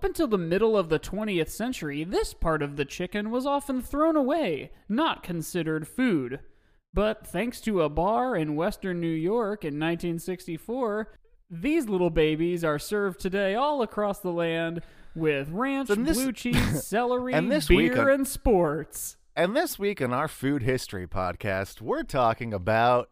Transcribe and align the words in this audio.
Up 0.00 0.04
until 0.06 0.28
the 0.28 0.38
middle 0.38 0.78
of 0.78 0.88
the 0.88 0.98
20th 0.98 1.50
century, 1.50 2.04
this 2.04 2.32
part 2.32 2.62
of 2.62 2.76
the 2.76 2.86
chicken 2.86 3.30
was 3.30 3.44
often 3.44 3.82
thrown 3.82 4.16
away, 4.16 4.70
not 4.88 5.22
considered 5.22 5.86
food. 5.86 6.40
But 6.94 7.26
thanks 7.26 7.60
to 7.60 7.82
a 7.82 7.90
bar 7.90 8.34
in 8.34 8.56
western 8.56 8.98
New 8.98 9.08
York 9.12 9.62
in 9.62 9.74
1964, 9.78 11.12
these 11.50 11.86
little 11.86 12.08
babies 12.08 12.64
are 12.64 12.78
served 12.78 13.20
today 13.20 13.54
all 13.54 13.82
across 13.82 14.20
the 14.20 14.32
land 14.32 14.80
with 15.14 15.50
ranch, 15.50 15.90
And 15.90 16.06
this- 16.06 16.16
blue 16.16 16.32
cheese, 16.32 16.82
celery, 16.86 17.34
and 17.34 17.52
this 17.52 17.68
beer, 17.68 18.00
on- 18.00 18.08
and 18.10 18.26
sports. 18.26 19.18
And 19.36 19.54
this 19.54 19.78
week 19.78 20.00
on 20.00 20.14
our 20.14 20.28
food 20.28 20.62
history 20.62 21.06
podcast, 21.06 21.82
we're 21.82 22.04
talking 22.04 22.54
about. 22.54 23.10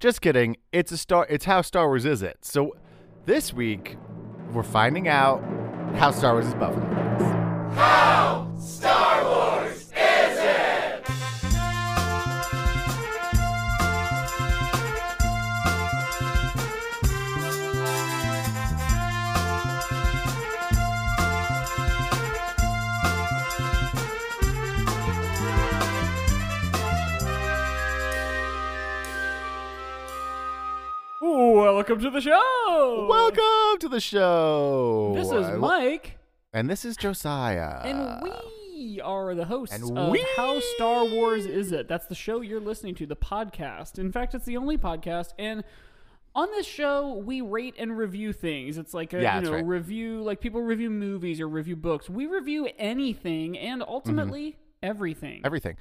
Just 0.00 0.22
kidding. 0.22 0.56
It's 0.72 0.92
a 0.92 0.96
star. 0.96 1.26
It's 1.28 1.44
how 1.44 1.60
Star 1.60 1.88
Wars 1.88 2.06
is 2.06 2.22
it. 2.22 2.38
So, 2.40 2.74
this 3.26 3.52
week, 3.52 3.98
we're 4.54 4.62
finding 4.62 5.08
out 5.08 5.42
how 5.94 6.10
Star 6.10 6.32
Wars 6.32 6.46
is 6.46 6.54
Buffalo 6.54 6.86
Wings. 6.86 8.21
Welcome 31.82 32.00
to 32.02 32.10
the 32.10 32.20
show. 32.20 33.06
Welcome 33.10 33.80
to 33.80 33.88
the 33.88 33.98
show. 33.98 35.14
This 35.16 35.32
is 35.32 35.58
Mike, 35.58 36.16
and 36.52 36.70
this 36.70 36.84
is 36.84 36.96
Josiah. 36.96 37.80
and 37.82 38.22
we 38.22 39.00
are 39.00 39.34
the 39.34 39.44
hosts 39.46 39.74
and 39.74 39.98
of 39.98 40.10
we- 40.10 40.24
How 40.36 40.60
Star 40.76 41.04
Wars 41.04 41.44
Is 41.44 41.72
It? 41.72 41.88
That's 41.88 42.06
the 42.06 42.14
show 42.14 42.40
you're 42.40 42.60
listening 42.60 42.94
to, 42.94 43.06
the 43.06 43.16
podcast. 43.16 43.98
In 43.98 44.12
fact, 44.12 44.32
it's 44.36 44.44
the 44.44 44.56
only 44.58 44.78
podcast, 44.78 45.32
and 45.40 45.64
on 46.36 46.52
this 46.52 46.66
show, 46.68 47.14
we 47.14 47.40
rate 47.40 47.74
and 47.76 47.98
review 47.98 48.32
things. 48.32 48.78
It's 48.78 48.94
like 48.94 49.12
a 49.12 49.20
Yeah, 49.20 49.40
you 49.40 49.46
know 49.46 49.52
right. 49.54 49.66
review, 49.66 50.22
like 50.22 50.40
people 50.40 50.62
review 50.62 50.88
movies 50.88 51.40
or 51.40 51.48
review 51.48 51.74
books. 51.74 52.08
We 52.08 52.26
review 52.28 52.68
anything 52.78 53.58
and 53.58 53.82
ultimately 53.82 54.56
everything. 54.84 55.38
Mm-hmm. 55.38 55.46
everything. 55.46 55.76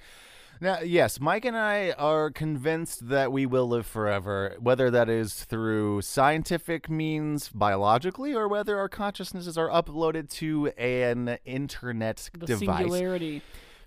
Now, 0.63 0.81
yes, 0.81 1.19
Mike 1.19 1.43
and 1.45 1.57
I 1.57 1.89
are 1.97 2.29
convinced 2.29 3.09
that 3.09 3.31
we 3.31 3.47
will 3.47 3.67
live 3.67 3.87
forever, 3.87 4.55
whether 4.59 4.91
that 4.91 5.09
is 5.09 5.43
through 5.43 6.03
scientific 6.03 6.87
means, 6.87 7.49
biologically, 7.49 8.35
or 8.35 8.47
whether 8.47 8.77
our 8.77 8.87
consciousnesses 8.87 9.57
are 9.57 9.69
uploaded 9.69 10.29
to 10.33 10.67
an 10.77 11.39
internet 11.45 12.29
the 12.33 12.45
device. 12.45 12.77
singularity. 12.77 13.41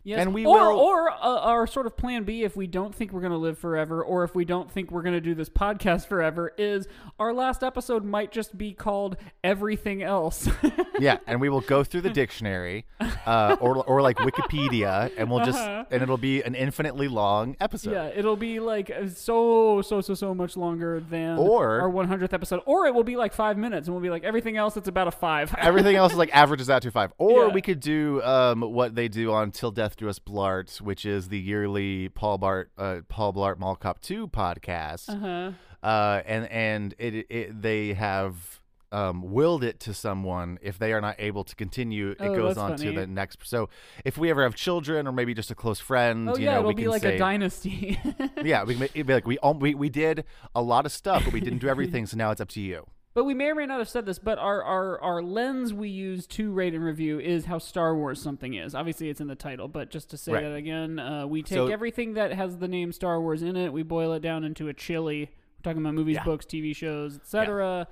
Yes. 0.06 0.20
And 0.20 0.34
we 0.34 0.44
or, 0.44 0.70
will- 0.72 0.80
or 0.80 1.10
uh, 1.10 1.16
our 1.41 1.66
sort 1.66 1.86
of 1.86 1.97
plan 1.97 2.24
B, 2.24 2.42
if 2.44 2.56
we 2.56 2.66
don't 2.66 2.94
think 2.94 3.10
we're 3.12 3.20
going 3.22 3.33
to 3.33 3.38
live 3.38 3.58
forever, 3.58 4.05
or 4.05 4.22
if 4.22 4.34
we 4.34 4.44
don't 4.44 4.70
think 4.70 4.91
we're 4.91 5.00
going 5.02 5.14
to 5.14 5.20
do 5.20 5.34
this 5.34 5.48
podcast 5.48 6.06
forever, 6.08 6.52
is 6.58 6.86
our 7.19 7.33
last 7.33 7.62
episode 7.64 8.05
might 8.05 8.30
just 8.30 8.58
be 8.58 8.72
called 8.74 9.16
"Everything 9.42 10.02
Else." 10.02 10.46
yeah, 11.00 11.16
and 11.27 11.41
we 11.41 11.48
will 11.48 11.62
go 11.62 11.83
through 11.83 12.02
the 12.02 12.11
dictionary, 12.11 12.84
uh, 13.24 13.56
or 13.61 13.83
or 13.84 14.02
like 14.02 14.19
Wikipedia, 14.19 15.11
and 15.16 15.30
we'll 15.30 15.44
just 15.44 15.58
Uh-huh. 15.58 15.84
and 15.91 16.02
it'll 16.02 16.18
be 16.18 16.42
an 16.42 16.55
infinitely 16.55 17.08
long 17.08 17.56
episode. 17.61 17.92
yeah, 17.92 18.06
it'll 18.14 18.36
be 18.36 18.61
like 18.61 18.91
uh, 18.91 19.08
so, 19.08 19.80
so, 19.83 20.00
so, 20.02 20.14
so 20.14 20.34
much 20.34 20.56
longer 20.56 21.00
than 21.00 21.39
Or- 21.39 21.80
our 21.80 21.91
100th 21.91 22.33
episode, 22.33 22.61
or 22.66 22.86
it 22.86 22.94
will 22.94 23.05
be 23.05 23.16
like 23.16 23.33
five 23.33 23.56
minutes, 23.56 23.86
and 23.89 23.94
we'll 23.94 24.02
be 24.02 24.11
like 24.11 24.24
everything 24.24 24.56
else. 24.56 24.77
It's 24.77 24.89
about 24.89 25.08
a 25.08 25.12
five. 25.12 25.55
Everything 25.58 25.96
else 25.96 26.12
is 26.12 26.18
like 26.18 26.30
averages 26.34 26.68
out 26.68 26.83
to 26.83 26.91
five. 26.91 27.12
Or 27.18 27.46
Yeah. 27.46 27.52
we 27.55 27.62
could 27.62 27.80
do 27.80 28.20
um, 28.22 28.61
what 28.61 28.94
they 28.94 29.08
do 29.08 29.33
on 29.33 29.50
Till 29.50 29.70
Death 29.70 29.94
Do 29.95 30.09
Us 30.09 30.19
Blart, 30.19 30.81
which 30.81 31.05
is 31.06 31.28
the 31.28 31.39
yearly 31.39 32.09
Paul 32.09 32.39
Bart 32.39 32.70
uh, 32.78 33.00
Paul 33.09 33.33
Blart 33.33 33.59
Mall 33.59 33.77
Cop 33.77 34.01
Two 34.01 34.29
podcast. 34.29 35.08
uh-huh. 35.08 35.52
Uh, 35.83 36.23
and 36.24 36.46
and 36.51 36.95
it, 36.98 37.27
it 37.29 37.63
they 37.63 37.92
have 37.92 38.61
um, 38.91 39.33
willed 39.33 39.63
it 39.64 39.80
to 39.80 39.92
someone 39.92 40.57
if 40.63 40.79
they 40.79 40.92
are 40.92 41.01
not 41.01 41.17
able 41.18 41.45
to 41.45 41.55
continue. 41.57 42.11
It 42.13 42.17
Oh, 42.20 42.35
goes 42.35 42.57
on 42.57 42.77
funny. 42.79 42.95
to 42.95 43.01
the 43.01 43.07
next. 43.07 43.41
So 43.42 43.68
if 44.05 44.17
we 44.17 44.30
ever 44.30 44.42
have 44.45 44.55
children 44.55 45.07
or 45.08 45.13
maybe 45.13 45.35
just 45.35 45.51
a 45.51 45.55
close 45.55 45.80
friend, 45.80 46.29
Oh 46.30 46.36
you 46.36 46.45
yeah, 46.45 46.52
know, 46.52 46.58
it'll 46.61 46.68
we 46.68 46.74
be 46.74 46.83
can 46.83 46.91
like 46.92 47.02
say, 47.02 47.17
a 47.17 47.18
dynasty. 47.18 47.98
yeah, 48.42 48.63
we 48.64 48.77
can 48.77 48.89
be 49.07 49.13
like 49.13 49.27
we, 49.27 49.36
all, 49.39 49.55
we 49.55 49.74
we 49.74 49.89
did 49.91 50.24
a 50.55 50.63
lot 50.63 50.86
of 50.86 50.92
stuff, 50.92 51.24
but 51.24 51.33
we 51.35 51.41
didn't 51.41 51.58
do 51.58 51.68
everything. 51.68 52.07
So 52.07 52.17
now 52.17 52.30
it's 52.30 52.41
up 52.41 52.48
to 52.51 52.61
you. 52.61 52.86
But 53.14 53.25
we 53.25 53.35
may 53.35 53.51
or 53.51 53.55
may 53.55 53.67
not 53.67 53.79
have 53.79 53.89
said 53.89 54.07
this, 54.07 54.19
but 54.19 54.39
our, 54.39 54.61
our, 54.63 55.01
our 55.01 55.23
lens 55.23 55.73
we 55.73 55.89
use 55.89 56.27
to 56.29 56.51
rate 56.51 56.75
and 56.75 56.83
review 56.83 57.20
is 57.20 57.45
how 57.45 57.58
Star 57.58 57.95
Wars 57.97 58.20
something 58.20 58.55
is. 58.55 58.75
Obviously, 58.75 59.08
it's 59.08 59.20
in 59.20 59.29
the 59.29 59.36
title, 59.36 59.69
but 59.69 59.89
just 59.89 60.11
to 60.11 60.17
say 60.17 60.33
Right. 60.33 60.42
that 60.42 60.55
again, 60.55 60.98
uh, 60.98 61.24
we 61.24 61.42
take 61.42 61.55
So- 61.57 61.69
everything 61.69 62.14
that 62.14 62.33
has 62.33 62.58
the 62.58 62.67
name 62.67 62.91
Star 62.91 63.20
Wars 63.20 63.42
in 63.42 63.57
it, 63.57 63.73
we 63.73 63.85
boil 63.85 64.13
it 64.14 64.20
down 64.20 64.42
into 64.42 64.67
a 64.67 64.74
chili. 64.74 65.30
We're 65.58 65.63
talking 65.70 65.80
about 65.80 65.95
movies, 65.95 66.17
Yeah. 66.17 66.24
books, 66.24 66.45
TV 66.45 66.74
shows, 66.74 67.17
etc. 67.17 67.86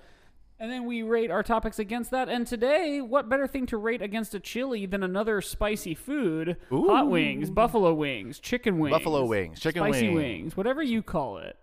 And 0.59 0.71
then 0.73 0.87
we 0.87 1.03
rate 1.03 1.31
our 1.31 1.45
topics 1.45 1.79
against 1.79 2.11
that. 2.11 2.29
And 2.29 2.45
today, 2.45 3.01
what 3.01 3.29
better 3.29 3.47
thing 3.47 3.67
to 3.67 3.77
rate 3.77 4.03
against 4.03 4.35
a 4.35 4.41
chili 4.41 4.87
than 4.87 5.05
another 5.05 5.41
spicy 5.41 5.95
food? 5.95 6.57
Ooh. 6.73 6.89
Hot 6.89 7.09
wings, 7.09 7.49
buffalo 7.49 7.95
wings, 7.95 8.41
chicken 8.41 8.79
wings, 8.81 8.93
Buffalo 8.93 9.25
wings, 9.25 9.61
chicken 9.61 9.83
spicy 9.85 10.09
wings. 10.09 10.17
wings, 10.17 10.57
whatever 10.57 10.83
you 10.83 11.01
call 11.01 11.39
it. 11.39 11.57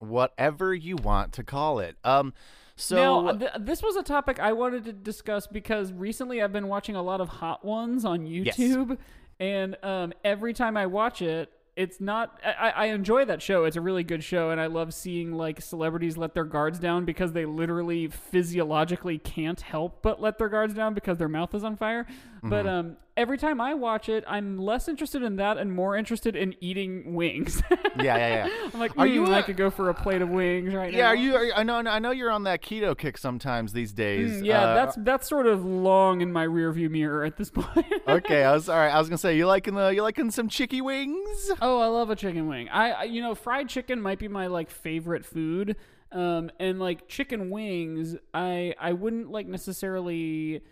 Whatever 0.00 0.74
you 0.74 0.96
want 0.96 1.32
to 1.32 1.42
call 1.42 1.78
it. 1.78 1.96
Um. 2.04 2.34
So 2.76 2.96
now, 2.96 3.32
th- 3.32 3.50
this 3.60 3.82
was 3.82 3.96
a 3.96 4.02
topic 4.02 4.38
I 4.38 4.52
wanted 4.52 4.84
to 4.84 4.92
discuss 4.92 5.46
because 5.46 5.92
recently 5.92 6.42
I've 6.42 6.52
been 6.52 6.68
watching 6.68 6.94
a 6.94 7.02
lot 7.02 7.20
of 7.22 7.28
Hot 7.28 7.64
Ones 7.64 8.04
on 8.04 8.26
Yes. 8.26 8.56
YouTube, 8.58 8.98
and 9.40 9.76
um, 9.82 10.12
every 10.24 10.52
time 10.52 10.76
I 10.76 10.84
watch 10.86 11.22
it, 11.22 11.50
it's 11.74 12.00
not. 12.00 12.40
I 12.44 12.70
I 12.70 12.84
enjoy 12.86 13.24
that 13.26 13.40
show. 13.42 13.64
It's 13.64 13.76
a 13.76 13.80
really 13.82 14.02
good 14.04 14.22
show, 14.24 14.50
and 14.50 14.58
I 14.60 14.66
love 14.66 14.94
seeing 14.94 15.32
like 15.32 15.60
celebrities 15.60 16.16
let 16.16 16.32
their 16.34 16.44
guards 16.44 16.78
down 16.78 17.04
because 17.04 17.32
they 17.32 17.44
literally 17.46 18.08
physiologically 18.08 19.18
can't 19.18 19.60
help 19.60 20.00
but 20.02 20.20
let 20.20 20.38
their 20.38 20.48
guards 20.48 20.72
down 20.74 20.94
because 20.94 21.18
their 21.18 21.28
mouth 21.28 21.54
is 21.54 21.64
on 21.64 21.76
fire. 21.76 22.06
Mm-hmm. 22.46 22.50
But 22.50 22.66
um, 22.66 22.96
every 23.16 23.38
time 23.38 23.60
I 23.60 23.74
watch 23.74 24.08
it, 24.08 24.24
I'm 24.28 24.56
less 24.58 24.88
interested 24.88 25.22
in 25.22 25.36
that 25.36 25.58
and 25.58 25.72
more 25.72 25.96
interested 25.96 26.36
in 26.36 26.54
eating 26.60 27.14
wings. 27.14 27.62
yeah, 27.70 28.16
yeah, 28.16 28.46
yeah. 28.46 28.68
I'm 28.72 28.80
like, 28.80 28.92
Are 28.98 29.06
you 29.06 29.22
"Mm, 29.24 29.28
I 29.34 29.38
a- 29.38 29.42
could 29.42 29.56
go 29.56 29.70
for 29.70 29.88
a 29.88 29.94
plate 29.94 30.22
of 30.22 30.28
wings 30.28 30.72
right 30.74 30.92
now. 30.92 30.98
Yeah, 30.98 31.06
are 31.08 31.16
you? 31.16 31.34
Are 31.34 31.44
you 31.44 31.52
I 31.54 31.62
know. 31.62 31.76
I 31.76 31.98
know 31.98 32.10
you're 32.10 32.30
on 32.30 32.44
that 32.44 32.62
keto 32.62 32.96
kick 32.96 33.18
sometimes 33.18 33.72
these 33.72 33.92
days. 33.92 34.42
Mm, 34.42 34.44
yeah, 34.44 34.62
Uh, 34.64 34.74
that's 34.74 34.96
that's 35.00 35.28
sort 35.28 35.46
of 35.46 35.64
long 35.64 36.20
in 36.20 36.32
my 36.32 36.46
rearview 36.46 36.90
mirror 36.90 37.24
at 37.24 37.36
this 37.36 37.50
point. 37.54 37.86
okay. 38.08 38.44
I 38.44 38.52
was 38.52 38.68
all 38.68 38.76
right. 38.78 38.92
I 38.94 38.98
was 38.98 39.08
gonna 39.08 39.18
say 39.18 39.36
you 39.36 39.46
liking 39.46 39.74
the 39.74 39.88
you 39.88 40.02
liking 40.02 40.30
some 40.30 40.48
chicky 40.48 40.80
wings? 40.80 41.50
oh, 41.60 41.80
I 41.80 41.86
love 41.86 42.10
a 42.10 42.16
chicken 42.16 42.48
wing. 42.48 42.68
I, 42.68 42.90
I 42.92 43.02
you 43.04 43.20
know 43.22 43.34
fried 43.34 43.68
chicken 43.68 44.00
might 44.00 44.18
be 44.18 44.28
my 44.28 44.46
like 44.46 44.70
favorite 44.70 45.24
food. 45.24 45.76
Um, 46.12 46.50
and 46.60 46.78
like 46.78 47.08
chicken 47.08 47.50
wings, 47.50 48.14
I 48.32 48.74
I 48.80 48.92
wouldn't 48.92 49.30
like 49.30 49.46
necessarily 49.48 50.62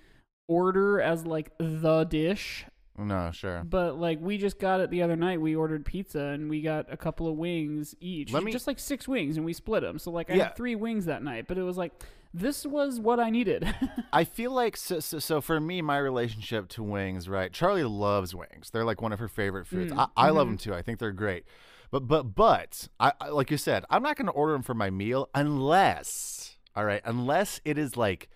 order 0.49 1.01
as 1.01 1.27
like 1.27 1.51
the 1.59 2.05
dish, 2.05 2.65
No, 2.99 3.31
sure. 3.33 3.63
but 3.65 3.99
like 3.99 4.21
we 4.21 4.39
just 4.39 4.59
got 4.59 4.81
it 4.81 4.91
the 4.91 5.03
other 5.03 5.17
night. 5.17 5.41
We 5.41 5.55
ordered 5.57 5.85
pizza 5.85 6.21
and 6.21 6.49
we 6.51 6.61
got 6.63 6.93
a 6.93 6.97
couple 6.97 7.29
of 7.29 7.37
wings 7.37 7.95
each, 8.01 8.33
Let 8.33 8.45
me- 8.45 8.53
just 8.53 8.67
like 8.67 8.79
six 8.79 9.07
wings, 9.09 9.37
and 9.37 9.45
we 9.47 9.53
split 9.53 9.83
them. 9.83 9.99
So 9.99 10.11
like 10.11 10.31
I 10.31 10.35
Yeah. 10.35 10.45
had 10.45 10.57
three 10.57 10.75
wings 10.75 11.07
that 11.07 11.23
night, 11.23 11.47
but 11.49 11.59
it 11.59 11.63
was 11.63 11.77
like 11.77 11.93
this 12.37 12.67
was 12.67 12.99
what 12.99 13.21
I 13.21 13.31
needed. 13.31 13.65
I 14.13 14.25
feel 14.25 14.51
like 14.51 14.77
so, 14.77 14.99
so, 14.99 15.21
so 15.21 15.41
for 15.41 15.61
me, 15.61 15.81
my 15.83 15.99
relationship 15.99 16.69
to 16.71 16.83
wings, 16.83 17.29
right? 17.29 17.53
Charlie 17.53 17.85
loves 17.85 18.35
wings. 18.35 18.71
They're 18.71 18.85
like 18.85 19.01
one 19.01 19.13
of 19.13 19.21
her 19.21 19.29
favorite 19.29 19.67
foods. 19.69 19.93
Mm, 19.93 20.11
I, 20.17 20.27
I 20.27 20.31
love 20.31 20.47
mhm. 20.49 20.51
them 20.51 20.59
too. 20.59 20.75
I 20.75 20.83
think 20.83 20.99
they're 20.99 21.13
great. 21.13 21.45
But 21.93 22.09
but 22.09 22.35
but 22.35 22.89
I, 22.99 23.13
I 23.21 23.29
like 23.29 23.53
you 23.53 23.57
said, 23.57 23.85
I'm 23.89 24.03
not 24.03 24.17
going 24.17 24.27
to 24.27 24.33
order 24.33 24.53
them 24.53 24.63
for 24.63 24.75
my 24.75 24.91
meal 24.91 25.29
unless 25.33 26.57
all 26.75 26.85
right, 26.85 27.03
unless 27.05 27.61
it 27.65 27.79
is 27.79 27.97
like 27.97 28.29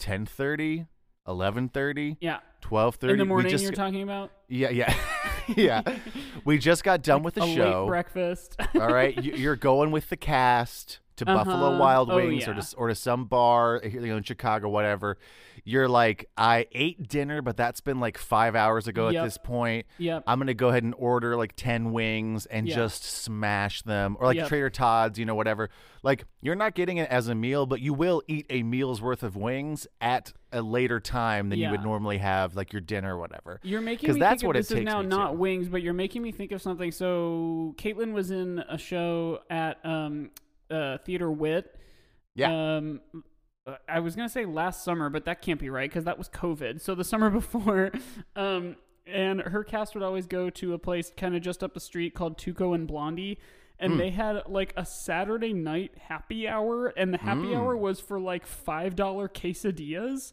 10:30, 0.00 0.86
11:30, 1.26 2.16
yeah, 2.20 2.38
12:30. 2.62 3.10
in 3.12 3.18
the 3.18 3.24
morning 3.24 3.50
just, 3.50 3.64
you're 3.64 3.72
talking 3.72 4.02
about 4.02 4.30
Yeah, 4.48 4.70
yeah. 4.70 4.94
yeah. 5.48 5.82
We 6.44 6.58
just 6.58 6.84
got 6.84 7.02
done 7.02 7.24
with 7.24 7.34
the 7.34 7.42
a 7.42 7.54
show. 7.54 7.86
breakfast. 7.86 8.56
All 8.74 8.88
right, 8.88 9.16
you're 9.24 9.56
going 9.56 9.90
with 9.90 10.08
the 10.10 10.16
cast 10.16 11.00
to 11.16 11.24
Buffalo 11.24 11.70
Uh-huh. 11.70 11.78
Wild 11.78 12.10
Oh, 12.10 12.16
Wings 12.16 12.46
or 12.46 12.54
to 12.54 12.76
or 12.76 12.88
to 12.88 12.94
some 12.94 13.24
bar 13.26 13.80
you 13.84 14.00
know 14.00 14.16
in 14.16 14.22
Chicago, 14.22 14.68
whatever. 14.68 15.18
You're 15.64 15.88
like, 15.88 16.28
I 16.36 16.66
ate 16.70 17.08
dinner, 17.08 17.42
but 17.42 17.56
that's 17.56 17.80
been 17.80 17.98
like 17.98 18.18
five 18.18 18.54
hours 18.54 18.86
ago 18.86 19.08
Yep. 19.08 19.20
at 19.20 19.24
this 19.24 19.38
point. 19.38 19.86
Yep. 19.98 20.22
I'm 20.26 20.38
gonna 20.38 20.54
go 20.54 20.68
ahead 20.68 20.84
and 20.84 20.94
order 20.96 21.36
like 21.36 21.54
ten 21.56 21.92
wings 21.92 22.46
and 22.46 22.68
Yeah. 22.68 22.76
just 22.76 23.02
smash 23.04 23.82
them, 23.82 24.16
or 24.20 24.26
like 24.26 24.36
Yep. 24.36 24.48
Trader 24.48 24.70
Todd's, 24.70 25.18
you 25.18 25.24
know, 25.24 25.34
whatever. 25.34 25.70
Like 26.02 26.24
you're 26.40 26.54
not 26.54 26.74
getting 26.74 26.98
it 26.98 27.10
as 27.10 27.26
a 27.28 27.34
meal, 27.34 27.66
but 27.66 27.80
you 27.80 27.94
will 27.94 28.22
eat 28.28 28.46
a 28.48 28.62
meal's 28.62 29.02
worth 29.02 29.22
of 29.24 29.34
wings 29.34 29.88
at 30.00 30.32
a 30.52 30.62
later 30.62 31.00
time 31.00 31.48
than 31.48 31.58
you 31.58 31.70
would 31.70 31.82
normally 31.82 32.18
have, 32.18 32.54
like 32.54 32.72
your 32.72 32.80
dinner 32.80 33.16
or 33.16 33.18
whatever. 33.18 33.58
You're 33.64 33.80
making 33.80 34.14
me 34.14 34.20
that's 34.20 34.42
think 34.42 34.46
what 34.46 34.56
of 34.56 34.60
it 34.60 34.62
this 34.62 34.70
is 34.70 34.76
takes 34.78 34.84
now 34.92 35.02
not 35.02 35.28
to. 35.28 35.36
wings, 35.36 35.68
but 35.68 35.82
you're 35.82 35.92
making 35.94 36.22
me 36.22 36.30
think 36.30 36.52
of 36.52 36.62
something. 36.62 36.92
So 36.92 37.74
Caitlin 37.76 38.12
was 38.12 38.30
in 38.30 38.60
a 38.68 38.78
show 38.78 39.40
at 39.50 39.84
um, 39.84 40.30
uh, 40.70 40.98
Theater 40.98 41.30
Wit. 41.30 41.74
Yeah. 42.34 42.76
Um, 42.76 43.00
uh, 43.66 43.76
I 43.88 44.00
was 44.00 44.14
gonna 44.14 44.28
say 44.28 44.44
last 44.44 44.84
summer, 44.84 45.08
but 45.10 45.24
that 45.24 45.42
can't 45.42 45.58
be 45.60 45.70
right 45.70 45.88
because 45.90 46.04
that 46.04 46.18
was 46.18 46.28
COVID. 46.28 46.80
So 46.80 46.94
the 46.94 47.04
summer 47.04 47.30
before, 47.40 47.90
um, 48.36 48.76
and 49.06 49.40
her 49.40 49.64
cast 49.64 49.94
would 49.94 50.02
always 50.04 50.26
go 50.26 50.50
to 50.50 50.74
a 50.74 50.78
place 50.78 51.10
kind 51.16 51.34
of 51.36 51.42
just 51.42 51.62
up 51.64 51.74
the 51.74 51.80
street 51.80 52.14
called 52.14 52.38
Tuco 52.38 52.74
and 52.74 52.86
Blondie. 52.86 53.38
And 53.78 54.00
they 54.00 54.08
had 54.08 54.44
like 54.48 54.72
a 54.74 54.86
Saturday 54.86 55.52
night 55.52 55.92
happy 55.98 56.48
hour, 56.48 56.86
and 56.96 57.12
the 57.12 57.18
happy 57.18 57.54
hour 57.54 57.76
was 57.76 58.00
for 58.00 58.18
like 58.18 58.46
five 58.46 58.96
dollar 58.96 59.28
quesadillas, 59.28 60.32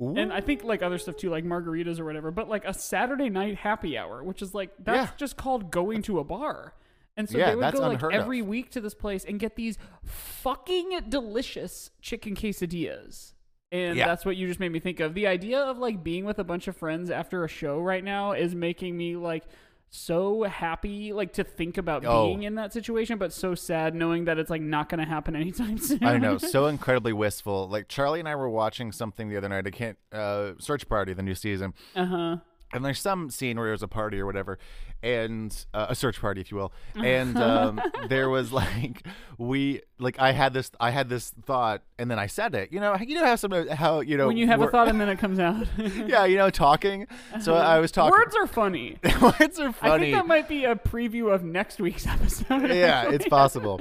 and 0.00 0.32
I 0.32 0.40
think 0.40 0.64
like 0.64 0.82
other 0.82 0.96
stuff 0.96 1.16
too, 1.18 1.28
like 1.28 1.44
margaritas 1.44 2.00
or 2.00 2.06
whatever. 2.06 2.30
But 2.30 2.48
like 2.48 2.64
a 2.64 2.72
Saturday 2.72 3.28
night 3.28 3.56
happy 3.56 3.98
hour, 3.98 4.24
which 4.24 4.40
is 4.40 4.54
like 4.54 4.70
that's 4.82 5.10
Yeah. 5.10 5.16
just 5.18 5.36
called 5.36 5.70
going 5.70 6.00
to 6.04 6.18
a 6.18 6.24
bar. 6.24 6.72
And 7.18 7.28
so 7.28 7.36
Yeah, 7.36 7.50
they 7.50 7.56
would 7.56 7.72
go 7.74 7.80
like 7.80 7.92
unheard 7.94 8.14
of. 8.14 8.20
every 8.22 8.40
week 8.42 8.70
to 8.70 8.80
this 8.80 8.94
place 8.94 9.24
and 9.24 9.38
get 9.38 9.56
these 9.56 9.76
fucking 10.04 11.00
delicious 11.08 11.90
chicken 12.00 12.34
quesadillas. 12.34 13.32
And 13.70 13.96
Yeah. 13.96 14.06
that's 14.06 14.24
what 14.24 14.36
you 14.36 14.46
just 14.46 14.60
made 14.60 14.72
me 14.72 14.78
think 14.80 15.00
of. 15.00 15.14
The 15.14 15.26
idea 15.26 15.60
of 15.60 15.78
like 15.78 16.02
being 16.02 16.24
with 16.24 16.38
a 16.38 16.44
bunch 16.44 16.68
of 16.68 16.76
friends 16.76 17.10
after 17.10 17.44
a 17.44 17.48
show 17.48 17.80
right 17.80 18.02
now 18.02 18.32
is 18.32 18.54
making 18.54 18.96
me 18.96 19.16
like 19.16 19.44
so 19.90 20.42
happy 20.44 21.12
like 21.14 21.32
to 21.34 21.42
think 21.44 21.76
about 21.78 22.04
Oh. 22.04 22.26
being 22.26 22.42
in 22.44 22.54
that 22.56 22.72
situation 22.74 23.16
but 23.18 23.32
so 23.32 23.54
sad 23.54 23.94
knowing 23.94 24.26
that 24.26 24.38
it's 24.38 24.50
like 24.50 24.60
not 24.62 24.88
going 24.90 25.00
to 25.00 25.06
happen 25.08 25.34
anytime 25.34 25.76
soon. 25.78 26.04
I 26.04 26.18
know, 26.18 26.38
so 26.38 26.66
incredibly 26.66 27.12
wistful. 27.12 27.68
Like 27.68 27.88
Charlie 27.88 28.20
and 28.20 28.28
I 28.28 28.36
were 28.36 28.48
watching 28.50 28.92
something 28.92 29.28
the 29.28 29.36
other 29.36 29.48
night. 29.48 29.66
I 29.66 29.70
can't 29.70 29.98
uh 30.12 30.52
Search 30.58 30.88
Party, 30.88 31.12
the 31.14 31.22
new 31.22 31.34
season. 31.34 31.74
uh-huh. 31.96 32.36
And 32.70 32.84
there's 32.84 33.00
some 33.00 33.30
scene 33.30 33.56
where 33.58 33.68
there's 33.68 33.82
a 33.82 33.88
party 33.88 34.20
or 34.20 34.26
whatever, 34.26 34.58
and 35.02 35.66
uh, 35.72 35.86
a 35.88 35.94
search 35.94 36.20
party, 36.20 36.40
if 36.40 36.50
you 36.50 36.56
will. 36.56 36.72
And 36.96 37.36
um, 37.36 37.80
there 38.08 38.28
was 38.28 38.52
like 38.52 39.06
we 39.36 39.82
like 39.98 40.18
I 40.18 40.32
had 40.32 40.52
this 40.52 40.70
I 40.80 40.90
had 40.90 41.08
this 41.08 41.30
thought, 41.30 41.82
and 41.98 42.10
then 42.10 42.18
I 42.18 42.26
said 42.26 42.54
it. 42.54 42.72
You 42.72 42.80
know, 42.80 42.96
you 42.96 43.14
know 43.14 43.24
how 43.24 43.36
some 43.36 43.68
how 43.68 44.00
you 44.00 44.16
know 44.16 44.28
When 44.28 44.36
you 44.36 44.46
have 44.46 44.60
a 44.60 44.68
thought 44.68 44.88
and 44.88 45.00
then 45.00 45.08
it 45.08 45.18
comes 45.18 45.38
out. 45.38 45.66
yeah, 45.78 46.24
you 46.24 46.36
know, 46.36 46.50
talking. 46.50 47.06
So 47.40 47.54
I 47.54 47.78
was 47.78 47.92
talking. 47.92 48.18
Words 48.18 48.36
are 48.36 48.46
funny. 48.46 48.98
Words 49.20 49.58
are 49.58 49.72
funny. 49.72 49.92
I 49.92 49.98
think 49.98 50.14
that 50.14 50.26
might 50.26 50.48
be 50.48 50.64
a 50.64 50.74
preview 50.74 51.32
of 51.32 51.44
next 51.44 51.80
week's 51.80 52.06
episode. 52.06 52.70
yeah, 52.70 53.10
it's 53.10 53.28
possible. 53.28 53.80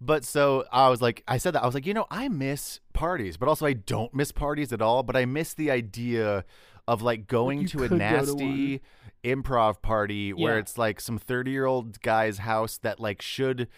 But 0.00 0.24
so 0.24 0.64
I 0.70 0.88
was 0.90 1.00
like, 1.00 1.22
I 1.26 1.38
said 1.38 1.54
that 1.54 1.62
I 1.62 1.66
was 1.66 1.74
like, 1.74 1.86
you 1.86 1.94
know, 1.94 2.06
I 2.10 2.28
miss 2.28 2.80
parties, 2.92 3.38
but 3.38 3.48
also 3.48 3.64
I 3.64 3.72
don't 3.72 4.12
miss 4.12 4.32
parties 4.32 4.72
at 4.72 4.82
all. 4.82 5.02
But 5.02 5.16
I 5.16 5.24
miss 5.24 5.54
the 5.54 5.70
idea 5.70 6.44
of 6.86 7.00
like 7.00 7.26
going 7.26 7.62
you 7.62 7.68
to 7.68 7.84
a 7.84 7.88
go 7.88 7.96
to 7.96 7.96
nasty 7.96 8.82
improv 9.24 9.82
party 9.82 10.32
where 10.32 10.54
Yeah. 10.54 10.60
it's 10.60 10.76
like 10.78 11.00
some 11.00 11.18
thirty-year-old 11.18 12.00
guy's 12.02 12.38
house 12.38 12.78
that 12.78 13.00
like 13.00 13.22
should 13.22 13.68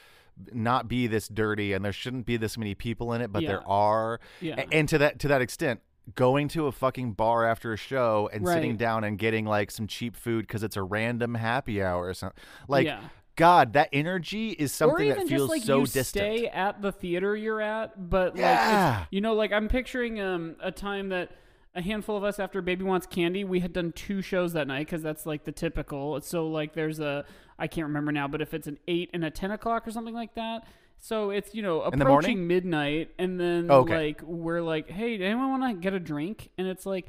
not 0.53 0.87
be 0.89 1.07
this 1.07 1.29
dirty 1.29 1.73
and 1.73 1.85
there 1.85 1.93
shouldn't 1.93 2.27
be 2.27 2.37
this 2.37 2.59
many 2.59 2.75
people 2.75 3.13
in 3.15 3.23
it, 3.23 3.33
but 3.33 3.43
Yeah. 3.43 3.49
there 3.49 3.69
are. 3.69 4.21
Yeah. 4.41 4.57
A- 4.59 4.75
And 4.75 4.89
to 4.91 4.99
that 4.99 5.19
to 5.21 5.29
that 5.29 5.41
extent. 5.41 5.81
Going 6.15 6.47
to 6.51 6.69
a 6.69 6.73
fucking 6.73 7.15
bar 7.15 7.45
after 7.45 7.73
a 7.73 7.77
show 7.77 8.31
and 8.33 8.47
sitting 8.47 8.77
down 8.77 9.03
and 9.03 9.19
getting 9.19 9.45
like 9.45 9.73
some 9.73 9.89
cheap 9.89 10.15
food 10.15 10.47
because 10.47 10.63
it's 10.63 10.77
a 10.77 10.83
random 10.85 11.35
happy 11.35 11.83
hour 11.83 12.07
or 12.07 12.15
something. 12.15 12.41
Like, 12.69 12.87
Yeah. 12.87 13.01
God, 13.35 13.73
that 13.73 13.89
energy 13.93 14.51
is 14.51 14.71
something 14.71 15.09
that 15.09 15.17
feels 15.27 15.31
just 15.31 15.49
like 15.49 15.63
so 15.63 15.79
you 15.81 15.85
distant. 15.87 16.07
stay 16.07 16.47
at 16.47 16.81
the 16.81 16.93
theater 16.93 17.35
you're 17.37 17.61
at, 17.61 18.09
but 18.09 18.35
like 18.35 18.41
Yeah. 18.41 19.07
you 19.11 19.21
know, 19.21 19.35
like 19.35 19.51
I'm 19.53 19.67
picturing 19.67 20.21
um 20.21 20.55
a 20.63 20.71
time 20.71 21.09
that 21.09 21.33
a 21.77 21.83
handful 21.83 22.17
of 22.17 22.25
us 22.25 22.39
after 22.41 22.61
Baby 22.63 22.85
Wants 22.85 23.07
Candy, 23.07 23.45
we 23.45 23.61
had 23.61 23.73
done 23.73 23.93
two 23.93 24.23
shows 24.23 24.55
that 24.55 24.67
night 24.67 24.87
because 24.87 25.03
that's 25.03 25.27
like 25.27 25.45
the 25.45 25.53
typical. 25.53 26.21
So 26.23 26.49
like 26.49 26.75
there's 26.75 26.99
a 26.99 27.25
I 27.59 27.67
can't 27.69 27.87
remember 27.87 28.11
now, 28.13 28.27
but 28.29 28.41
if 28.41 28.55
it's 28.55 28.67
an 28.67 28.79
eight 28.89 29.11
and 29.15 29.25
a 29.25 29.31
ten 29.31 29.51
o'clock 29.51 29.87
or 29.87 29.91
something 29.91 30.15
like 30.15 30.35
that. 30.35 30.67
So 30.99 31.31
it's 31.31 31.55
you 31.55 31.63
know 31.63 31.83
approaching 31.83 32.47
midnight, 32.47 33.11
and 33.19 33.39
then 33.39 33.67
Oh, 33.71 33.81
okay. 33.81 33.97
like 34.07 34.23
we're 34.23 34.63
like, 34.63 34.89
hey, 34.91 35.19
anyone 35.21 35.61
want 35.61 35.77
to 35.77 35.81
get 35.81 35.93
a 35.93 36.01
drink? 36.01 36.49
And 36.57 36.67
it's 36.67 36.87
like 36.87 37.07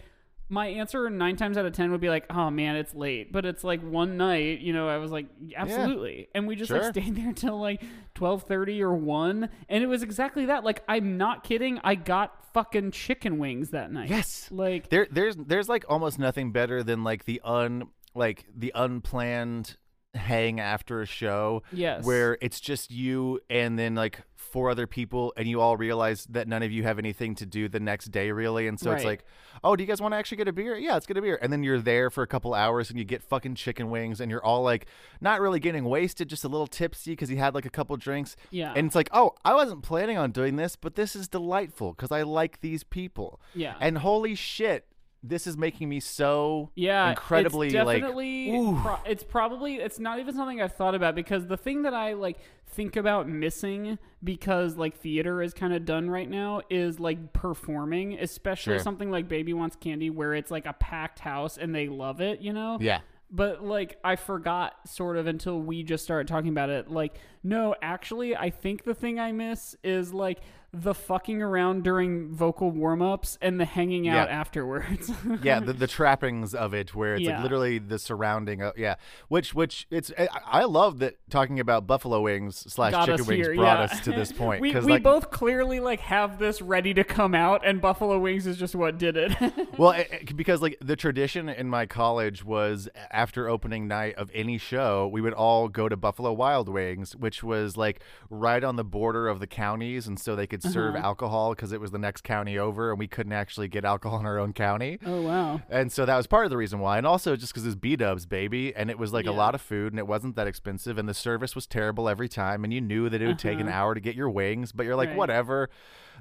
my 0.50 0.68
answer 0.68 1.10
nine 1.10 1.36
times 1.36 1.58
out 1.58 1.66
of 1.66 1.74
ten 1.74 1.92
would 1.92 2.02
be 2.02 2.10
like, 2.10 2.26
oh 2.30 2.50
man, 2.50 2.76
it's 2.76 2.94
late. 2.96 3.32
But 3.34 3.46
it's 3.46 3.64
like 3.64 3.82
one 3.82 4.18
night, 4.18 4.60
you 4.60 4.74
know, 4.74 4.88
I 4.88 4.98
was 4.98 5.12
like, 5.12 5.26
absolutely, 5.56 6.30
and 6.34 6.48
we 6.48 6.56
just 6.56 6.70
Sure. 6.70 6.82
like 6.82 6.92
stayed 6.94 7.16
there 7.22 7.34
till 7.34 7.60
like 7.60 7.82
twelve 8.16 8.44
thirty 8.44 8.82
or 8.82 8.94
one, 8.94 9.50
and 9.70 9.84
it 9.84 9.88
was 9.88 10.04
exactly 10.04 10.46
that. 10.46 10.64
Like 10.64 10.84
I'm 10.88 11.18
not 11.18 11.44
kidding, 11.44 11.80
I 11.84 11.96
got 11.96 12.34
fucking 12.54 12.92
chicken 12.92 13.38
wings 13.38 13.72
that 13.72 13.92
night. 13.92 14.10
Yes. 14.10 14.48
like 14.52 14.90
There, 14.90 15.08
there's, 15.12 15.36
there's 15.36 15.70
like 15.70 15.86
almost 15.90 16.18
nothing 16.18 16.52
better 16.52 16.82
than 16.82 17.04
like 17.04 17.26
the 17.26 17.40
un, 17.44 17.84
like 18.16 18.46
the 18.56 18.72
unplanned 18.74 19.76
hang 20.14 20.60
after 20.60 21.02
a 21.02 21.06
show. 21.06 21.64
Yes. 21.72 22.06
Where 22.06 22.38
it's 22.42 22.60
just 22.60 22.92
you 22.92 23.40
and 23.50 23.78
then 23.78 23.96
like 23.96 24.22
four 24.36 24.70
other 24.70 24.88
people, 24.88 25.34
and 25.36 25.48
you 25.48 25.60
all 25.60 25.76
realize 25.76 26.26
that 26.30 26.48
none 26.48 26.64
of 26.64 26.72
you 26.72 26.84
have 26.84 26.98
anything 26.98 27.36
to 27.36 27.46
do 27.46 27.68
the 27.68 27.82
next 27.82 28.12
day, 28.12 28.32
really. 28.32 28.68
And 28.68 28.80
so 28.80 28.92
it's 28.92 29.04
like, 29.04 29.26
oh, 29.62 29.76
do 29.76 29.84
you 29.84 29.88
guys 29.88 30.02
want 30.02 30.14
to 30.14 30.18
actually 30.18 30.38
get 30.38 30.48
a 30.48 30.54
beer? 30.54 30.78
Yeah, 30.78 30.94
let's 30.94 31.06
get 31.06 31.18
a 31.18 31.22
beer. 31.22 31.38
And 31.42 31.52
then 31.52 31.64
you're 31.64 31.82
there 31.82 32.10
for 32.10 32.24
a 32.24 32.28
couple 32.28 32.54
hours, 32.54 32.90
and 32.90 32.98
you 32.98 33.04
get 33.04 33.22
fucking 33.22 33.56
chicken 33.56 33.90
wings, 33.90 34.22
and 34.22 34.32
you're 34.32 34.44
all 34.44 34.64
like, 34.64 34.88
not 35.20 35.42
really 35.42 35.60
getting 35.60 35.84
wasted, 35.84 36.30
just 36.30 36.46
a 36.46 36.48
little 36.48 36.66
tipsy 36.66 37.12
because 37.12 37.30
you 37.30 37.38
had 37.38 37.54
like 37.54 37.66
a 37.66 37.70
couple 37.70 37.98
drinks. 37.98 38.38
Yeah. 38.50 38.74
And 38.74 38.88
it's 38.88 38.96
like, 38.96 39.10
oh, 39.12 39.36
I 39.44 39.54
wasn't 39.54 39.84
planning 39.84 40.18
on 40.18 40.32
doing 40.32 40.56
this, 40.56 40.78
but 40.78 40.96
this 40.96 41.14
is 41.16 41.28
delightful 41.28 41.92
because 41.92 42.12
I 42.12 42.22
like 42.22 42.62
these 42.62 42.84
people. 42.86 43.42
Yeah. 43.54 43.76
And 43.82 43.98
holy 43.98 44.36
shit, 44.36 44.88
this 45.24 45.48
is 45.48 45.58
making 45.58 45.90
me 45.90 46.00
so 46.00 46.70
Yeah, 46.76 47.10
incredibly 47.10 47.68
it's 47.68 47.76
like 47.76 48.02
definitely. 48.02 48.52
ooh. 48.56 48.80
pro- 48.82 49.00
it's 49.06 49.24
probably. 49.24 49.76
It's 49.76 50.00
not 50.00 50.20
even 50.20 50.36
something 50.36 50.62
I've 50.62 50.74
thought 50.76 50.96
about 50.96 51.16
because 51.16 51.48
the 51.48 51.58
thing 51.58 51.82
that 51.84 51.94
I 51.94 52.14
like 52.14 52.38
think 52.68 52.96
about 52.96 53.28
missing 53.28 53.98
because 54.24 54.76
like 54.78 54.96
theater 54.98 55.42
is 55.42 55.54
kind 55.54 55.74
of 55.74 55.86
done 55.86 56.10
right 56.10 56.30
now 56.30 56.62
is 56.70 57.00
like 57.00 57.34
performing, 57.34 58.20
especially 58.20 58.74
Sure. 58.76 58.80
something 58.80 59.10
like 59.12 59.28
Baby 59.28 59.54
Wants 59.54 59.76
Candy 59.76 60.10
where 60.10 60.34
it's 60.34 60.52
like 60.52 60.66
a 60.66 60.74
packed 60.74 61.20
house 61.20 61.58
and 61.58 61.74
they 61.74 61.88
love 61.88 62.22
it. 62.22 62.40
You 62.42 62.54
know. 62.54 62.78
yeah. 62.80 63.00
But 63.30 63.62
like 63.64 63.98
I 64.06 64.16
forgot 64.16 64.88
sort 64.88 65.18
of 65.18 65.28
until 65.28 65.60
we 65.60 65.84
just 65.84 66.04
started 66.04 66.28
talking 66.30 66.50
about 66.50 66.70
it. 66.70 66.90
Like, 66.90 67.18
no, 67.44 67.76
actually 67.82 68.36
I 68.38 68.50
think 68.52 68.84
the 68.86 68.94
thing 68.94 69.20
I 69.20 69.34
miss 69.34 69.76
is 69.84 70.14
like 70.14 70.40
the 70.74 70.94
fucking 70.94 71.42
around 71.42 71.84
during 71.84 72.30
vocal 72.34 72.72
warm 72.72 73.02
ups 73.02 73.38
and 73.42 73.60
the 73.60 73.66
hanging 73.66 74.08
out 74.08 74.28
Yeah. 74.30 74.40
afterwards. 74.40 75.10
yeah, 75.42 75.60
the, 75.60 75.74
the 75.74 75.88
trappings 75.88 76.54
of 76.54 76.74
it, 76.74 76.94
where 76.94 77.16
it's 77.16 77.24
Yeah. 77.24 77.36
like 77.36 77.44
literally 77.44 77.80
the 77.80 77.98
surrounding. 77.98 78.62
Of, 78.62 78.78
yeah, 78.78 78.96
which 79.30 79.54
which 79.56 79.88
it's 79.90 80.12
I, 80.18 80.28
I 80.46 80.64
love 80.66 81.00
that 81.00 81.18
talking 81.30 81.60
about 81.60 81.88
buffalo 81.88 82.22
wings 82.22 82.58
slash 82.72 82.92
got 82.92 83.06
chicken 83.08 83.26
wings 83.26 83.48
here. 83.48 83.56
brought 83.56 83.78
yeah. 83.80 83.84
us 83.96 84.02
to 84.02 84.12
this 84.12 84.32
point 84.34 84.62
we 84.62 84.74
we 84.74 84.82
like 84.82 85.04
both 85.04 85.32
clearly 85.32 85.80
like 85.80 86.02
have 86.02 86.38
this 86.38 86.62
ready 86.62 86.94
to 86.94 87.04
come 87.04 87.34
out, 87.34 87.66
and 87.66 87.80
Buffalo 87.82 88.20
Wings 88.20 88.46
is 88.46 88.58
just 88.58 88.76
what 88.76 88.98
did 88.98 89.16
it. 89.18 89.32
well 89.78 89.92
it, 89.92 90.08
it- 90.12 90.36
because 90.38 90.62
like 90.62 90.78
the 90.82 90.96
tradition 90.96 91.48
in 91.50 91.70
my 91.70 91.86
college 91.86 92.44
was 92.44 92.90
after 93.10 93.48
opening 93.48 93.88
night 93.88 94.16
of 94.16 94.30
any 94.34 94.58
show 94.58 95.08
we 95.08 95.22
would 95.22 95.34
all 95.34 95.68
go 95.70 95.88
to 95.88 95.96
buffalo 95.96 96.32
wild 96.34 96.68
wings 96.70 97.16
which 97.16 97.42
was 97.44 97.78
like 97.78 98.02
right 98.30 98.64
on 98.64 98.76
the 98.76 98.84
border 98.84 99.28
of 99.28 99.40
the 99.40 99.48
counties 99.48 100.06
and 100.08 100.20
so 100.20 100.36
they 100.36 100.46
could 100.46 100.57
serve 100.64 100.96
Uh-huh. 100.96 101.06
alcohol 101.06 101.54
because 101.56 101.72
it 101.72 101.80
was 101.82 101.92
the 101.92 101.98
next 102.00 102.24
county 102.24 102.58
over 102.58 102.92
and 102.92 103.00
we 103.00 103.08
couldn't 103.08 103.34
actually 103.34 103.68
get 103.68 103.86
alcohol 103.86 104.20
in 104.20 104.26
our 104.26 104.38
own 104.40 104.54
county 104.54 105.00
oh 105.06 105.22
wow. 105.22 105.62
And 105.70 105.92
so 105.92 106.06
that 106.06 106.16
was 106.18 106.28
part 106.28 106.46
of 106.46 106.50
the 106.50 106.58
reason 106.58 106.80
why. 106.80 106.98
And 106.98 107.06
also 107.08 107.36
just 107.36 107.54
because 107.54 107.66
it's 107.66 107.76
B 107.76 107.96
Dubs, 107.96 108.26
baby. 108.26 108.76
And 108.76 108.90
it 108.90 108.98
was 109.00 109.14
like 109.14 109.26
a 109.26 109.32
lot 109.32 109.56
of 109.56 109.62
food 109.62 109.94
and 109.94 110.00
it 110.00 110.08
wasn't 110.08 110.36
that 110.36 110.48
expensive. 110.48 110.98
And 110.98 111.08
the 111.08 111.14
service 111.14 111.56
was 111.56 111.68
terrible 111.68 112.08
every 112.10 112.30
time. 112.30 112.64
And 112.64 112.74
you 112.74 112.82
knew 112.82 113.10
that 113.10 113.22
it 113.22 113.28
would 113.28 113.40
take 113.40 113.60
an 113.60 113.70
hour 113.70 113.94
to 113.94 114.00
get 114.02 114.16
your 114.16 114.30
wings. 114.30 114.72
But 114.72 114.86
you're 114.86 114.96
like, 114.96 115.08
Uh-huh. 115.10 115.14
Right. 115.14 115.18
whatever. 115.18 115.70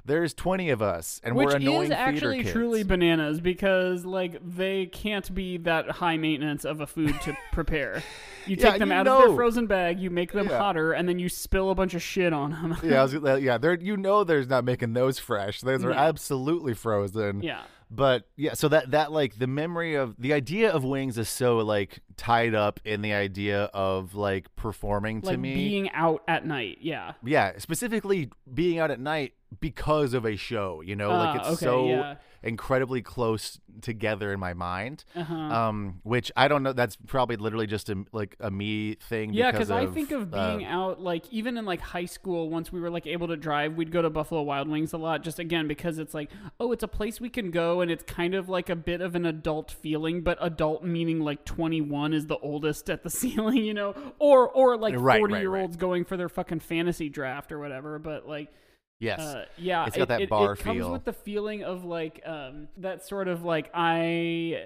There's 0.07 0.33
20 0.33 0.69
of 0.71 0.81
us. 0.81 1.21
And 1.23 1.35
Which 1.35 1.47
we're 1.49 1.55
annoying 1.57 1.83
is 1.83 1.91
actually 1.91 2.39
kids. 2.39 2.51
truly 2.53 2.83
bananas 2.83 3.39
because 3.39 4.05
like 4.05 4.39
they 4.43 4.87
can't 4.87 5.31
be 5.35 5.57
that 5.59 5.91
high 5.91 6.17
maintenance 6.17 6.65
of 6.65 6.81
a 6.81 6.87
food 6.87 7.13
to 7.21 7.37
prepare. 7.51 8.01
You 8.47 8.55
Yeah, 8.57 8.71
take 8.71 8.79
them 8.79 8.89
you 8.89 8.95
out 8.95 9.07
of 9.07 9.19
their 9.27 9.35
frozen 9.35 9.67
bag, 9.67 9.99
you 9.99 10.09
make 10.09 10.31
them 10.31 10.47
Yeah. 10.49 10.57
hotter, 10.57 10.93
and 10.93 11.07
then 11.07 11.19
you 11.19 11.29
spill 11.29 11.69
a 11.69 11.75
bunch 11.75 11.93
of 11.93 12.01
shit 12.01 12.33
on 12.33 12.51
them. 12.51 12.77
yeah, 12.83 13.03
was, 13.03 13.13
uh, 13.23 13.35
yeah. 13.35 13.57
They're, 13.57 13.77
you 13.77 13.97
know, 13.97 14.23
there's 14.23 14.47
not 14.47 14.63
making 14.63 14.93
those 14.93 15.19
fresh. 15.19 15.61
Those 15.61 15.83
are 15.83 15.91
Yeah. 15.91 16.03
absolutely 16.05 16.73
frozen. 16.73 17.43
yeah. 17.43 17.61
But 17.89 18.27
yeah, 18.35 18.53
so 18.53 18.67
that 18.67 18.91
that 18.91 19.13
like 19.13 19.39
the 19.39 19.47
memory 19.47 19.95
of 19.95 20.15
the 20.19 20.33
idea 20.33 20.69
of 20.71 20.83
wings 20.83 21.17
is 21.17 21.29
so 21.29 21.59
like 21.59 21.99
tied 22.17 22.53
up 22.53 22.81
in 22.83 23.01
the 23.01 23.13
idea 23.13 23.63
of 23.73 24.13
like 24.13 24.53
performing 24.57 25.21
to 25.21 25.27
Like 25.27 25.39
me. 25.39 25.53
being 25.55 25.89
out 25.91 26.21
at 26.27 26.45
night. 26.45 26.79
Yeah. 26.81 27.13
yeah, 27.23 27.53
specifically 27.59 28.29
being 28.53 28.79
out 28.79 28.91
at 28.91 28.99
night 28.99 29.35
because 29.59 30.13
of 30.13 30.25
a 30.25 30.35
show, 30.35 30.81
you 30.81 30.95
know, 30.95 31.09
like 31.09 31.35
Ah, 31.35 31.39
it's 31.39 31.47
okay, 31.47 31.65
so 31.65 31.87
yeah. 31.87 32.15
incredibly 32.43 33.01
close 33.01 33.59
together 33.81 34.33
in 34.33 34.39
my 34.39 34.53
mind. 34.53 35.05
Uh-huh. 35.15 35.33
Um, 35.33 36.01
which 36.03 36.31
I 36.35 36.47
don't 36.47 36.63
know. 36.63 36.73
That's 36.73 36.95
probably 36.95 37.37
literally 37.37 37.67
just 37.67 37.89
a 37.89 38.03
like 38.11 38.35
a 38.39 38.51
me 38.51 38.95
thing. 38.95 39.33
Yeah, 39.33 39.51
because 39.51 39.71
I 39.71 39.85
think 39.85 40.11
of 40.11 40.33
uh, 40.33 40.57
being 40.57 40.65
out, 40.65 41.01
like 41.01 41.31
even 41.31 41.57
in 41.57 41.63
like 41.65 41.79
high 41.79 42.05
school, 42.05 42.49
once 42.49 42.71
we 42.71 42.81
were 42.81 42.89
like 42.89 43.07
able 43.07 43.27
to 43.29 43.37
drive, 43.37 43.75
we'd 43.75 43.91
go 43.91 44.01
to 44.01 44.09
Buffalo 44.09 44.41
Wild 44.41 44.67
Wings 44.67 44.91
a 44.91 44.97
lot. 44.97 45.23
Just 45.23 45.39
again 45.39 45.67
because 45.67 45.97
it's 45.97 46.13
like, 46.13 46.29
oh, 46.59 46.73
it's 46.73 46.83
a 46.83 46.87
place 46.87 47.21
we 47.21 47.29
can 47.29 47.49
go, 47.49 47.79
and 47.81 47.89
it's 47.89 48.03
kind 48.03 48.35
of 48.35 48.49
like 48.49 48.69
a 48.69 48.75
bit 48.75 48.99
of 48.99 49.15
an 49.15 49.25
adult 49.25 49.71
feeling, 49.71 50.21
but 50.21 50.37
adult 50.41 50.83
meaning 50.83 51.21
like 51.21 51.45
twenty 51.45 51.79
one 51.79 52.13
is 52.13 52.25
the 52.27 52.37
oldest 52.39 52.89
at 52.89 53.03
the 53.03 53.09
ceiling, 53.21 53.63
you 53.63 53.73
know, 53.73 53.95
or 54.19 54.49
or 54.49 54.77
like 54.77 54.95
forty 54.95 55.33
right, 55.33 55.41
year 55.41 55.51
right. 55.51 55.61
olds 55.61 55.77
going 55.77 56.03
for 56.03 56.17
their 56.17 56.29
fucking 56.29 56.59
fantasy 56.59 57.07
draft 57.07 57.53
or 57.53 57.59
whatever. 57.59 57.97
But 57.97 58.27
like, 58.27 58.51
Yes. 58.99 59.19
Uh, 59.19 59.45
yeah, 59.57 59.85
It's 59.85 59.95
got 59.95 60.03
it, 60.03 60.07
that 60.09 60.21
it, 60.21 60.29
bar 60.29 60.53
it 60.53 60.59
comes 60.59 60.85
with 60.85 61.05
the 61.05 61.13
feeling 61.13 61.63
of 61.63 61.85
like 61.85 62.21
um, 62.25 62.67
that 62.77 63.05
sort 63.05 63.27
of 63.27 63.43
like 63.43 63.69
I 63.73 64.63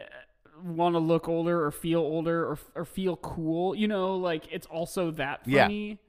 want 0.63 0.95
to 0.95 0.99
look 0.99 1.27
older 1.27 1.65
or 1.65 1.71
feel 1.71 1.99
older 1.99 2.45
or 2.45 2.59
or 2.75 2.85
feel 2.85 3.17
cool. 3.17 3.75
You 3.75 3.87
know, 3.87 4.15
like 4.15 4.45
it's 4.51 4.67
also 4.67 5.11
that 5.11 5.43
for 5.43 5.49
Yeah. 5.49 5.67
me. 5.67 5.99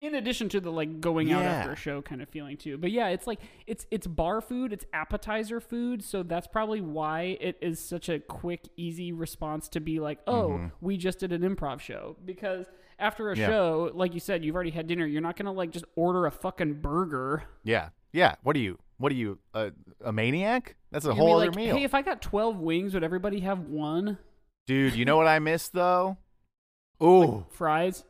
In 0.00 0.16
addition 0.16 0.48
to 0.48 0.60
the 0.60 0.70
like 0.72 1.00
going 1.00 1.30
out 1.30 1.44
after 1.44 1.70
a 1.72 1.76
show 1.76 2.02
kind 2.02 2.20
of 2.20 2.28
feeling 2.28 2.56
too, 2.56 2.76
but 2.76 2.90
yeah, 2.90 3.08
it's 3.08 3.28
like 3.28 3.38
it's 3.68 3.86
it's 3.92 4.04
bar 4.04 4.40
food, 4.40 4.72
it's 4.72 4.84
appetizer 4.92 5.60
food, 5.60 6.02
so 6.02 6.24
that's 6.24 6.48
probably 6.48 6.80
why 6.80 7.38
it 7.40 7.56
is 7.62 7.78
such 7.78 8.08
a 8.08 8.18
quick, 8.18 8.68
easy 8.76 9.12
response 9.12 9.68
to 9.68 9.80
be 9.80 10.00
like, 10.00 10.18
oh, 10.26 10.70
we 10.80 10.96
just 10.96 11.20
did 11.20 11.30
an 11.32 11.42
improv 11.42 11.78
show 11.78 12.16
because 12.24 12.66
after 13.02 13.30
a. 13.30 13.36
Yeah. 13.36 13.48
show, 13.48 13.90
like 13.94 14.14
you 14.14 14.20
said, 14.20 14.44
you've 14.44 14.54
already 14.54 14.70
had 14.70 14.86
dinner. 14.86 15.06
You're 15.06 15.20
not 15.20 15.36
gonna 15.36 15.52
like 15.52 15.70
just 15.70 15.84
order 15.96 16.26
a 16.26 16.30
fucking 16.30 16.80
burger. 16.80 17.44
Yeah. 17.64 17.90
Yeah. 18.12 18.36
What 18.42 18.56
are 18.56 18.60
you? 18.60 18.78
What 18.98 19.12
are 19.12 19.16
you? 19.16 19.38
A, 19.52 19.72
a 20.04 20.12
maniac? 20.12 20.76
That's 20.90 21.04
a 21.04 21.08
You're 21.08 21.16
whole 21.16 21.36
other 21.36 21.46
like, 21.46 21.56
meal. 21.56 21.76
Hey, 21.76 21.84
if 21.84 21.94
I 21.94 22.02
got 22.02 22.22
12 22.22 22.58
wings, 22.58 22.94
would 22.94 23.02
everybody 23.02 23.40
have 23.40 23.60
one? 23.60 24.18
Dude, 24.66 24.94
you 24.94 25.04
know 25.04 25.16
what 25.16 25.26
I 25.26 25.38
miss 25.40 25.68
though? 25.68 26.18
Ooh, 27.02 27.44
Fries? 27.50 28.04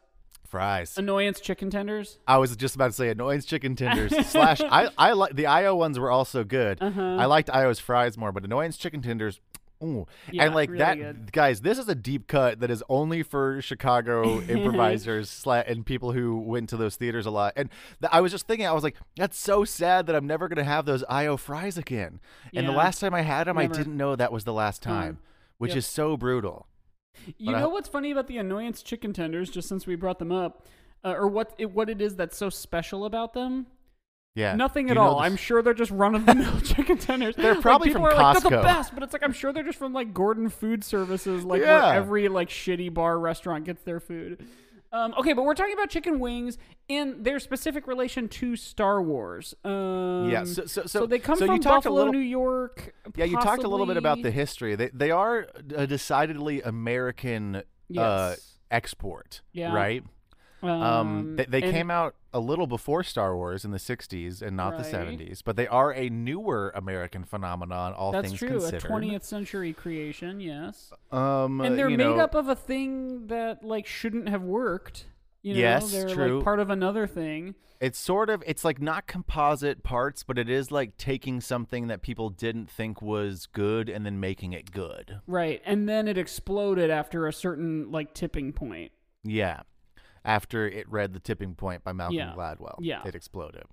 fries. 0.47 0.99
Annoyance 0.99 1.41
chicken 1.41 1.71
tenders? 1.71 2.19
I 2.29 2.37
was 2.37 2.55
just 2.57 2.75
about 2.75 2.89
to 2.89 2.93
say 2.93 3.09
annoyance 3.09 3.47
chicken 3.47 3.75
tenders 3.75 4.15
slash 4.27 4.61
I 4.61 4.91
I 4.99 5.13
like 5.13 5.35
the 5.35 5.47
IO 5.47 5.75
ones 5.75 5.99
were 5.99 6.11
also 6.11 6.45
good. 6.45 6.77
Uh-huh. 6.83 7.17
I 7.19 7.25
liked 7.25 7.49
IO's 7.49 7.79
fries 7.81 8.19
more, 8.19 8.33
but 8.33 8.45
annoyance 8.45 8.77
chicken 8.77 9.01
tenders. 9.01 9.41
Ooh. 9.83 10.07
Yeah, 10.31 10.45
and 10.45 10.55
like 10.55 10.69
really 10.71 10.79
that, 10.79 10.99
good. 10.99 11.33
guys. 11.33 11.61
This 11.63 11.79
is 11.79 11.89
a 11.89 11.95
deep 11.95 12.27
cut 12.29 12.61
that 12.61 12.71
is 12.71 12.83
only 12.89 13.23
for 13.23 13.61
Chicago 13.63 14.41
improvisers 14.49 15.45
and 15.47 15.85
people 15.85 16.13
who 16.13 16.39
went 16.39 16.69
to 16.71 16.77
those 16.77 16.97
theaters 16.97 17.27
a 17.27 17.31
lot. 17.31 17.53
And 17.57 17.69
th- 18.01 18.11
I 18.13 18.21
was 18.21 18.33
just 18.33 18.47
thinking, 18.47 18.67
I 18.67 18.73
was 18.73 18.85
like, 18.85 18.97
that's 19.17 19.39
so 19.39 19.65
sad 19.65 20.07
that 20.07 20.15
I'm 20.17 20.27
never 20.27 20.49
gonna 20.49 20.65
have 20.65 20.85
those 20.87 21.05
IO 21.09 21.37
fries 21.37 21.77
again. 21.79 22.21
And 22.55 22.67
the 22.69 22.73
last 22.73 23.01
time 23.01 23.15
I 23.15 23.23
had 23.23 23.45
them, 23.47 23.59
I 23.59 23.67
didn't 23.67 23.97
know 23.97 24.17
that 24.17 24.33
was 24.33 24.45
the 24.45 24.53
last 24.53 24.83
time, 24.83 25.19
which 25.59 25.71
Yep. 25.71 25.79
is 25.79 25.87
so 25.87 26.17
brutal. 26.17 26.67
You 27.39 27.47
But 27.47 27.55
I- 27.57 27.61
know 27.61 27.69
what's 27.69 27.89
funny 27.89 28.11
about 28.11 28.27
the 28.27 28.39
annoyance 28.39 28.83
chicken 28.83 29.13
tenders, 29.13 29.51
just 29.51 29.69
since 29.69 29.87
we 29.87 29.95
brought 29.97 30.19
them 30.19 30.33
up? 30.33 30.67
Uh, 31.05 31.15
or 31.15 31.27
what 31.27 31.53
it, 31.59 31.73
what 31.73 31.91
it 31.91 32.01
is 32.01 32.15
that's 32.17 32.37
so 32.37 32.49
special 32.49 33.05
about 33.05 33.33
them? 33.35 33.67
Yeah, 34.35 34.55
Nothing 34.57 34.91
at 34.91 34.97
all. 34.97 35.21
I'm 35.21 35.37
sure 35.37 35.61
they're 35.63 35.75
just 35.75 35.91
run 35.91 36.15
of 36.15 36.25
the 36.25 36.35
mill 36.35 36.61
chicken 36.65 36.97
tenders. 36.97 37.37
They're 37.37 37.53
Like, 37.53 37.63
probably 37.63 37.89
people 37.89 38.03
from 38.07 38.13
are 38.19 38.23
like, 38.35 38.43
They're 38.43 38.51
the 38.51 38.63
best, 38.63 38.95
but 38.95 39.03
it's 39.03 39.13
like 39.13 39.23
I'm 39.23 39.33
sure 39.35 39.53
they're 39.53 39.63
just 39.63 39.79
from 39.79 39.93
like 39.93 40.15
Gordon 40.15 40.49
Food 40.49 40.83
Services, 40.85 41.45
like 41.45 41.61
Yeah. 41.61 41.85
where 41.91 41.95
every 41.95 42.29
like 42.29 42.49
shitty 42.49 42.93
bar 42.95 43.19
restaurant 43.19 43.65
gets 43.67 43.83
their 43.83 44.01
food. 44.01 44.47
Um, 44.91 45.15
okay, 45.19 45.33
but 45.33 45.45
we're 45.45 45.55
talking 45.55 45.73
about 45.73 45.89
chicken 45.89 46.19
wings 46.21 46.59
in 46.89 47.23
their 47.23 47.39
specific 47.41 47.87
relation 47.87 48.29
to 48.29 48.57
Star 48.57 49.01
Wars. 49.03 49.55
Um, 49.65 50.29
Yeah, 50.31 50.45
so- 50.45 50.67
so- 50.67 50.83
so- 50.85 51.07
they 51.07 51.19
come 51.19 51.37
so 51.39 51.45
you 51.45 51.53
from 51.53 51.61
a 51.61 51.63
Buffalo, 51.65 51.95
little- 51.97 52.13
New 52.13 52.19
York. 52.19 52.95
Yeah, 53.17 53.25
you 53.25 53.37
talked 53.39 53.65
a 53.65 53.69
little 53.69 53.87
bit 53.87 53.97
about 53.97 54.23
the 54.23 54.31
history. 54.31 54.77
They 54.77 54.89
they 54.95 55.11
are 55.11 55.47
a 55.75 55.87
decidedly 55.87 56.61
American 56.63 57.63
uh, 57.99 58.35
export, 58.71 59.43
Yeah. 59.53 59.75
right? 59.75 60.03
Um, 60.63 61.37
they, 61.37 61.45
they 61.47 61.63
and- 61.63 61.73
came 61.73 61.91
out 61.91 62.15
a 62.33 62.41
little 62.41 62.67
before 62.67 63.03
Star 63.03 63.37
Wars 63.37 63.65
in 63.65 63.73
the 63.73 63.79
'60s 63.79 64.43
and 64.43 64.57
not 64.57 64.77
the 64.79 64.85
'70s, 64.85 65.43
but 65.45 65.57
they 65.57 65.67
are 65.67 65.93
a 65.93 66.09
newer 66.09 66.73
American 66.75 67.25
phenomenon. 67.25 67.93
All 67.93 68.13
things. 68.13 68.31
That's 68.31 68.41
things 68.41 68.51
true. 68.51 68.61
considered. 68.61 68.85
A 68.85 68.89
20th 68.89 69.25
century 69.25 69.73
creation, 69.73 70.41
yes. 70.41 70.93
um, 71.11 71.61
and 71.61 71.79
they're 71.79 71.91
made 71.91 71.99
know, 71.99 72.19
up 72.19 72.35
of 72.35 72.49
a 72.49 72.57
thing 72.57 73.27
that 73.27 73.65
like 73.65 73.87
shouldn't 73.87 74.29
have 74.29 74.43
worked. 74.43 75.07
You 75.43 75.55
know, 75.55 75.61
Yes, 75.61 75.91
they're 75.91 76.09
true. 76.09 76.37
like 76.37 76.45
part 76.45 76.61
of 76.61 76.71
another 76.71 77.07
thing. 77.09 77.57
It's 77.81 77.99
sort 77.99 78.31
of 78.31 78.45
it's 78.47 78.65
like 78.65 78.81
not 78.81 79.09
composite 79.09 79.83
parts, 79.83 80.23
but 80.23 80.39
it 80.39 80.49
is 80.49 80.71
like 80.71 80.97
taking 80.97 81.41
something 81.41 81.89
that 81.89 82.01
people 82.01 82.31
didn't 82.31 82.71
think 82.71 83.03
was 83.03 83.47
good 83.47 83.89
and 83.89 84.07
then 84.07 84.21
making 84.21 84.53
it 84.53 84.71
good. 84.71 85.19
Right. 85.27 85.61
And 85.67 85.89
then 85.89 86.07
it 86.07 86.17
exploded 86.17 86.91
after 86.91 87.27
a 87.27 87.33
certain 87.33 87.91
like 87.91 88.15
tipping 88.15 88.53
point. 88.53 88.93
Yeah. 89.25 89.63
After 90.25 90.69
it 90.69 90.89
read 90.89 91.13
The 91.15 91.21
Tipping 91.21 91.55
Point 91.55 91.83
by 91.85 91.93
Malcolm 91.93 92.17
Yeah. 92.17 92.33
Gladwell. 92.37 92.77
Yeah. 92.81 93.03
It 93.07 93.15
exploded. 93.15 93.65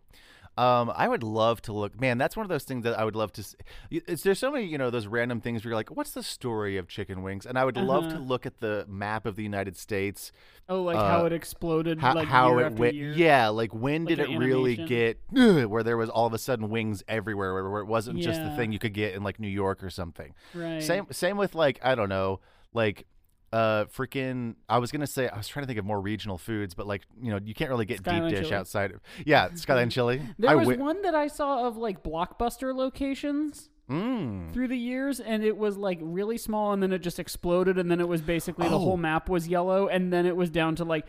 Um, 0.58 0.92
I 0.94 1.08
would 1.08 1.24
love 1.24 1.62
to 1.64 1.74
look, 1.74 2.02
man. 2.02 2.18
That's 2.18 2.36
one 2.36 2.44
of 2.44 2.50
those 2.50 2.64
things 2.66 2.84
that 2.84 3.00
I 3.00 3.06
would 3.06 3.16
love 3.16 3.32
to. 3.34 3.42
s- 3.42 3.56
y- 3.90 4.02
Is 4.08 4.24
there's 4.24 4.40
so 4.40 4.52
many, 4.52 4.66
you 4.66 4.78
know, 4.78 4.90
those 4.90 5.08
random 5.08 5.40
things 5.40 5.64
where 5.64 5.70
you're 5.70 5.78
like, 5.78 5.90
"What's 5.96 6.12
the 6.12 6.24
story 6.24 6.76
of 6.76 6.90
chicken 6.90 7.22
wings?" 7.22 7.46
And 7.46 7.58
I 7.58 7.64
would 7.64 7.78
love 7.78 8.10
to 8.10 8.16
Uh-huh. 8.16 8.24
look 8.26 8.46
at 8.46 8.60
the 8.60 8.84
map 8.90 9.26
of 9.26 9.38
the 9.38 9.44
United 9.44 9.78
States, 9.78 10.34
Oh, 10.68 10.82
like 10.84 10.98
Uh, 10.98 11.08
how 11.08 11.26
it 11.26 11.32
exploded 11.32 12.00
how, 12.00 12.14
like 12.14 12.28
how 12.28 12.58
it 12.60 12.74
went. 12.74 12.94
year. 12.94 13.14
Yeah, 13.14 13.48
like 13.50 13.74
when 13.74 14.04
Like 14.04 14.10
did 14.18 14.20
it 14.20 14.30
an 14.32 14.38
really 14.38 14.74
animation. 14.74 14.86
get 15.32 15.70
where 15.70 15.82
there 15.84 15.96
was 15.98 16.10
all 16.10 16.26
of 16.26 16.34
a 16.34 16.38
sudden 16.38 16.70
wings 16.70 17.04
everywhere, 17.08 17.54
where, 17.54 17.70
where 17.70 17.82
it 17.82 17.88
wasn't 17.88 18.20
just 18.20 18.44
the 18.44 18.50
thing 18.58 18.74
you 18.74 18.80
could 18.80 18.94
get 18.94 19.14
in 19.16 19.24
like 19.24 19.40
New 19.40 19.48
York 19.48 19.82
or 19.82 19.90
something. 19.90 20.34
Right. 20.54 20.84
Same 20.84 21.06
same 21.12 21.38
with 21.38 21.56
like 21.56 21.80
I 21.84 21.96
don't 21.96 22.10
know, 22.10 22.42
like 22.74 23.06
uh 23.52 23.86
freaking 23.86 24.56
I 24.68 24.78
was 24.78 24.92
gonna 24.92 25.08
say 25.08 25.28
I 25.28 25.38
was 25.38 25.48
trying 25.48 25.64
to 25.64 25.68
think 25.68 25.80
of 25.80 25.86
more 25.86 26.00
regional 26.00 26.38
foods, 26.38 26.74
but 26.76 26.86
like 26.88 27.04
you 27.22 27.32
know 27.32 27.40
you 27.44 27.54
can't 27.54 27.70
really 27.70 27.86
get 27.86 27.98
Skyline 28.00 28.30
deep 28.30 28.38
dish 28.40 28.48
chili. 28.50 28.56
outside 28.60 28.92
of 28.92 29.02
yeah 29.26 29.50
Skyline 29.56 29.90
chili. 29.90 30.22
There 30.38 30.50
I 30.52 30.56
was 30.56 30.68
wi- 30.68 30.84
one 30.84 31.02
that 31.02 31.16
I 31.16 31.28
saw 31.28 31.68
of 31.68 31.78
like 31.78 32.04
blockbuster 32.04 32.76
locations 32.76 33.70
mm. 33.90 34.52
through 34.54 34.68
the 34.68 34.78
years 34.78 35.20
and 35.20 35.44
it 35.44 35.58
was 35.58 35.78
like 35.78 35.98
really 36.02 36.38
small 36.38 36.74
and 36.74 36.84
then 36.84 36.94
it 36.94 37.00
just 37.00 37.20
exploded 37.20 37.78
and 37.80 37.90
then 37.90 38.00
it 38.00 38.08
was 38.08 38.22
basically 38.22 38.68
the 38.70 38.76
Oh. 38.76 38.80
whole 38.80 38.98
map 38.98 39.30
was 39.30 39.48
yellow 39.48 39.88
and 39.88 40.14
then 40.14 40.26
it 40.28 40.36
was 40.36 40.50
down 40.50 40.76
to 40.76 40.84
like 40.86 41.06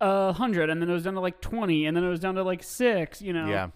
a 0.00 0.32
hundred 0.32 0.70
and 0.70 0.80
then 0.82 0.88
it 0.90 0.92
was 0.92 1.04
down 1.04 1.14
to 1.14 1.20
like 1.20 1.40
20 1.40 1.86
and 1.86 1.96
then 1.96 2.02
it 2.02 2.08
was 2.08 2.18
down 2.20 2.34
to 2.36 2.42
like 2.42 2.62
six 2.62 3.20
you 3.22 3.32
know 3.32 3.46
Yeah. 3.46 3.68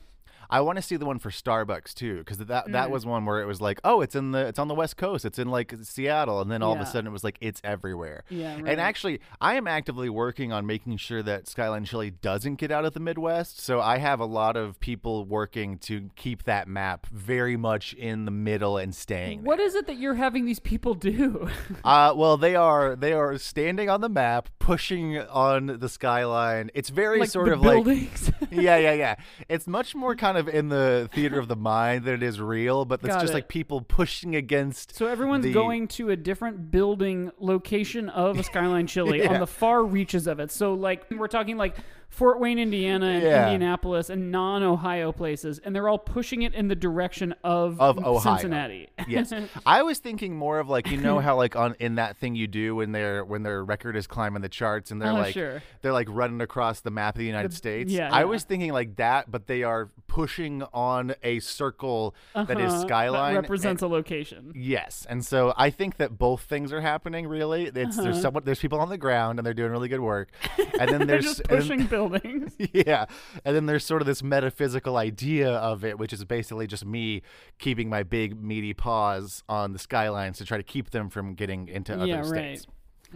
I 0.50 0.60
want 0.60 0.76
to 0.76 0.82
see 0.82 0.96
the 0.96 1.06
one 1.06 1.18
for 1.18 1.30
Starbucks 1.30 1.94
too, 1.94 2.18
because 2.18 2.38
that 2.38 2.66
Mm. 2.68 2.72
that 2.72 2.90
was 2.90 3.06
one 3.06 3.24
where 3.24 3.40
it 3.40 3.46
was 3.46 3.60
like, 3.60 3.80
oh, 3.84 4.00
it's 4.00 4.14
in 4.14 4.32
the 4.32 4.46
it's 4.46 4.58
on 4.58 4.68
the 4.68 4.74
West 4.74 4.96
Coast, 4.96 5.24
it's 5.24 5.38
in 5.38 5.48
like 5.48 5.72
Seattle, 5.82 6.40
and 6.40 6.50
then 6.50 6.62
all 6.62 6.74
of 6.74 6.80
a 6.80 6.86
sudden 6.86 7.06
it 7.06 7.10
was 7.10 7.24
like 7.24 7.38
it's 7.40 7.60
everywhere. 7.64 8.24
Yeah, 8.28 8.54
right. 8.56 8.66
And 8.66 8.80
actually, 8.80 9.20
I 9.40 9.54
am 9.54 9.66
actively 9.66 10.08
working 10.10 10.52
on 10.52 10.66
making 10.66 10.96
sure 10.98 11.22
that 11.22 11.48
Skyline 11.48 11.84
Chili 11.84 12.10
doesn't 12.10 12.56
get 12.56 12.70
out 12.70 12.84
of 12.84 12.92
the 12.94 13.00
Midwest. 13.00 13.60
So 13.60 13.80
I 13.80 13.98
have 13.98 14.20
a 14.20 14.24
lot 14.26 14.56
of 14.56 14.78
people 14.80 15.24
working 15.24 15.78
to 15.78 16.10
keep 16.16 16.42
that 16.44 16.68
map 16.68 17.06
very 17.06 17.56
much 17.56 17.92
in 17.94 18.24
the 18.24 18.30
middle 18.30 18.76
and 18.76 18.94
staying. 18.94 19.44
what 19.44 19.60
is 19.60 19.74
it 19.74 19.86
that 19.86 19.96
you're 19.98 20.14
having 20.14 20.44
these 20.44 20.60
people 20.60 20.94
do 20.94 21.48
Uh, 21.84 22.12
well, 22.16 22.36
they 22.36 22.56
are 22.56 22.96
they 22.96 23.12
are 23.12 23.38
standing 23.38 23.88
on 23.88 24.00
the 24.00 24.08
map, 24.08 24.48
pushing 24.58 25.18
on 25.18 25.78
the 25.78 25.88
skyline. 25.88 26.70
It's 26.74 26.90
very 26.90 27.20
like 27.20 27.30
sort 27.30 27.48
of 27.48 27.60
like 27.60 27.76
buildings 27.84 28.30
yeah, 28.50 28.76
yeah, 28.76 28.92
yeah. 28.92 29.14
It's 29.48 29.66
much 29.66 29.94
more 29.94 30.14
kind 30.16 30.36
of 30.36 30.39
in 30.48 30.68
the 30.68 31.08
theater 31.12 31.38
of 31.38 31.48
the 31.48 31.56
mind 31.56 32.04
that 32.04 32.14
it 32.14 32.22
is 32.22 32.40
real, 32.40 32.84
but 32.84 33.00
it's 33.00 33.08
Got 33.08 33.20
just 33.20 33.32
it. 33.32 33.34
like 33.34 33.48
people 33.48 33.80
pushing 33.82 34.34
against. 34.36 34.94
So 34.96 35.06
everyone's 35.06 35.44
the- 35.44 35.52
going 35.52 35.88
to 35.88 36.10
a 36.10 36.16
different 36.16 36.70
building 36.70 37.30
location 37.38 38.08
of 38.08 38.44
Skyline 38.44 38.86
Chili 38.86 39.18
Yeah. 39.22 39.34
on 39.34 39.40
the 39.40 39.46
far 39.46 39.84
reaches 39.84 40.26
of 40.26 40.40
it. 40.40 40.50
So 40.50 40.74
like 40.74 41.04
we're 41.10 41.28
talking 41.28 41.56
like 41.56 41.76
Fort 42.10 42.40
Wayne, 42.40 42.58
Indiana, 42.58 43.06
and 43.06 43.22
Yeah. 43.22 43.44
Indianapolis, 43.50 44.10
and 44.10 44.30
non-Ohio 44.32 45.12
places, 45.12 45.60
and 45.64 45.74
they're 45.74 45.88
all 45.88 45.98
pushing 45.98 46.42
it 46.42 46.52
in 46.54 46.68
the 46.68 46.74
direction 46.74 47.34
of, 47.44 47.80
Of 47.80 47.98
Ohio. 47.98 48.18
Cincinnati. 48.36 48.88
Yes, 49.08 49.32
I 49.66 49.82
was 49.82 49.98
thinking 50.00 50.36
more 50.36 50.58
of 50.58 50.68
like 50.68 50.90
you 50.90 50.96
know 50.96 51.18
how 51.26 51.36
like 51.36 51.54
on 51.56 51.76
in 51.78 51.94
that 51.94 52.16
thing 52.16 52.34
you 52.34 52.46
do 52.48 52.74
when 52.76 52.92
their 52.92 53.24
when 53.24 53.42
their 53.44 53.64
record 53.64 53.96
is 53.96 54.06
climbing 54.06 54.42
the 54.42 54.48
charts 54.48 54.90
and 54.90 55.00
they're 55.00 55.10
Oh, 55.12 55.14
like 55.14 55.32
sure. 55.34 55.62
they're 55.82 55.92
like 55.92 56.08
running 56.10 56.40
across 56.40 56.80
the 56.80 56.90
map 56.90 57.14
of 57.14 57.20
the 57.20 57.24
United 57.26 57.54
States. 57.54 57.90
yeah, 57.92 58.12
I 58.12 58.18
yeah. 58.20 58.24
was 58.24 58.44
thinking 58.44 58.72
like 58.72 58.96
that, 58.96 59.30
but 59.30 59.46
they 59.46 59.62
are 59.62 59.90
pushing 60.08 60.62
on 60.74 61.14
a 61.22 61.38
circle 61.38 62.14
that 62.34 62.60
is 62.60 62.72
Uh-huh. 62.72 62.82
skyline 62.82 63.34
that 63.34 63.42
represents 63.42 63.82
a 63.82 63.86
location. 63.86 64.52
Yes, 64.56 65.06
and 65.08 65.24
so 65.24 65.54
I 65.56 65.70
think 65.70 65.96
that 65.98 66.18
both 66.18 66.42
things 66.42 66.72
are 66.72 66.80
happening. 66.80 67.28
Really, 67.28 67.66
it's 67.66 67.96
there's 67.96 68.20
someone 68.20 68.42
there's 68.44 68.58
people 68.58 68.80
on 68.80 68.88
the 68.88 68.98
ground 68.98 69.38
and 69.38 69.46
they're 69.46 69.54
doing 69.54 69.70
really 69.70 69.88
good 69.88 70.00
work, 70.00 70.30
and 70.80 70.90
then 70.90 71.06
there's 71.06 71.24
just 71.24 71.40
and 71.40 71.48
pushing 71.48 71.86
buildings. 72.08 72.54
yeah, 72.72 73.06
and 73.44 73.54
then 73.54 73.66
there's 73.66 73.84
sort 73.84 74.02
of 74.02 74.06
this 74.06 74.22
metaphysical 74.22 74.96
idea 74.96 75.50
of 75.50 75.84
it, 75.84 75.98
which 75.98 76.12
is 76.12 76.24
basically 76.24 76.66
just 76.66 76.84
me 76.84 77.22
keeping 77.58 77.88
my 77.88 78.02
big 78.02 78.40
meaty 78.42 78.72
paws 78.74 79.42
on 79.48 79.72
the 79.72 79.78
skylines 79.78 80.38
to 80.38 80.44
try 80.44 80.56
to 80.56 80.62
keep 80.62 80.90
them 80.90 81.10
from 81.10 81.34
getting 81.34 81.68
into 81.68 81.94
other 81.94 82.06
yeah, 82.06 82.22
states. 82.22 82.66
right. 82.66 82.74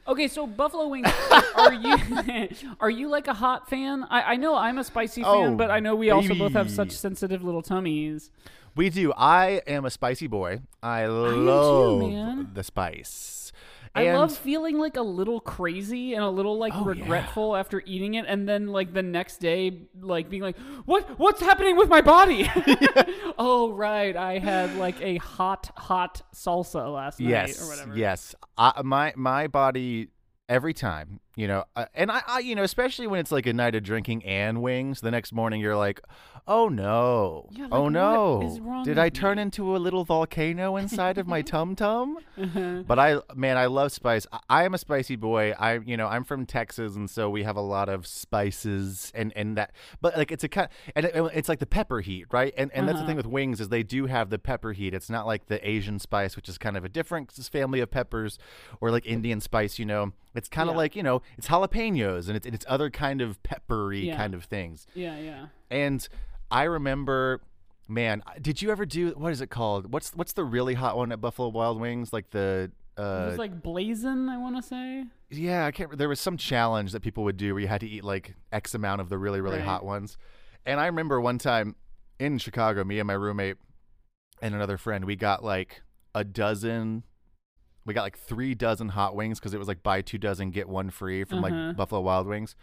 Okay, 0.08 0.26
so 0.26 0.46
Buffalo 0.46 0.88
Wings, 0.88 1.08
are 1.54 1.72
you 1.72 1.96
are 2.80 2.90
you 2.90 3.08
like 3.08 3.28
a 3.28 3.34
hot 3.34 3.70
fan? 3.70 4.04
I, 4.10 4.32
I 4.32 4.36
know 4.36 4.56
I'm 4.56 4.78
a 4.78 4.84
spicy 4.84 5.22
Oh, 5.24 5.42
fan, 5.42 5.56
but 5.56 5.70
I 5.70 5.78
know 5.80 5.94
we 5.94 6.10
also 6.10 6.34
both 6.34 6.52
have 6.54 6.68
such 6.70 6.90
sensitive 6.90 7.44
little 7.44 7.62
tummies. 7.62 8.30
We 8.74 8.90
do. 8.90 9.12
I 9.16 9.62
am 9.68 9.84
a 9.84 9.90
spicy 9.90 10.26
boy. 10.26 10.62
I 10.82 11.02
am 11.02 11.46
love 11.46 12.00
too, 12.00 12.48
the 12.52 12.64
spice. 12.64 13.43
I 13.96 14.02
And- 14.04 14.18
love 14.18 14.36
feeling 14.36 14.78
like 14.78 14.96
a 14.96 15.02
little 15.02 15.38
crazy 15.40 16.14
and 16.14 16.24
a 16.24 16.28
little 16.28 16.58
like 16.58 16.72
Oh, 16.74 16.80
yeah. 16.90 17.00
regretful 17.02 17.54
after 17.54 17.80
eating 17.86 18.14
it, 18.14 18.24
and 18.26 18.48
then 18.48 18.66
like 18.68 18.92
the 18.92 19.02
next 19.04 19.38
day, 19.38 19.82
like 20.00 20.28
being 20.28 20.42
like, 20.42 20.56
"What? 20.84 21.18
What's 21.18 21.40
happening 21.40 21.76
with 21.76 21.88
my 21.88 22.00
body?" 22.00 22.50
oh, 23.38 23.72
right, 23.72 24.16
I 24.16 24.38
had 24.38 24.74
like 24.76 25.00
a 25.00 25.16
hot, 25.18 25.70
hot 25.76 26.22
salsa 26.34 26.92
last 26.92 27.20
night 27.20 27.28
yes, 27.28 27.62
or 27.62 27.68
whatever. 27.68 27.96
yes. 27.96 28.34
I, 28.58 28.82
my 28.82 29.12
my 29.16 29.46
body 29.46 30.08
every 30.48 30.74
time 30.74 31.20
You 31.36 31.48
know, 31.48 31.64
uh, 31.74 31.86
and 31.94 32.12
I, 32.12 32.22
I, 32.28 32.38
you 32.40 32.54
know, 32.54 32.62
especially 32.62 33.08
when 33.08 33.18
it's 33.18 33.32
like 33.32 33.46
a 33.46 33.52
night 33.52 33.74
of 33.74 33.82
drinking 33.82 34.24
and 34.24 34.62
wings. 34.62 35.00
The 35.00 35.10
next 35.10 35.32
morning, 35.32 35.60
you're 35.60 35.74
like, 35.76 36.00
"Oh 36.46 36.68
no, 36.68 37.48
Yeah, 37.50 37.64
like, 37.64 37.72
oh 37.72 37.88
no, 37.88 38.82
did 38.84 38.98
I 39.00 39.08
turn 39.08 39.36
me?" 39.36 39.42
into 39.42 39.76
a 39.76 39.78
little 39.78 40.04
volcano 40.04 40.76
inside 40.76 41.18
of 41.18 41.26
my 41.26 41.42
tum 41.52 41.74
tum?" 41.74 42.18
Uh-huh. 42.40 42.82
But 42.86 42.98
I, 43.00 43.20
man, 43.34 43.56
I 43.56 43.66
love 43.66 43.90
spice. 43.90 44.26
I, 44.32 44.38
I 44.48 44.64
am 44.64 44.74
a 44.74 44.78
spicy 44.78 45.16
boy. 45.16 45.52
I, 45.58 45.78
you 45.80 45.96
know, 45.96 46.06
I'm 46.06 46.22
from 46.22 46.46
Texas, 46.46 46.94
and 46.94 47.10
so 47.10 47.28
we 47.30 47.42
have 47.42 47.56
a 47.56 47.60
lot 47.60 47.88
of 47.88 48.06
spices, 48.06 49.10
and 49.14 49.32
and 49.34 49.56
that. 49.56 49.72
But 50.00 50.16
like, 50.16 50.30
it's 50.30 50.44
a 50.44 50.48
kind, 50.48 50.68
and 50.94 51.06
it, 51.06 51.12
it's 51.34 51.48
like 51.48 51.58
the 51.58 51.66
pepper 51.66 52.00
heat, 52.00 52.26
right? 52.30 52.54
And 52.56 52.70
and 52.72 52.86
that's 52.86 52.98
the 52.98 53.02
Uh-huh. 53.02 53.06
thing 53.08 53.16
with 53.16 53.26
wings 53.26 53.60
is 53.60 53.70
they 53.70 53.82
do 53.82 54.06
have 54.06 54.30
the 54.30 54.38
pepper 54.38 54.72
heat. 54.72 54.94
It's 54.94 55.10
not 55.10 55.26
like 55.26 55.46
the 55.46 55.66
Asian 55.68 55.98
spice, 55.98 56.36
which 56.36 56.48
is 56.48 56.58
kind 56.58 56.76
of 56.76 56.84
a 56.84 56.88
different 56.88 57.32
family 57.32 57.80
of 57.80 57.90
peppers, 57.90 58.38
or 58.80 58.92
like 58.92 59.04
Indian 59.06 59.40
spice. 59.40 59.78
You 59.78 59.86
know, 59.86 60.12
it's 60.34 60.48
kind 60.48 60.68
of 60.68 60.74
Yeah. 60.74 60.78
like 60.78 60.94
you 60.96 61.02
know, 61.02 61.22
it's 61.38 61.48
jalapenos 61.48 62.28
and 62.28 62.36
it's 62.36 62.46
it's 62.46 62.64
other 62.68 62.90
kind 62.90 63.20
of 63.20 63.42
peppery 63.42 64.06
Yeah. 64.08 64.16
kind 64.16 64.34
of 64.34 64.44
things. 64.44 64.86
Yeah, 64.94 65.18
yeah. 65.18 65.46
And 65.70 66.06
I 66.50 66.64
remember, 66.64 67.40
man, 67.88 68.22
did 68.40 68.62
you 68.62 68.70
ever 68.70 68.86
do 68.86 69.10
what 69.16 69.32
is 69.32 69.40
it 69.40 69.48
called? 69.50 69.92
What's 69.92 70.10
what's 70.14 70.32
the 70.34 70.44
really 70.44 70.74
hot 70.74 70.96
one 70.96 71.12
at 71.12 71.20
Buffalo 71.20 71.48
Wild 71.48 71.80
Wings? 71.80 72.12
Like 72.12 72.30
the 72.30 72.70
uh, 72.96 73.02
it 73.02 73.04
uh, 73.04 73.26
was 73.30 73.38
like 73.38 73.62
blazing, 73.62 74.28
I 74.28 74.36
want 74.38 74.54
to 74.56 74.62
say. 74.62 75.04
yeah, 75.30 75.66
I 75.66 75.72
can't. 75.72 75.96
There 75.98 76.08
was 76.08 76.20
some 76.20 76.36
challenge 76.36 76.92
that 76.92 77.00
people 77.00 77.24
would 77.24 77.36
do 77.36 77.52
where 77.54 77.60
you 77.60 77.66
had 77.68 77.80
to 77.80 77.88
eat 77.88 78.04
like 78.04 78.34
X 78.52 78.72
amount 78.74 79.00
of 79.00 79.08
the 79.08 79.18
really 79.18 79.40
really 79.40 79.56
Right. 79.58 79.64
hot 79.66 79.84
ones. 79.84 80.16
And 80.64 80.78
I 80.80 80.86
remember 80.86 81.20
one 81.20 81.38
time 81.38 81.74
in 82.20 82.38
Chicago, 82.38 82.84
me 82.84 83.00
and 83.00 83.06
my 83.06 83.14
roommate 83.14 83.56
and 84.40 84.54
another 84.54 84.78
friend, 84.78 85.04
we 85.04 85.16
got 85.16 85.42
like 85.44 85.82
a 86.14 86.22
dozen. 86.24 87.02
We 87.86 87.94
got 87.94 88.02
like 88.02 88.18
three 88.18 88.54
dozen 88.54 88.88
hot 88.90 89.14
wings 89.14 89.38
because 89.38 89.54
it 89.54 89.58
was 89.58 89.68
like 89.68 89.82
buy 89.82 90.02
two 90.02 90.18
dozen 90.18 90.50
get 90.50 90.68
one 90.68 90.90
free 90.90 91.24
from 91.24 91.44
Uh-huh. 91.44 91.54
like 91.68 91.76
Buffalo 91.76 92.00
Wild 92.00 92.26
Wings, 92.26 92.56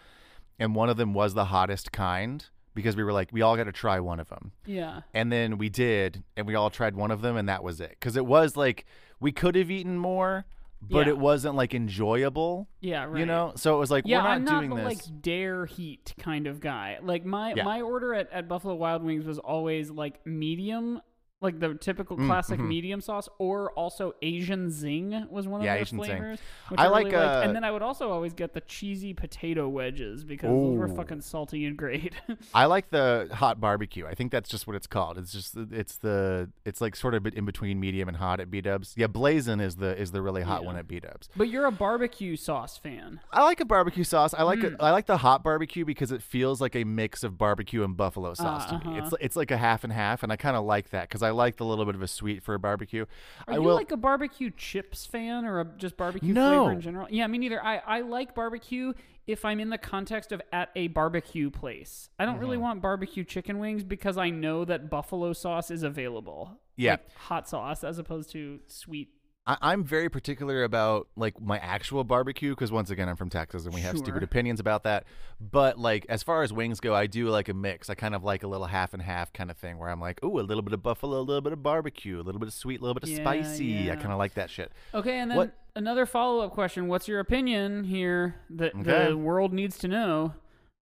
and 0.59 0.73
one 0.75 0.89
of 0.89 0.97
them 0.97 1.13
was 1.13 1.33
the 1.33 1.45
hottest 1.45 1.91
kind 1.91 2.45
because 2.73 2.95
we 2.95 3.03
were 3.03 3.13
like 3.13 3.29
we 3.31 3.41
all 3.41 3.55
got 3.57 3.65
to 3.65 3.71
try 3.71 3.99
one 3.99 4.19
of 4.19 4.29
them. 4.29 4.51
Yeah. 4.65 5.01
And 5.13 5.31
then 5.31 5.57
we 5.57 5.69
did, 5.69 6.23
and 6.35 6.47
we 6.47 6.55
all 6.55 6.69
tried 6.69 6.95
one 6.95 7.11
of 7.11 7.21
them, 7.21 7.35
and 7.37 7.47
that 7.49 7.63
was 7.63 7.79
it. 7.81 7.91
Because 7.91 8.15
it 8.15 8.25
was 8.25 8.55
like 8.57 8.85
we 9.19 9.31
could 9.31 9.55
have 9.55 9.69
eaten 9.69 9.97
more, 9.97 10.45
but 10.81 11.05
Yeah. 11.05 11.09
it 11.13 11.17
wasn't 11.19 11.53
like 11.55 11.75
enjoyable, 11.75 12.67
Yeah, 12.79 13.03
right. 13.05 13.19
you 13.19 13.25
know. 13.27 13.53
So 13.55 13.75
it 13.75 13.79
was 13.79 13.91
like 13.91 14.05
yeah, 14.07 14.17
we're 14.17 14.23
not 14.23 14.31
I'm 14.31 14.43
not 14.45 14.59
doing 14.61 14.69
the 14.71 14.75
this. 14.77 14.85
like 15.07 15.21
dare 15.21 15.65
heat 15.67 16.15
kind 16.17 16.47
of 16.47 16.59
guy. 16.59 16.97
Like 17.03 17.25
my 17.25 17.53
Yeah. 17.53 17.63
my 17.63 17.81
order 17.81 18.15
at, 18.15 18.31
at 18.31 18.47
Buffalo 18.47 18.73
Wild 18.73 19.03
Wings 19.03 19.25
was 19.25 19.37
always 19.37 19.91
like 19.91 20.25
medium, 20.25 21.01
like 21.41 21.59
the 21.59 21.73
typical 21.73 22.17
Mm, 22.17 22.27
classic 22.27 22.59
mhm. 22.59 22.67
medium 22.67 23.01
sauce, 23.01 23.27
or 23.39 23.71
also 23.71 24.13
Asian 24.21 24.69
zing 24.69 25.25
was 25.31 25.47
one 25.47 25.61
of 25.61 25.65
Yeah, 25.65 25.73
those 25.77 25.87
Asian 25.87 25.97
zing. 26.03 26.05
flavors. 26.17 26.39
Which 26.69 26.79
I 26.79 26.83
I, 26.83 26.87
really 26.87 27.03
like, 27.05 27.13
uh, 27.15 27.41
and 27.43 27.55
then 27.55 27.63
I 27.63 27.71
would 27.71 27.81
also 27.81 28.11
always 28.11 28.33
get 28.33 28.53
the 28.53 28.61
cheesy 28.61 29.13
potato 29.13 29.67
wedges 29.67 30.23
because 30.23 30.51
those 30.51 30.77
were 30.77 30.87
fucking 30.87 31.21
salty 31.21 31.65
and 31.65 31.75
great. 31.75 32.13
I 32.53 32.65
like 32.65 32.91
the 32.91 33.27
hot 33.33 33.59
barbecue. 33.59 34.05
I 34.05 34.13
think 34.13 34.31
that's 34.31 34.49
just 34.49 34.67
what 34.67 34.75
it's 34.75 34.85
called. 34.85 35.17
It's 35.17 35.31
just 35.33 35.55
it's 35.71 35.97
the 35.97 36.49
it's 36.63 36.79
like 36.79 36.95
sort 36.95 37.15
of 37.15 37.25
in 37.25 37.45
between 37.45 37.79
medium 37.79 38.07
and 38.07 38.17
hot 38.17 38.39
at 38.39 38.51
B 38.51 38.61
Dubs. 38.61 38.93
Yeah, 38.95 39.07
blazing 39.07 39.59
is 39.59 39.77
the 39.77 39.97
is 39.99 40.11
the 40.11 40.21
really 40.21 40.43
hot 40.43 40.61
Yeah. 40.61 40.67
one 40.67 40.75
at 40.77 40.87
B 40.87 40.99
Dubs. 40.99 41.29
but 41.35 41.49
you're 41.49 41.65
a 41.65 41.71
barbecue 41.71 42.35
sauce 42.35 42.77
fan. 42.77 43.19
I 43.33 43.43
like 43.43 43.59
a 43.59 43.65
barbecue 43.65 44.03
sauce. 44.03 44.35
I 44.35 44.43
like 44.43 44.59
Mm. 44.59 44.73
it. 44.73 44.75
I 44.79 44.91
like 44.91 45.07
the 45.07 45.17
hot 45.17 45.43
barbecue 45.43 45.85
because 45.85 46.11
it 46.11 46.21
feels 46.21 46.61
like 46.61 46.75
a 46.75 46.83
mix 46.83 47.23
of 47.23 47.37
barbecue 47.39 47.83
and 47.83 47.97
buffalo 47.97 48.35
sauce 48.35 48.65
Ah, 48.67 48.77
to 48.77 48.87
me. 48.87 48.97
uh-huh. 48.97 49.05
It's 49.07 49.15
it's 49.21 49.35
like 49.35 49.49
a 49.49 49.57
half 49.57 49.83
and 49.83 49.91
half, 49.91 50.21
and 50.21 50.31
I 50.31 50.35
kind 50.35 50.55
of 50.55 50.63
like 50.65 50.91
that 50.91 51.09
because 51.09 51.23
I 51.23 51.30
like 51.31 51.57
the 51.57 51.65
little 51.65 51.85
bit 51.85 51.95
of 51.95 52.01
a 52.01 52.07
sweet 52.07 52.43
for 52.43 52.53
a 52.53 52.59
barbecue. 52.59 53.05
Are 53.47 53.53
I 53.53 53.57
you 53.57 53.61
will. 53.63 53.75
like 53.75 53.91
a 53.91 53.97
barbecue 53.97 54.51
chips 54.55 55.05
fan 55.05 55.45
or 55.45 55.59
a 55.59 55.65
just 55.77 55.97
barbecue 55.97 56.33
No. 56.33 56.59
flavor 56.65 56.71
in 56.73 56.81
general? 56.81 57.07
Yeah, 57.09 57.27
me 57.27 57.37
neither. 57.37 57.63
I, 57.63 57.77
I 57.85 58.01
like 58.01 58.35
barbecue 58.35 58.93
if 59.27 59.45
I'm 59.45 59.59
in 59.59 59.69
the 59.69 59.77
context 59.77 60.31
of 60.31 60.41
at 60.51 60.69
a 60.75 60.87
barbecue 60.87 61.49
place. 61.49 62.09
I 62.19 62.25
don't 62.25 62.35
Mm-hmm. 62.35 62.41
really 62.41 62.57
want 62.57 62.81
barbecue 62.81 63.23
chicken 63.23 63.59
wings 63.59 63.83
because 63.83 64.17
I 64.17 64.29
know 64.29 64.65
that 64.65 64.89
buffalo 64.89 65.33
sauce 65.33 65.71
is 65.71 65.83
available. 65.83 66.59
Yeah. 66.75 66.91
Like 66.91 67.15
hot 67.15 67.47
sauce 67.49 67.83
as 67.83 67.99
opposed 67.99 68.31
to 68.31 68.59
sweet. 68.67 69.09
I, 69.47 69.57
I'm 69.61 69.83
very 69.83 70.07
particular 70.07 70.63
about 70.63 71.07
like 71.15 71.41
my 71.41 71.57
actual 71.57 72.03
barbecue 72.03 72.51
because 72.51 72.71
once 72.71 72.91
again 72.91 73.09
I'm 73.09 73.15
from 73.15 73.29
Texas 73.29 73.65
and 73.65 73.73
we 73.73 73.81
have 73.81 73.95
Sure. 73.95 74.05
stupid 74.05 74.21
opinions 74.23 74.59
about 74.59 74.83
that. 74.83 75.05
But 75.39 75.79
like 75.79 76.05
as 76.09 76.21
far 76.21 76.43
as 76.43 76.53
wings 76.53 76.79
go, 76.79 76.93
I 76.93 77.07
do 77.07 77.27
like 77.29 77.49
a 77.49 77.53
mix. 77.53 77.89
I 77.89 77.95
kind 77.95 78.13
of 78.13 78.23
like 78.23 78.43
a 78.43 78.47
little 78.47 78.67
half 78.67 78.93
and 78.93 79.01
half 79.01 79.33
kind 79.33 79.49
of 79.49 79.57
thing 79.57 79.79
where 79.79 79.89
I'm 79.89 79.99
like, 79.99 80.23
ooh, 80.23 80.39
a 80.39 80.41
little 80.41 80.61
bit 80.61 80.73
of 80.73 80.83
buffalo, 80.83 81.19
a 81.19 81.21
little 81.21 81.41
bit 81.41 81.53
of 81.53 81.63
barbecue, 81.63 82.19
a 82.19 82.23
little 82.23 82.39
bit 82.39 82.47
of 82.49 82.53
sweet, 82.53 82.79
a 82.79 82.83
little 82.83 82.93
bit 82.93 83.03
of 83.03 83.09
Yeah, 83.09 83.15
spicy. 83.23 83.65
yeah. 83.65 83.93
I 83.93 83.95
kind 83.95 84.11
of 84.11 84.19
like 84.19 84.35
that 84.35 84.49
shit. 84.51 84.71
Okay, 84.93 85.17
and 85.19 85.31
then 85.31 85.37
What- 85.37 85.53
another 85.75 86.05
follow 86.05 86.41
up 86.45 86.51
question. 86.51 86.87
What's 86.87 87.07
your 87.07 87.19
opinion 87.19 87.85
here 87.85 88.35
that 88.51 88.75
Okay. 88.75 89.07
the 89.09 89.17
world 89.17 89.53
needs 89.53 89.77
to 89.79 89.87
know? 89.87 90.35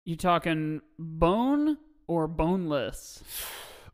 You 0.05 0.17
talking 0.17 0.83
bone 0.99 1.79
or 2.07 2.29
boneless? 2.29 3.23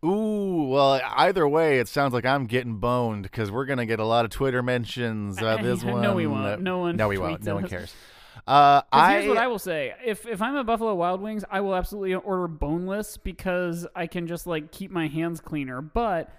Ooh, 0.05 0.65
well, 0.71 1.01
either 1.17 1.47
way, 1.47 1.79
it 1.79 1.87
sounds 1.89 2.15
like 2.15 2.25
I'm 2.25 2.47
getting 2.47 2.77
boned 2.77 3.25
because 3.25 3.51
we're 3.51 3.67
gonna 3.67 3.85
get 3.87 4.01
a 4.01 4.05
lot 4.05 4.25
of 4.25 4.31
Twitter 4.31 4.63
mentions 4.63 5.39
about 5.39 5.63
this 5.63 5.83
No, 5.83 5.93
one. 5.93 6.15
we 6.15 6.27
won't. 6.27 6.63
No 6.63 6.79
one 6.79 6.97
No, 6.97 7.09
we 7.09 7.19
won't. 7.19 7.43
No 7.45 7.55
one 7.57 7.69
cares. 7.69 7.95
Uh, 8.47 8.81
I, 8.91 9.13
here's 9.13 9.29
what 9.29 9.37
I 9.37 9.47
will 9.49 9.59
say: 9.59 9.93
if 10.05 10.27
if 10.27 10.41
I'm 10.41 10.57
at 10.57 10.65
Buffalo 10.65 10.95
Wild 10.95 11.21
Wings, 11.21 11.45
I 11.51 11.61
will 11.61 11.75
absolutely 11.75 12.15
order 12.15 12.49
boneless 12.49 13.17
because 13.19 13.87
I 13.95 14.07
can 14.07 14.27
just 14.27 14.47
like 14.47 14.73
keep 14.73 14.91
my 14.91 15.09
hands 15.09 15.41
cleaner. 15.41 15.83
But 15.83 16.33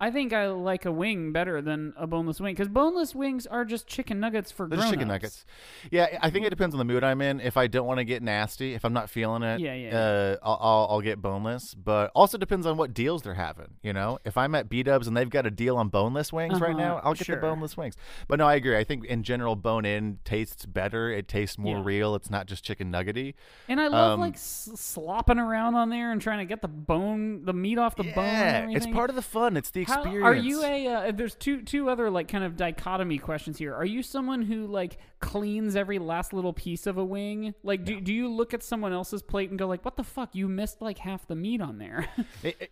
I 0.00 0.12
think 0.12 0.32
I 0.32 0.46
like 0.48 0.84
a 0.84 0.92
wing 0.92 1.32
better 1.32 1.60
than 1.60 1.92
a 1.96 2.06
boneless 2.06 2.40
wing 2.40 2.54
because 2.54 2.68
boneless 2.68 3.16
wings 3.16 3.46
are 3.48 3.64
just 3.64 3.88
chicken 3.88 4.20
nuggets 4.20 4.52
for 4.52 4.68
There's 4.68 4.88
chicken 4.88 5.08
nuggets. 5.08 5.44
Yeah, 5.90 6.18
I 6.22 6.30
think 6.30 6.46
it 6.46 6.50
depends 6.50 6.72
on 6.74 6.78
the 6.78 6.84
mood 6.84 7.02
I'm 7.02 7.20
in. 7.20 7.40
If 7.40 7.56
I 7.56 7.66
don't 7.66 7.84
want 7.86 7.98
to 7.98 8.04
get 8.04 8.22
nasty, 8.22 8.74
if 8.74 8.84
I'm 8.84 8.92
not 8.92 9.10
feeling 9.10 9.42
it, 9.42 9.58
Yeah, 9.60 9.74
yeah. 9.74 9.98
Uh, 9.98 10.36
I'll, 10.42 10.58
I'll 10.60 10.86
I'll 10.90 11.00
get 11.00 11.20
boneless. 11.20 11.74
But 11.74 12.12
also 12.14 12.38
depends 12.38 12.64
on 12.64 12.76
what 12.76 12.94
deals 12.94 13.22
they're 13.22 13.34
having. 13.34 13.74
You 13.82 13.92
know, 13.92 14.18
if 14.24 14.36
I'm 14.38 14.54
at 14.54 14.68
B 14.68 14.84
Dubs 14.84 15.08
and 15.08 15.16
they've 15.16 15.28
got 15.28 15.46
a 15.46 15.50
deal 15.50 15.76
on 15.76 15.88
boneless 15.88 16.32
wings 16.32 16.60
right 16.60 16.70
Uh-huh, 16.70 16.78
now, 16.78 17.00
I'll 17.02 17.14
get 17.14 17.26
sure. 17.26 17.34
the 17.36 17.42
boneless 17.42 17.76
wings. 17.76 17.96
But 18.28 18.38
no, 18.38 18.46
I 18.46 18.54
agree. 18.54 18.76
I 18.76 18.84
think 18.84 19.04
in 19.06 19.24
general, 19.24 19.56
bone 19.56 19.84
in 19.84 20.20
tastes 20.24 20.64
better. 20.64 21.10
It 21.10 21.26
tastes 21.26 21.58
more 21.58 21.78
Yeah. 21.78 21.82
real. 21.84 22.14
It's 22.14 22.30
not 22.30 22.46
just 22.46 22.62
chicken 22.64 22.92
nuggety. 22.92 23.34
And 23.68 23.80
I 23.80 23.88
love 23.88 24.12
Um, 24.12 24.20
like 24.20 24.34
s- 24.34 24.70
slopping 24.76 25.40
around 25.40 25.74
on 25.74 25.88
there 25.90 26.12
and 26.12 26.20
trying 26.22 26.38
to 26.38 26.44
get 26.44 26.62
the 26.62 26.68
bone, 26.68 27.44
the 27.44 27.52
meat 27.52 27.78
off 27.78 27.96
the 27.96 28.04
bone. 28.04 28.24
yeah, 28.24 28.66
it's 28.70 28.86
part 28.86 29.10
of 29.10 29.16
the 29.16 29.22
fun. 29.22 29.56
It's 29.56 29.70
the 29.70 29.87
How- 29.88 30.02
are 30.22 30.34
you 30.34 30.62
a? 30.64 30.86
Uh, 30.86 31.12
there's 31.12 31.34
two 31.34 31.62
two 31.62 31.88
other 31.90 32.10
like 32.10 32.28
kind 32.28 32.44
of 32.44 32.56
dichotomy 32.56 33.18
questions 33.18 33.58
here. 33.58 33.74
Are 33.74 33.84
you 33.84 34.02
someone 34.02 34.42
who 34.42 34.66
like 34.66 34.98
cleans 35.20 35.74
every 35.76 35.98
last 35.98 36.32
little 36.32 36.52
piece 36.52 36.86
of 36.86 36.96
a 36.98 37.04
wing? 37.04 37.54
Like, 37.62 37.84
do 37.84 38.00
do 38.00 38.12
you 38.12 38.28
look 38.28 38.54
at 38.54 38.62
someone 38.62 38.92
else's 38.92 39.22
plate 39.22 39.50
and 39.50 39.58
go 39.58 39.66
like, 39.66 39.84
"What 39.84 39.96
the 39.96 40.04
fuck? 40.04 40.34
You 40.34 40.48
missed 40.48 40.80
like 40.80 40.98
half 40.98 41.26
the 41.26 41.34
meat 41.34 41.60
on 41.60 41.78
there." 41.78 42.08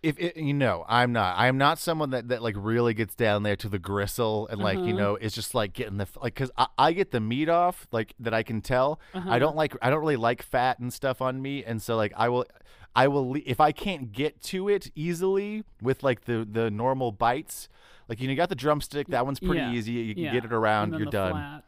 If, 0.03 0.17
if 0.19 0.37
you 0.37 0.53
know, 0.53 0.85
I'm 0.87 1.11
not. 1.11 1.35
I'm 1.37 1.57
not 1.57 1.77
someone 1.79 2.11
that, 2.11 2.29
that 2.29 2.41
like 2.41 2.55
really 2.57 2.93
gets 2.93 3.15
down 3.15 3.43
there 3.43 3.55
to 3.57 3.67
the 3.69 3.79
gristle 3.79 4.47
and 4.47 4.59
like 4.61 4.77
you 4.77 4.83
Uh-huh. 4.85 4.97
know 4.97 5.15
it's 5.15 5.35
just 5.35 5.53
like 5.55 5.73
getting 5.73 5.97
the 5.97 6.07
like 6.21 6.33
because 6.35 6.51
I, 6.57 6.67
I 6.77 6.91
get 6.93 7.11
the 7.11 7.19
meat 7.19 7.49
off 7.49 7.87
like 7.91 8.13
that 8.19 8.33
I 8.33 8.43
can 8.43 8.61
tell. 8.61 8.99
Uh-huh. 9.13 9.29
I 9.29 9.39
don't 9.39 9.55
like 9.55 9.75
I 9.81 9.89
don't 9.89 9.99
really 9.99 10.15
like 10.15 10.41
fat 10.41 10.79
and 10.79 10.93
stuff 10.93 11.21
on 11.21 11.41
meat, 11.41 11.65
and 11.67 11.81
so 11.81 11.95
like 11.97 12.13
I 12.15 12.29
will. 12.29 12.45
I 12.95 13.07
will 13.09 13.35
if 13.45 13.59
I 13.59 13.71
can't 13.73 14.11
get 14.11 14.41
to 14.43 14.69
it 14.69 14.89
easily 14.95 15.63
with 15.83 16.01
like 16.01 16.25
the 16.25 16.47
the 16.49 16.71
normal 16.71 17.11
bites, 17.11 17.69
like 18.09 18.19
you 18.19 18.25
know, 18.27 18.31
you 18.31 18.37
got 18.37 18.49
the 18.49 18.55
drumstick. 18.55 19.07
That 19.09 19.23
one's 19.23 19.39
pretty 19.39 19.59
Yeah, 19.59 19.71
easy. 19.71 19.91
You 19.91 20.15
can 20.15 20.23
yeah. 20.23 20.31
get 20.33 20.45
it 20.45 20.53
around. 20.53 20.93
You're 20.97 21.05
done. 21.11 21.33
flat. 21.33 21.63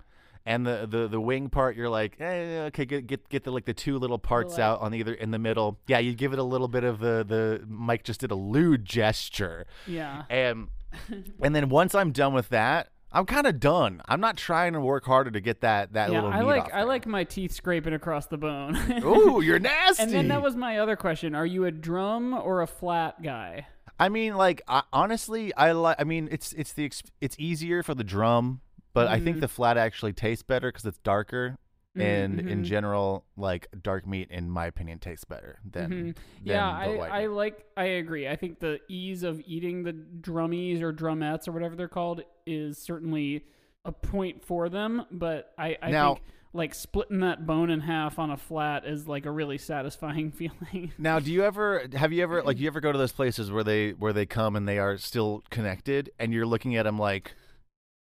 And 0.50 0.66
the, 0.66 0.88
the 0.90 1.08
the 1.08 1.22
wing 1.22 1.50
part, 1.50 1.76
you're 1.78 1.90
like, 1.90 2.20
eh, 2.20 2.64
okay, 2.70 2.84
get 2.86 3.06
get 3.06 3.30
get 3.30 3.44
the 3.44 3.52
like 3.52 3.66
the 3.66 3.74
two 3.74 4.00
little 4.00 4.18
parts 4.18 4.58
out 4.58 4.82
on 4.82 4.94
either 4.96 5.14
in 5.14 5.30
the 5.30 5.38
middle. 5.38 5.78
Yeah, 5.88 6.00
you 6.00 6.16
give 6.16 6.34
it 6.34 6.40
a 6.40 6.44
little 6.44 6.68
bit 6.68 6.84
of 6.84 7.00
the 7.00 7.24
the 7.28 7.64
Mike 7.68 8.04
just 8.04 8.20
did 8.22 8.32
a 8.32 8.36
lewd 8.36 8.84
gesture, 8.84 9.68
Yeah. 9.86 10.24
and 10.30 10.70
and 11.42 11.56
then 11.56 11.70
once 11.70 11.94
I'm 11.94 12.12
done 12.12 12.34
with 12.34 12.50
that, 12.50 12.90
I'm 13.12 13.28
kind 13.28 13.46
of 13.46 13.60
done. 13.60 14.02
I'm 14.08 14.20
not 14.20 14.38
trying 14.38 14.74
to 14.74 14.80
work 14.82 15.06
harder 15.06 15.30
to 15.30 15.40
get 15.40 15.62
that 15.62 15.94
that 15.94 16.12
Yeah, 16.12 16.22
little. 16.24 16.34
I 16.34 16.42
like 16.42 16.74
I 16.74 16.82
like 16.84 17.06
my 17.06 17.24
teeth 17.26 17.52
scraping 17.52 17.94
across 17.94 18.26
the 18.26 18.38
bone. 18.38 18.76
Ooh, 19.06 19.42
you're 19.42 19.60
nasty. 19.60 20.02
and 20.04 20.12
then 20.12 20.30
that 20.30 20.42
was 20.42 20.56
my 20.56 20.80
other 20.80 20.96
question: 20.96 21.36
Are 21.36 21.46
you 21.46 21.66
a 21.66 21.72
drum 21.72 22.34
or 22.34 22.62
a 22.64 22.68
flat 22.68 23.22
guy? 23.22 23.68
I 24.00 24.10
mean, 24.10 24.36
like 24.36 24.62
I, 24.68 24.82
honestly, 24.92 25.54
I 25.56 25.74
like. 25.74 25.98
I 26.00 26.06
mean, 26.06 26.28
it's 26.32 26.54
it's 26.54 26.74
the 26.74 26.90
it's 27.22 27.36
easier 27.38 27.84
for 27.84 27.94
the 27.94 28.04
drum, 28.04 28.62
but 28.94 29.08
I 29.08 29.20
think 29.20 29.38
Mhm. 29.38 29.42
the 29.42 29.48
flat 29.48 29.78
actually 29.78 30.14
tastes 30.14 30.44
better 30.44 30.70
because 30.70 30.86
it's 30.86 31.00
darker. 31.00 31.58
And 31.96 32.40
in 32.40 32.62
Mhm. 32.62 32.66
general, 32.66 33.26
like 33.36 33.68
dark 33.82 34.06
meat, 34.08 34.30
in 34.32 34.50
my 34.50 34.68
opinion, 34.68 35.00
tastes 35.00 35.26
better 35.26 35.60
than, 35.70 35.90
Mhm. 35.92 36.04
than 36.16 36.16
Yeah, 36.44 36.86
the 36.88 37.00
I, 37.02 37.22
I 37.24 37.26
like 37.26 37.66
I 37.76 37.84
agree. 37.86 38.28
I 38.28 38.36
think 38.38 38.60
the 38.60 38.80
ease 38.88 39.24
of 39.24 39.42
eating 39.46 39.84
the 39.84 39.92
drummies 39.94 40.82
or 40.82 40.94
drumettes 40.94 41.48
or 41.48 41.52
whatever 41.52 41.76
they're 41.76 41.88
called 41.90 42.22
is 42.46 42.78
certainly 42.78 43.44
a 43.86 43.92
point 43.92 44.46
for 44.46 44.70
them. 44.70 45.06
But 45.12 45.52
I, 45.58 45.78
I 45.82 45.92
Now- 45.92 46.14
think 46.16 46.26
like 46.54 46.74
splitting 46.74 47.20
that 47.20 47.46
bone 47.46 47.70
in 47.70 47.82
half 47.82 48.18
on 48.18 48.32
a 48.32 48.38
flat 48.38 48.86
is 48.86 49.08
like 49.08 49.26
a 49.26 49.32
really 49.32 49.58
satisfying 49.58 50.32
feeling. 50.32 50.94
Now, 50.98 51.20
do 51.20 51.34
you 51.34 51.44
ever 51.44 51.86
have 51.96 52.14
you 52.14 52.24
ever 52.24 52.44
like 52.44 52.60
you 52.60 52.68
ever 52.68 52.80
go 52.80 52.92
to 52.92 52.98
those 52.98 53.12
places 53.12 53.52
where 53.52 53.64
they 53.64 53.92
where 53.92 54.14
they 54.14 54.26
come 54.28 54.56
and 54.56 54.68
they 54.68 54.78
are 54.80 54.98
still 54.98 55.44
connected, 55.50 56.12
and 56.20 56.32
you're 56.34 56.46
looking 56.48 56.76
at 56.76 56.84
them 56.84 56.98
like, 57.00 57.34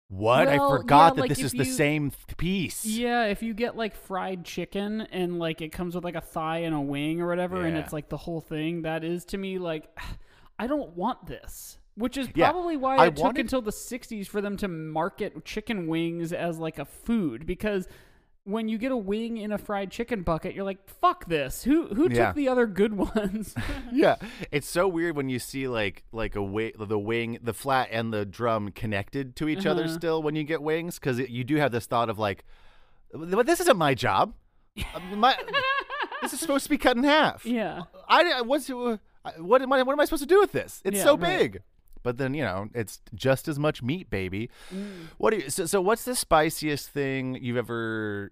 What? 0.07 0.47
Well, 0.47 0.73
I 0.73 0.77
forgot 0.77 1.13
yeah, 1.13 1.15
that 1.15 1.21
like, 1.21 1.29
this 1.29 1.39
if 1.39 1.45
is 1.45 1.51
the 1.53 1.65
same 1.65 2.11
piece. 2.37 2.85
Yeah, 2.85 3.25
if 3.25 3.41
you 3.41 3.53
get 3.53 3.75
like 3.75 3.95
fried 3.95 4.45
chicken 4.45 5.01
and 5.01 5.39
like 5.39 5.61
it 5.61 5.69
comes 5.71 5.95
with 5.95 6.03
like 6.03 6.15
a 6.15 6.21
thigh 6.21 6.59
and 6.59 6.75
a 6.75 6.79
wing 6.79 7.21
or 7.21 7.27
whatever, 7.27 7.65
and 7.65 7.75
it's 7.75 7.91
like 7.91 8.09
the 8.09 8.17
whole 8.17 8.41
thing, 8.41 8.83
that 8.83 9.03
is 9.03 9.25
to 9.25 9.37
me 9.37 9.57
like, 9.57 9.87
I 10.59 10.67
don't 10.67 10.95
want 10.95 11.25
this. 11.27 11.79
Which 11.97 12.17
is 12.17 12.27
Yeah, 12.35 12.51
probably 12.51 12.75
why 12.77 12.97
I 12.97 13.07
it 13.07 13.15
took 13.15 13.23
wanted- 13.23 13.41
until 13.41 13.61
the 13.61 13.71
60s 13.71 14.27
for 14.27 14.41
them 14.41 14.57
to 14.57 14.67
market 14.67 15.43
chicken 15.45 15.87
wings 15.87 16.33
as 16.33 16.59
like 16.59 16.77
a 16.77 16.85
food 16.85 17.45
because 17.45 17.87
when 18.45 18.67
you 18.69 18.77
get 18.77 18.91
a 18.91 18.97
wing 18.97 19.37
in 19.37 19.51
a 19.51 19.57
fried 19.57 19.89
chicken 19.91 20.21
bucket, 20.21 20.53
you're 20.55 20.63
like, 20.63 20.87
"Fuck 20.87 21.25
this! 21.25 21.63
Who 21.63 21.87
who 21.87 22.07
Yeah. 22.09 22.27
took 22.27 22.35
the 22.35 22.47
other 22.47 22.65
good 22.67 22.93
ones?" 22.93 23.53
yeah, 23.91 24.15
it's 24.51 24.69
so 24.69 24.87
weird 24.87 25.15
when 25.15 25.29
you 25.29 25.39
see 25.39 25.67
like 25.67 26.03
like 26.11 26.35
a 26.35 26.39
wi- 26.39 26.73
the 26.79 26.97
wing, 26.99 27.39
the 27.41 27.53
flat 27.53 27.89
and 27.91 28.13
the 28.13 28.25
drum 28.25 28.71
connected 28.71 29.35
to 29.37 29.49
each 29.49 29.65
other 29.65 29.83
Uh-huh. 29.85 29.93
still 29.93 30.23
when 30.23 30.35
you 30.35 30.43
get 30.43 30.61
wings 30.61 30.99
because 30.99 31.19
you 31.19 31.43
do 31.43 31.55
have 31.57 31.71
this 31.71 31.85
thought 31.87 32.09
of 32.09 32.17
like, 32.19 32.45
but 33.13 33.45
this 33.45 33.59
isn't 33.61 33.77
my 33.77 33.93
job. 33.95 34.33
Uh, 34.77 34.99
my, 35.15 35.35
this 36.21 36.33
is 36.33 36.39
supposed 36.39 36.63
to 36.65 36.69
be 36.69 36.77
cut 36.77 36.97
in 36.97 37.03
half. 37.03 37.45
yeah, 37.45 37.83
I 38.07 38.41
what's 38.41 38.69
uh, 38.69 38.97
what 39.39 39.61
am 39.61 39.73
I 39.73 39.81
what 39.83 39.93
am 39.93 39.99
I 39.99 40.05
supposed 40.05 40.23
to 40.23 40.27
do 40.29 40.39
with 40.39 40.51
this? 40.51 40.81
It's 40.85 40.97
Yeah, 40.97 41.03
so 41.03 41.17
right. 41.17 41.39
big. 41.39 41.61
But 42.05 42.17
then 42.17 42.35
you 42.35 42.43
know 42.43 42.69
it's 42.75 43.01
just 43.15 43.47
as 43.47 43.57
much 43.57 43.81
meat, 43.81 44.11
baby. 44.11 44.51
Mm. 44.71 45.07
What 45.17 45.31
do 45.31 45.37
you? 45.37 45.49
So, 45.49 45.65
so 45.65 45.81
what's 45.81 46.05
the 46.05 46.15
spiciest 46.15 46.87
thing 46.91 47.39
you've 47.41 47.57
ever? 47.57 48.31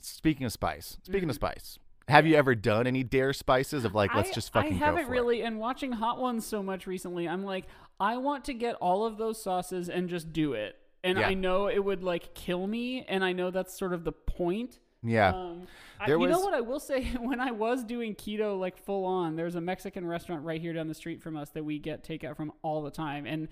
Speaking 0.00 0.46
of 0.46 0.52
spice, 0.52 0.96
speaking 1.02 1.28
of 1.28 1.34
spice, 1.34 1.78
have 2.08 2.26
you 2.26 2.34
ever 2.34 2.54
done 2.54 2.86
any 2.86 3.04
dare 3.04 3.34
spices 3.34 3.84
of 3.84 3.94
like 3.94 4.14
let's 4.14 4.30
Mm. 4.30 4.34
Just 4.34 4.52
fucking 4.54 4.76
I 4.76 4.78
go 4.78 4.84
haven't 4.86 5.08
really, 5.10 5.42
and 5.42 5.58
watching 5.60 5.92
Hot 5.92 6.18
Ones 6.18 6.46
so 6.46 6.62
much 6.62 6.86
recently, 6.86 7.28
I'm 7.28 7.44
like, 7.44 7.66
I 8.00 8.16
want 8.16 8.46
to 8.46 8.54
get 8.54 8.74
all 8.76 9.04
of 9.04 9.18
those 9.18 9.40
sauces 9.40 9.90
and 9.90 10.08
just 10.08 10.32
do 10.32 10.54
it. 10.54 10.76
And 11.04 11.18
Yeah. 11.18 11.28
I 11.28 11.34
know 11.34 11.68
it 11.68 11.84
would 11.84 12.02
like 12.02 12.34
kill 12.34 12.66
me, 12.66 13.04
and 13.06 13.22
I 13.22 13.32
know 13.32 13.50
that's 13.50 13.78
sort 13.78 13.92
of 13.92 14.04
the 14.04 14.12
point. 14.12 14.80
Yeah, 15.04 15.34
Um, 15.34 15.66
I, 16.00 16.08
you 16.08 16.26
know 16.26 16.40
what 16.40 16.54
I 16.54 16.60
will 16.60 16.80
say? 16.80 17.04
When 17.20 17.38
I 17.40 17.50
was 17.50 17.84
doing 17.84 18.14
keto, 18.14 18.58
like 18.58 18.76
full 18.78 19.04
on, 19.04 19.36
there's 19.36 19.54
a 19.54 19.60
Mexican 19.60 20.06
restaurant 20.06 20.44
right 20.44 20.60
here 20.60 20.72
down 20.72 20.88
the 20.88 20.94
street 20.94 21.22
from 21.22 21.36
us 21.36 21.50
that 21.50 21.64
we 21.64 21.78
get 21.78 22.02
takeout 22.02 22.36
from 22.36 22.52
all 22.62 22.82
the 22.82 22.90
time. 22.90 23.26
And 23.26 23.48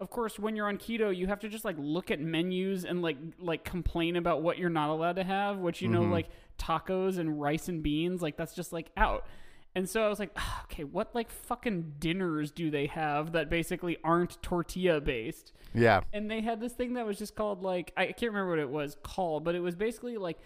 of 0.00 0.10
course, 0.10 0.38
when 0.38 0.54
you're 0.54 0.68
on 0.68 0.76
keto, 0.78 1.14
you 1.16 1.26
have 1.28 1.40
to 1.40 1.48
just 1.48 1.64
like 1.64 1.76
look 1.78 2.10
at 2.10 2.20
menus 2.20 2.84
and 2.84 3.00
like 3.02 3.16
like 3.38 3.64
complain 3.64 4.16
about 4.16 4.42
what 4.42 4.58
you're 4.58 4.70
not 4.70 4.90
allowed 4.90 5.16
to 5.16 5.24
have. 5.24 5.58
Which 5.58 5.80
you 5.82 5.88
know, 5.88 6.02
Mm-hmm. 6.02 6.12
like 6.12 6.28
tacos 6.58 7.18
and 7.18 7.40
rice 7.40 7.68
and 7.68 7.82
beans, 7.82 8.20
like 8.22 8.36
that's 8.36 8.54
just 8.54 8.72
like 8.72 8.90
out. 8.96 9.26
And 9.74 9.88
so 9.88 10.02
I 10.04 10.08
was 10.08 10.18
like, 10.18 10.30
"Ah, 10.36 10.64
okay, 10.64 10.82
what 10.84 11.14
like 11.14 11.30
fucking 11.30 11.94
dinners 11.98 12.50
do 12.50 12.70
they 12.70 12.86
have 12.86 13.32
that 13.32 13.48
basically 13.50 13.96
aren't 14.04 14.40
tortilla 14.42 15.00
based? 15.00 15.52
yeah. 15.74 16.00
and 16.14 16.30
they 16.30 16.40
had 16.40 16.60
this 16.60 16.72
thing 16.72 16.94
that 16.94 17.04
was 17.06 17.18
just 17.18 17.36
called 17.36 17.62
like 17.62 17.92
I 17.96 18.06
can't 18.06 18.32
remember 18.32 18.50
what 18.50 18.58
it 18.58 18.70
was 18.70 18.96
called, 19.02 19.44
but 19.44 19.54
it 19.54 19.60
was 19.60 19.74
basically 19.76 20.16
like 20.16 20.38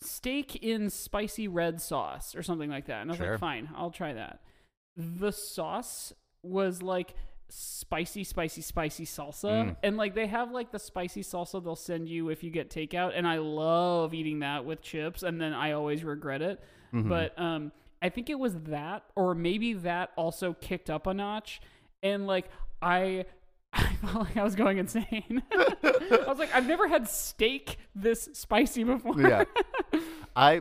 steak 0.00 0.56
in 0.56 0.90
spicy 0.90 1.48
red 1.48 1.80
sauce 1.80 2.34
or 2.34 2.42
something 2.42 2.70
like 2.70 2.86
that. 2.86 3.02
And 3.02 3.10
I 3.10 3.12
was 3.12 3.18
Sure. 3.18 3.30
like, 3.32 3.40
fine, 3.40 3.68
I'll 3.76 3.90
try 3.90 4.12
that. 4.12 4.40
The 4.96 5.32
sauce 5.32 6.12
was 6.42 6.82
like 6.82 7.14
spicy, 7.48 8.24
spicy, 8.24 8.60
spicy 8.62 9.04
salsa, 9.04 9.66
Mm. 9.68 9.76
and 9.82 9.96
like 9.96 10.14
they 10.14 10.26
have 10.26 10.50
like 10.50 10.72
the 10.72 10.78
spicy 10.78 11.22
salsa 11.22 11.62
they'll 11.62 11.76
send 11.76 12.08
you 12.08 12.28
if 12.30 12.42
you 12.42 12.50
get 12.50 12.70
takeout, 12.70 13.12
and 13.14 13.26
I 13.26 13.38
love 13.38 14.14
eating 14.14 14.40
that 14.40 14.64
with 14.64 14.82
chips, 14.82 15.22
and 15.22 15.40
then 15.40 15.52
I 15.52 15.72
always 15.72 16.02
regret 16.04 16.42
it. 16.42 16.60
Mm-hmm. 16.92 17.08
But 17.08 17.38
um, 17.38 17.72
I 18.02 18.08
think 18.08 18.30
it 18.30 18.38
was 18.38 18.54
that, 18.62 19.04
or 19.14 19.34
maybe 19.34 19.72
that 19.74 20.10
also 20.16 20.54
kicked 20.54 20.90
up 20.90 21.06
a 21.06 21.14
notch, 21.14 21.60
and 22.02 22.26
like 22.26 22.48
I. 22.82 23.26
I 24.02 24.06
felt 24.06 24.14
like 24.26 24.36
I 24.36 24.44
was 24.44 24.54
going 24.54 24.78
insane. 24.78 25.42
I 25.52 26.24
was 26.28 26.38
like, 26.38 26.54
I've 26.54 26.66
never 26.66 26.86
had 26.88 27.08
steak 27.08 27.76
this 27.94 28.28
spicy 28.32 28.84
before. 28.84 29.20
yeah. 29.20 29.44
I, 30.36 30.60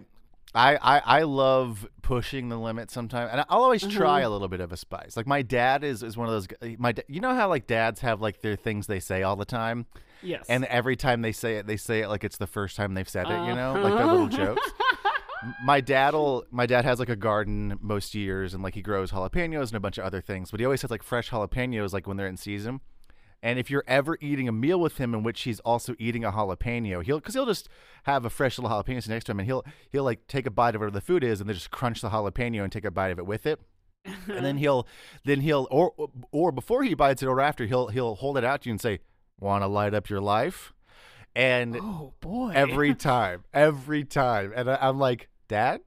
I, 0.55 0.75
I, 0.77 1.01
I 1.19 1.23
love 1.23 1.87
pushing 2.01 2.49
the 2.49 2.57
limit 2.57 2.91
sometimes, 2.91 3.31
and 3.31 3.41
I'll 3.49 3.63
always 3.63 3.85
try 3.87 4.19
Uh-huh. 4.21 4.29
a 4.29 4.31
little 4.31 4.47
bit 4.47 4.59
of 4.59 4.71
a 4.71 4.77
spice. 4.77 5.15
Like 5.17 5.27
my 5.27 5.41
dad 5.41 5.83
is 5.83 6.03
is 6.03 6.15
one 6.17 6.27
of 6.27 6.33
those. 6.33 6.77
My, 6.77 6.91
da- 6.91 7.03
you 7.07 7.19
know 7.21 7.33
how 7.33 7.49
like 7.49 7.65
dads 7.67 8.01
have 8.01 8.21
like 8.21 8.41
their 8.41 8.55
things 8.55 8.87
they 8.87 8.99
say 8.99 9.23
all 9.23 9.35
the 9.35 9.45
time, 9.45 9.85
Yes. 10.21 10.45
and 10.49 10.65
every 10.65 10.95
time 10.95 11.21
they 11.21 11.31
say 11.31 11.55
it, 11.57 11.65
they 11.67 11.77
say 11.77 12.01
it 12.01 12.07
like 12.09 12.23
it's 12.23 12.37
the 12.37 12.47
first 12.47 12.75
time 12.77 12.93
they've 12.93 13.09
said 13.09 13.27
it. 13.27 13.47
You 13.47 13.55
know, 13.55 13.73
like 13.73 13.95
their 13.95 14.05
little 14.05 14.25
Uh-huh. 14.27 14.55
jokes. 14.55 14.71
my 15.65 15.81
dad'll 15.81 16.45
my 16.51 16.65
dad 16.65 16.85
has 16.85 16.99
like 16.99 17.09
a 17.09 17.15
garden 17.17 17.77
most 17.81 18.15
years 18.15 18.53
and 18.53 18.63
like 18.63 18.73
he 18.75 18.81
grows 18.81 19.11
jalapenos 19.11 19.67
and 19.67 19.73
a 19.75 19.79
bunch 19.81 19.97
of 19.97 20.05
other 20.05 20.21
things 20.21 20.49
but 20.49 20.57
he 20.61 20.65
always 20.65 20.81
has 20.81 20.89
like 20.89 21.03
fresh 21.03 21.31
jalapenos 21.31 21.91
like 21.91 22.07
when 22.07 22.15
they're 22.15 22.27
in 22.29 22.37
season 22.37 22.79
and 23.43 23.59
if 23.59 23.69
you're 23.69 23.83
ever 23.87 24.17
eating 24.21 24.47
a 24.47 24.51
meal 24.51 24.79
with 24.79 24.97
him 24.97 25.13
in 25.13 25.21
which 25.21 25.41
he's 25.41 25.59
also 25.59 25.93
eating 25.99 26.23
a 26.23 26.31
jalapeno 26.31 27.03
he'll 27.03 27.19
because 27.19 27.35
he'll 27.35 27.45
just 27.45 27.69
have 28.03 28.25
a 28.25 28.29
fresh 28.29 28.57
little 28.57 28.75
jalapeno 28.75 29.07
next 29.07 29.25
to 29.25 29.31
him 29.31 29.39
and 29.39 29.45
he'll 29.45 29.63
he'll 29.91 30.03
like 30.03 30.25
take 30.27 30.47
a 30.47 30.51
bite 30.51 30.73
of 30.73 30.81
whatever 30.81 30.91
the 30.91 31.01
food 31.01 31.23
is 31.23 31.39
and 31.39 31.47
then 31.47 31.53
just 31.53 31.69
crunch 31.69 32.01
the 32.01 32.09
jalapeno 32.09 32.63
and 32.63 32.71
take 32.71 32.85
a 32.85 32.91
bite 32.91 33.11
of 33.11 33.19
it 33.19 33.27
with 33.27 33.45
it 33.45 33.59
and 34.05 34.43
then 34.43 34.57
he'll 34.57 34.87
then 35.23 35.41
he'll 35.41 35.67
or 35.69 35.93
or 36.31 36.51
before 36.51 36.83
he 36.83 36.95
bites 36.95 37.21
it 37.21 37.27
or 37.27 37.39
after 37.39 37.65
he'll 37.65 37.89
he'll 37.89 38.15
hold 38.15 38.37
it 38.37 38.43
out 38.43 38.63
to 38.63 38.69
you 38.69 38.71
and 38.73 38.81
say 38.81 38.99
want 39.39 39.61
to 39.61 39.67
light 39.67 39.93
up 39.93 40.09
your 40.09 40.21
life 40.21 40.73
and 41.35 41.77
oh 41.81 42.13
boy. 42.19 42.51
every 42.53 42.93
time, 42.95 43.43
every 43.53 44.03
time. 44.03 44.53
And 44.55 44.69
I, 44.69 44.77
I'm 44.81 44.99
like, 44.99 45.29
Dad, 45.47 45.81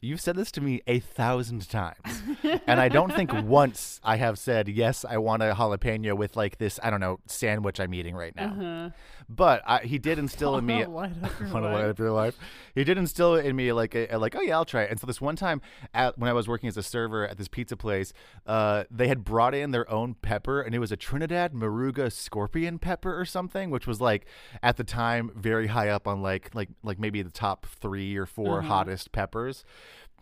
you've 0.00 0.20
said 0.20 0.36
this 0.36 0.50
to 0.52 0.60
me 0.60 0.82
a 0.86 1.00
thousand 1.00 1.68
times. 1.68 2.22
and 2.66 2.80
I 2.80 2.88
don't 2.88 3.12
think 3.12 3.32
once 3.44 4.00
I 4.02 4.16
have 4.16 4.38
said, 4.38 4.68
yes, 4.68 5.04
I 5.04 5.18
want 5.18 5.42
a 5.42 5.54
jalapeno 5.54 6.16
with 6.16 6.36
like 6.36 6.58
this, 6.58 6.78
I 6.82 6.90
don't 6.90 7.00
know, 7.00 7.20
sandwich 7.26 7.80
I'm 7.80 7.94
eating 7.94 8.14
right 8.14 8.34
now. 8.34 8.46
Uh-huh. 8.46 8.90
But 9.28 9.62
I, 9.66 9.78
he 9.80 9.98
did 9.98 10.18
instill 10.18 10.56
in 10.56 10.66
me. 10.66 10.84
Want 10.86 11.22
to 11.22 11.60
light 11.60 11.84
up 11.86 11.98
your 11.98 12.10
life? 12.10 12.36
He 12.74 12.84
did 12.84 12.98
instill 12.98 13.36
in 13.36 13.54
me 13.56 13.72
like 13.72 13.94
a, 13.94 14.08
a- 14.14 14.18
like 14.18 14.34
oh 14.36 14.40
yeah 14.40 14.54
I'll 14.56 14.64
try 14.64 14.82
it. 14.82 14.90
And 14.90 15.00
so 15.00 15.06
this 15.06 15.20
one 15.20 15.36
time 15.36 15.60
at, 15.94 16.18
when 16.18 16.28
I 16.28 16.32
was 16.32 16.46
working 16.48 16.68
as 16.68 16.76
a 16.76 16.82
server 16.82 17.26
at 17.26 17.38
this 17.38 17.48
pizza 17.48 17.76
place, 17.76 18.12
uh, 18.46 18.84
they 18.90 19.08
had 19.08 19.24
brought 19.24 19.54
in 19.54 19.70
their 19.70 19.90
own 19.90 20.14
pepper 20.14 20.60
and 20.60 20.74
it 20.74 20.78
was 20.78 20.92
a 20.92 20.96
Trinidad 20.96 21.52
Moruga 21.52 22.10
scorpion 22.12 22.78
pepper 22.78 23.18
or 23.18 23.24
something, 23.24 23.70
which 23.70 23.86
was 23.86 24.00
like 24.00 24.26
at 24.62 24.76
the 24.76 24.84
time 24.84 25.30
very 25.34 25.68
high 25.68 25.88
up 25.88 26.06
on 26.06 26.20
like 26.22 26.54
like 26.54 26.68
like 26.82 26.98
maybe 26.98 27.22
the 27.22 27.30
top 27.30 27.66
three 27.66 28.16
or 28.16 28.26
4 28.26 28.58
Uh-huh. 28.58 28.68
hottest 28.68 29.12
peppers. 29.12 29.64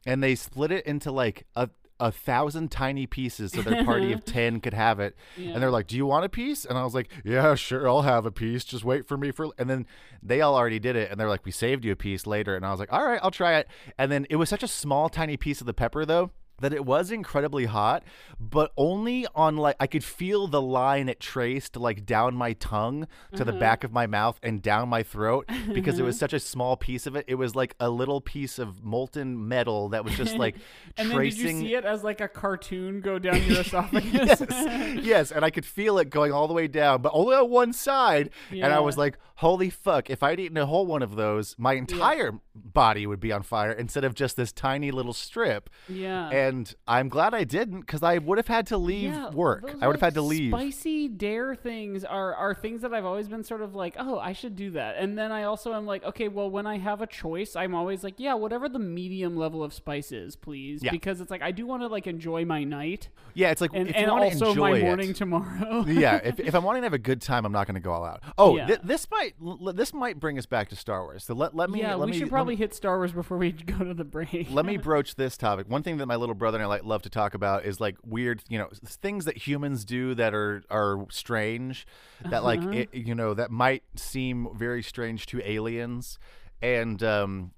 And 0.04 0.22
they 0.22 0.34
split 0.34 0.72
it 0.72 0.84
into 0.86 1.12
like 1.12 1.46
a 1.54 1.70
a 2.02 2.10
thousand 2.10 2.70
tiny 2.70 3.06
pieces 3.06 3.52
so 3.52 3.62
their 3.62 3.84
party 3.84 4.12
of 4.12 4.24
ten 4.26 4.60
could 4.60 4.74
have 4.74 4.98
it. 4.98 5.16
Yeah. 5.36 5.52
And 5.52 5.62
they're 5.62 5.70
like, 5.70 5.86
"Do 5.86 5.96
you 5.96 6.04
want 6.04 6.24
a 6.24 6.28
piece?" 6.28 6.64
And 6.64 6.76
I 6.76 6.82
was 6.82 6.94
like, 6.94 7.08
"Yeah, 7.24 7.54
sure, 7.54 7.88
I'll 7.88 8.02
have 8.02 8.26
a 8.26 8.32
piece. 8.32 8.64
Just 8.64 8.84
wait 8.84 9.06
for 9.06 9.16
me 9.16 9.30
for." 9.30 9.50
And 9.56 9.70
then 9.70 9.86
they 10.20 10.40
all 10.40 10.56
already 10.56 10.80
did 10.80 10.96
it, 10.96 11.10
and 11.10 11.18
they're 11.18 11.28
like, 11.28 11.44
"We 11.44 11.52
saved 11.52 11.84
you 11.84 11.92
a 11.92 11.96
piece 11.96 12.26
later." 12.26 12.56
And 12.56 12.66
I 12.66 12.72
was 12.72 12.80
like, 12.80 12.92
"All 12.92 13.06
right, 13.06 13.20
I'll 13.22 13.30
try 13.30 13.54
it." 13.54 13.68
And 13.96 14.10
then 14.10 14.26
it 14.28 14.36
was 14.36 14.48
such 14.48 14.64
a 14.64 14.68
small, 14.68 15.08
tiny 15.08 15.36
piece 15.36 15.60
of 15.60 15.66
the 15.66 15.74
pepper 15.74 16.04
though 16.04 16.32
that 16.62 16.72
it 16.72 16.84
was 16.84 17.10
incredibly 17.10 17.66
hot, 17.66 18.02
but 18.40 18.72
only 18.76 19.26
on 19.34 19.56
like 19.56 19.76
I 19.78 19.86
could 19.86 20.04
feel 20.04 20.46
the 20.46 20.62
line 20.62 21.08
it 21.08 21.20
traced 21.20 21.76
like 21.76 22.06
down 22.06 22.34
my 22.34 22.54
tongue 22.54 23.06
to 23.34 23.44
the 23.44 23.50
mm-hmm. 23.50 23.60
back 23.60 23.84
of 23.84 23.92
my 23.92 24.06
mouth 24.06 24.38
and 24.42 24.62
down 24.62 24.88
my 24.88 25.02
throat 25.02 25.48
because 25.74 25.98
it 25.98 26.04
was 26.04 26.18
such 26.22 26.32
a 26.32 26.40
small 26.40 26.76
piece 26.76 27.06
of 27.06 27.16
it. 27.16 27.24
It 27.26 27.34
was 27.34 27.54
like 27.54 27.74
a 27.80 27.90
little 27.90 28.20
piece 28.20 28.58
of 28.58 28.84
molten 28.84 29.48
metal 29.48 29.90
that 29.90 30.04
was 30.04 30.14
just 30.14 30.36
like 30.36 30.56
And 30.96 31.10
then 31.10 31.18
did 31.18 31.36
you 31.36 31.42
tracing 31.42 31.60
see 31.60 31.74
it 31.74 31.84
as 31.84 32.04
like 32.04 32.20
a 32.20 32.28
cartoon 32.28 33.00
go 33.00 33.18
down 33.18 33.42
your 33.46 33.60
esophagus? 33.60 34.40
yes, 34.40 35.04
yes, 35.04 35.32
and 35.32 35.44
I 35.44 35.50
could 35.50 35.66
feel 35.66 35.98
it 35.98 36.10
going 36.10 36.32
all 36.32 36.46
the 36.46 36.54
way 36.54 36.68
down, 36.68 37.02
but 37.02 37.12
only 37.14 37.34
on 37.34 37.50
one 37.50 37.72
side. 37.72 38.30
And 38.50 38.66
I 38.66 38.80
was 38.80 38.96
like, 38.96 39.18
"Holy 39.42 39.68
fuck! 39.70 40.08
If 40.10 40.22
I'd 40.22 40.40
eaten 40.40 40.56
a 40.56 40.66
whole 40.66 40.86
one 40.86 41.02
of 41.02 41.16
those, 41.16 41.54
my 41.58 41.74
entire 41.74 42.32
body 42.54 43.06
would 43.06 43.20
be 43.20 43.32
on 43.32 43.42
fire 43.42 43.72
instead 43.72 44.04
of 44.04 44.14
just 44.14 44.36
this 44.36 44.52
tiny 44.52 44.90
little 44.90 45.12
strip." 45.12 45.68
yeah. 45.88 46.28
And 46.30 46.74
I'm 46.88 47.08
glad 47.08 47.34
I 47.34 47.44
didn't 47.44 47.80
because 47.80 48.02
I 48.02 48.18
would 48.18 48.38
have 48.38 48.48
had 48.48 48.66
to 48.68 48.78
leave 48.78 49.12
Yeah, 49.12 49.30
work. 49.30 49.66
those, 49.66 49.82
I 49.82 49.86
would 49.86 49.96
have 49.96 50.02
like, 50.02 50.06
had 50.08 50.14
to 50.14 50.22
leave. 50.22 50.52
Spicy 50.52 51.08
dare 51.08 51.54
things 51.54 52.04
are 52.04 52.34
are 52.34 52.54
things 52.54 52.80
that 52.82 52.94
I've 52.94 53.04
always 53.04 53.28
been 53.28 53.44
sort 53.44 53.60
of 53.62 53.74
like, 53.74 53.94
oh, 53.98 54.18
I 54.18 54.32
should 54.32 54.56
do 54.56 54.70
that. 54.72 54.96
And 54.96 55.18
then 55.18 55.30
I 55.32 55.42
also 55.44 55.74
am 55.74 55.86
like, 55.86 56.04
okay, 56.04 56.28
well, 56.28 56.50
when 56.50 56.66
I 56.66 56.78
have 56.78 57.00
a 57.02 57.06
choice, 57.06 57.54
I'm 57.56 57.74
always 57.74 58.02
like, 58.04 58.14
yeah, 58.18 58.34
whatever 58.34 58.68
the 58.68 58.78
medium 58.78 59.36
level 59.36 59.62
of 59.62 59.72
spice 59.74 60.12
is, 60.12 60.36
please, 60.36 60.82
Yeah. 60.82 60.90
because 60.92 61.20
it's 61.20 61.30
like 61.30 61.42
I 61.42 61.50
do 61.50 61.66
want 61.66 61.82
to 61.82 61.88
like 61.88 62.06
enjoy 62.06 62.44
my 62.44 62.64
night 62.64 63.08
Yeah, 63.34 63.50
it's 63.50 63.60
like 63.60 63.70
and, 63.74 63.88
if 63.88 63.96
and 63.96 64.06
you 64.06 64.12
also 64.12 64.44
to 64.44 64.48
enjoy 64.50 64.70
my 64.72 64.78
it, 64.78 64.82
morning 64.84 65.12
tomorrow. 65.14 65.84
yeah, 65.86 66.16
if, 66.22 66.38
if 66.48 66.54
I'm 66.54 66.62
wanting 66.62 66.82
to 66.82 66.86
have 66.86 66.92
a 66.94 66.98
good 66.98 67.20
time, 67.20 67.44
I'm 67.44 67.52
not 67.52 67.66
going 67.66 67.74
to 67.74 67.80
go 67.80 67.92
all 67.92 68.04
out. 68.04 68.22
Oh, 68.38 68.56
Yeah. 68.56 68.66
thi- 68.66 68.78
this 68.84 69.06
might 69.10 69.31
l- 69.40 69.72
this 69.72 69.94
might 69.94 70.18
bring 70.18 70.38
us 70.38 70.46
back 70.46 70.68
to 70.70 70.76
Star 70.76 71.02
Wars. 71.04 71.24
So 71.24 71.34
let 71.34 71.54
let 71.54 71.70
me 71.70 71.80
yeah, 71.80 71.94
let 71.94 72.06
we 72.06 72.12
me, 72.12 72.18
should 72.18 72.28
probably 72.28 72.54
me- 72.54 72.58
hit 72.58 72.74
Star 72.74 72.96
Wars 72.98 73.12
before 73.12 73.38
we 73.38 73.52
go 73.52 73.84
to 73.84 73.94
the 73.94 74.04
break. 74.04 74.48
let 74.50 74.64
me 74.66 74.76
broach 74.76 75.14
this 75.14 75.36
topic. 75.36 75.68
One 75.68 75.82
thing 75.82 75.96
that 75.98 76.06
my 76.06 76.16
little 76.16 76.34
brother 76.34 76.56
and 76.58 76.64
I 76.64 76.66
like 76.68 76.84
love 76.84 77.02
to 77.02 77.10
talk 77.10 77.34
about 77.34 77.64
is 77.64 77.80
like 77.80 77.96
weird, 78.04 78.42
you 78.48 78.58
know, 78.58 78.68
things 78.84 79.24
that 79.26 79.36
humans 79.36 79.84
do 79.84 80.14
that 80.14 80.34
are 80.34 80.62
are 80.70 81.06
strange, 81.10 81.86
that 82.28 82.44
like 82.44 82.60
Uh-huh. 82.60 82.70
it, 82.70 82.94
you 82.94 83.14
know 83.14 83.34
that 83.34 83.50
might 83.50 83.82
seem 83.96 84.48
very 84.54 84.82
strange 84.82 85.26
to 85.26 85.40
aliens, 85.48 86.18
and 86.60 87.02
um, 87.02 87.52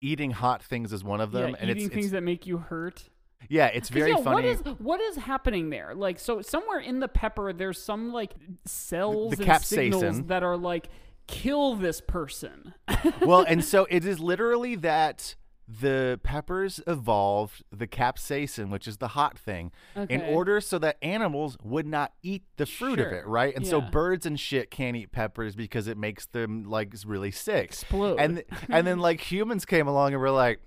eating 0.00 0.32
hot 0.32 0.62
things 0.62 0.92
is 0.92 1.02
one 1.04 1.20
of 1.20 1.32
them. 1.32 1.50
yeah, 1.50 1.56
and 1.60 1.70
eating 1.70 1.84
it's, 1.86 1.94
things 1.94 2.04
it's 2.06 2.12
that 2.12 2.22
make 2.22 2.46
you 2.46 2.58
hurt. 2.58 3.08
Yeah, 3.48 3.66
it's 3.66 3.90
very 3.90 4.10
yeah, 4.10 4.16
funny. 4.16 4.34
What 4.34 4.44
is 4.44 4.60
what 4.78 5.00
is 5.00 5.16
happening 5.16 5.70
there? 5.70 5.94
Like, 5.94 6.18
so 6.18 6.40
somewhere 6.42 6.80
in 6.80 7.00
the 7.00 7.06
pepper, 7.06 7.52
there's 7.52 7.80
some 7.80 8.12
like 8.12 8.32
cells 8.64 9.36
The- 9.36 9.44
and 9.52 9.62
signals 9.62 10.02
capsaicin. 10.02 10.28
that 10.28 10.42
are 10.42 10.56
like, 10.56 10.88
kill 11.26 11.74
this 11.74 12.00
person. 12.00 12.74
well, 13.20 13.42
and 13.42 13.64
so 13.64 13.86
it 13.90 14.04
is 14.04 14.20
literally 14.20 14.74
that 14.76 15.34
the 15.68 16.20
peppers 16.22 16.80
evolved 16.86 17.64
the 17.72 17.88
capsaicin, 17.88 18.70
which 18.70 18.86
is 18.86 18.98
the 18.98 19.08
hot 19.08 19.36
thing, 19.36 19.72
in 20.08 20.22
order 20.22 20.60
so 20.60 20.78
that 20.78 20.96
animals 21.02 21.56
would 21.62 21.86
not 21.86 22.12
eat 22.22 22.44
the 22.56 22.66
fruit 22.66 23.00
of 23.00 23.12
it, 23.12 23.26
right? 23.26 23.54
And 23.56 23.66
so 23.66 23.80
birds 23.80 24.26
and 24.26 24.38
shit 24.38 24.70
can't 24.70 24.96
eat 24.96 25.10
peppers 25.10 25.56
because 25.56 25.88
it 25.88 25.98
makes 25.98 26.26
them 26.26 26.64
like 26.64 26.94
really 27.04 27.32
sick. 27.32 27.64
Explode. 27.64 28.20
And 28.20 28.44
and 28.68 28.86
then 28.86 28.98
like 29.00 29.20
humans 29.20 29.64
came 29.64 29.88
along 29.88 30.12
and 30.12 30.20
were 30.20 30.30
like, 30.30 30.60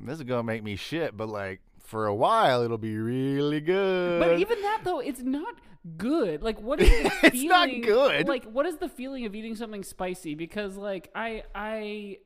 this 0.00 0.18
is 0.18 0.24
gonna 0.24 0.42
make 0.42 0.62
me 0.62 0.76
shit, 0.76 1.16
but 1.16 1.28
like 1.28 1.60
for 1.86 2.06
a 2.06 2.14
while 2.14 2.62
it'll 2.62 2.78
be 2.78 2.96
really 2.96 3.60
good. 3.60 4.20
But 4.20 4.38
even 4.38 4.60
that 4.62 4.80
though, 4.84 5.00
it's 5.00 5.22
not 5.22 5.54
good. 5.96 6.42
Like, 6.42 6.60
what 6.60 6.80
is 6.82 6.90
the 6.90 7.12
It's 7.22 7.42
not 7.42 7.68
good. 7.82 8.28
Like, 8.28 8.44
what 8.44 8.66
is 8.66 8.76
the 8.76 8.88
feeling 8.88 9.24
of 9.24 9.34
eating 9.34 9.54
something 9.54 9.84
spicy? 9.84 10.34
Because 10.34 10.76
like 10.76 11.10
I 11.14 11.44
I 11.54 12.18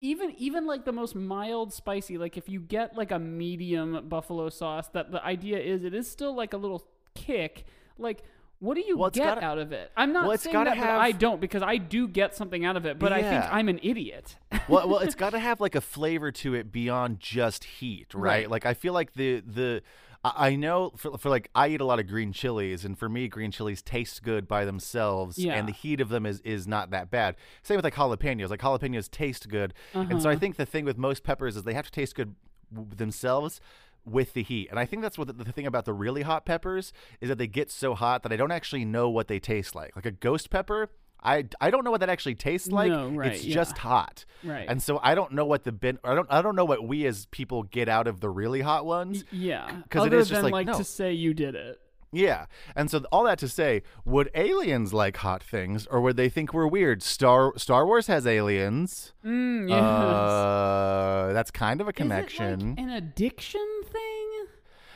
even 0.00 0.32
even 0.36 0.66
like 0.66 0.84
the 0.84 0.92
most 0.92 1.14
mild 1.14 1.72
spicy, 1.72 2.18
like 2.18 2.36
if 2.36 2.48
you 2.48 2.60
get 2.60 2.96
like 2.96 3.10
a 3.10 3.18
medium 3.18 4.08
buffalo 4.08 4.48
sauce, 4.50 4.88
that 4.88 5.10
the 5.10 5.24
idea 5.24 5.58
is 5.58 5.84
it 5.84 5.94
is 5.94 6.10
still 6.10 6.34
like 6.34 6.52
a 6.52 6.58
little 6.58 6.86
kick. 7.14 7.64
Like, 7.98 8.22
what 8.58 8.74
do 8.74 8.80
you 8.80 8.96
Well, 8.96 9.10
get 9.10 9.24
gotta- 9.24 9.44
out 9.44 9.58
of 9.58 9.72
it? 9.72 9.90
I'm 9.96 10.12
not 10.12 10.26
well, 10.26 10.38
saying 10.38 10.64
that, 10.64 10.76
have- 10.76 10.98
I 11.00 11.12
don't 11.12 11.40
because 11.40 11.62
I 11.62 11.76
do 11.76 12.08
get 12.08 12.34
something 12.34 12.64
out 12.64 12.76
of 12.76 12.86
it, 12.86 12.98
but 12.98 13.12
I 13.12 13.22
think 13.22 13.44
I'm 13.52 13.68
an 13.68 13.80
idiot. 13.82 14.36
well, 14.68 14.88
well, 14.88 14.98
it's 15.00 15.14
got 15.14 15.30
to 15.30 15.38
have 15.38 15.60
like 15.60 15.74
a 15.74 15.80
flavor 15.80 16.32
to 16.32 16.54
it 16.54 16.72
beyond 16.72 17.20
just 17.20 17.64
heat, 17.64 18.14
right? 18.14 18.22
Right. 18.22 18.50
Like 18.50 18.66
I 18.66 18.74
feel 18.74 18.92
like 18.92 19.12
the 19.14 19.40
the 19.40 19.82
I 20.24 20.56
know 20.56 20.90
for, 20.96 21.16
for 21.18 21.28
like 21.28 21.50
I 21.54 21.68
eat 21.68 21.80
a 21.80 21.84
lot 21.84 22.00
of 22.00 22.08
green 22.08 22.32
chilies, 22.32 22.84
and 22.84 22.98
for 22.98 23.08
me, 23.08 23.28
green 23.28 23.52
chilies 23.52 23.80
taste 23.80 24.24
good 24.24 24.48
by 24.48 24.64
themselves, 24.64 25.38
Yeah. 25.38 25.54
and 25.54 25.68
the 25.68 25.72
heat 25.72 26.00
of 26.00 26.08
them 26.08 26.26
is 26.26 26.40
is 26.40 26.66
not 26.66 26.90
that 26.90 27.10
bad. 27.12 27.36
Same 27.62 27.76
with 27.76 27.84
like 27.84 27.94
jalapenos. 27.94 28.48
Like 28.50 28.60
jalapenos 28.60 29.08
taste 29.10 29.48
good, 29.48 29.72
and 29.94 30.20
so 30.20 30.28
I 30.28 30.32
Uh-huh. 30.32 30.40
think 30.40 30.56
the 30.56 30.66
thing 30.66 30.84
with 30.84 30.98
most 30.98 31.22
peppers 31.22 31.56
is 31.56 31.62
they 31.62 31.74
have 31.74 31.86
to 31.86 31.92
taste 31.92 32.16
good 32.16 32.34
themselves 32.72 33.60
with 34.06 34.32
the 34.32 34.42
heat. 34.42 34.68
And 34.70 34.78
I 34.78 34.86
think 34.86 35.02
that's 35.02 35.18
what 35.18 35.26
the, 35.26 35.32
the 35.34 35.52
thing 35.52 35.66
about 35.66 35.84
the 35.84 35.92
really 35.92 36.22
hot 36.22 36.46
peppers 36.46 36.92
is 37.20 37.28
that 37.28 37.38
they 37.38 37.46
get 37.46 37.70
so 37.70 37.94
hot 37.94 38.22
that 38.22 38.32
I 38.32 38.36
don't 38.36 38.52
actually 38.52 38.84
know 38.84 39.10
what 39.10 39.28
they 39.28 39.38
taste 39.38 39.74
like. 39.74 39.94
Like 39.96 40.06
a 40.06 40.10
ghost 40.12 40.48
pepper. 40.50 40.88
I, 41.22 41.46
I 41.60 41.70
don't 41.70 41.82
know 41.82 41.90
what 41.90 42.00
that 42.00 42.08
actually 42.10 42.36
tastes 42.36 42.68
like. 42.70 42.90
No, 42.90 43.08
right, 43.08 43.32
it's 43.32 43.44
yeah. 43.44 43.54
just 43.54 43.78
hot. 43.78 44.24
Right. 44.44 44.66
And 44.68 44.80
so 44.80 45.00
I 45.02 45.14
don't 45.16 45.32
know 45.32 45.44
what 45.44 45.64
the 45.64 45.72
bin 45.72 45.98
I 46.04 46.14
don't 46.14 46.28
I 46.30 46.40
don't 46.40 46.54
know 46.54 46.64
what 46.64 46.86
we 46.86 47.04
as 47.06 47.26
people 47.26 47.64
get 47.64 47.88
out 47.88 48.06
of 48.06 48.20
the 48.20 48.28
really 48.30 48.60
hot 48.60 48.86
ones. 48.86 49.24
yeah, 49.32 49.82
'Cause 49.90 50.04
it 50.04 50.08
other 50.08 50.18
is 50.18 50.28
just 50.28 50.42
than 50.42 50.52
like, 50.52 50.66
no. 50.66 50.78
to 50.78 50.84
say 50.84 51.12
you 51.12 51.34
did 51.34 51.54
it. 51.56 51.80
Yeah. 52.16 52.46
And 52.74 52.90
so 52.90 53.04
all 53.12 53.24
that 53.24 53.38
to 53.40 53.48
say, 53.48 53.82
would 54.04 54.30
aliens 54.34 54.92
like 54.94 55.18
hot 55.18 55.42
things 55.42 55.86
or 55.86 56.00
would 56.00 56.16
they 56.16 56.28
think 56.28 56.52
we're 56.54 56.66
weird? 56.66 57.02
Star 57.02 57.52
Star 57.56 57.86
Wars 57.86 58.06
has 58.08 58.26
aliens. 58.26 59.12
Mm, 59.24 59.68
yes. 59.68 59.78
Uh 59.78 61.30
that's 61.32 61.50
kind 61.50 61.80
of 61.80 61.86
a 61.86 61.90
Is 61.90 61.94
it 61.94 61.96
connection. 61.96 62.70
like 62.70 62.78
an 62.80 62.90
addiction 62.90 63.66
thing? 63.84 64.46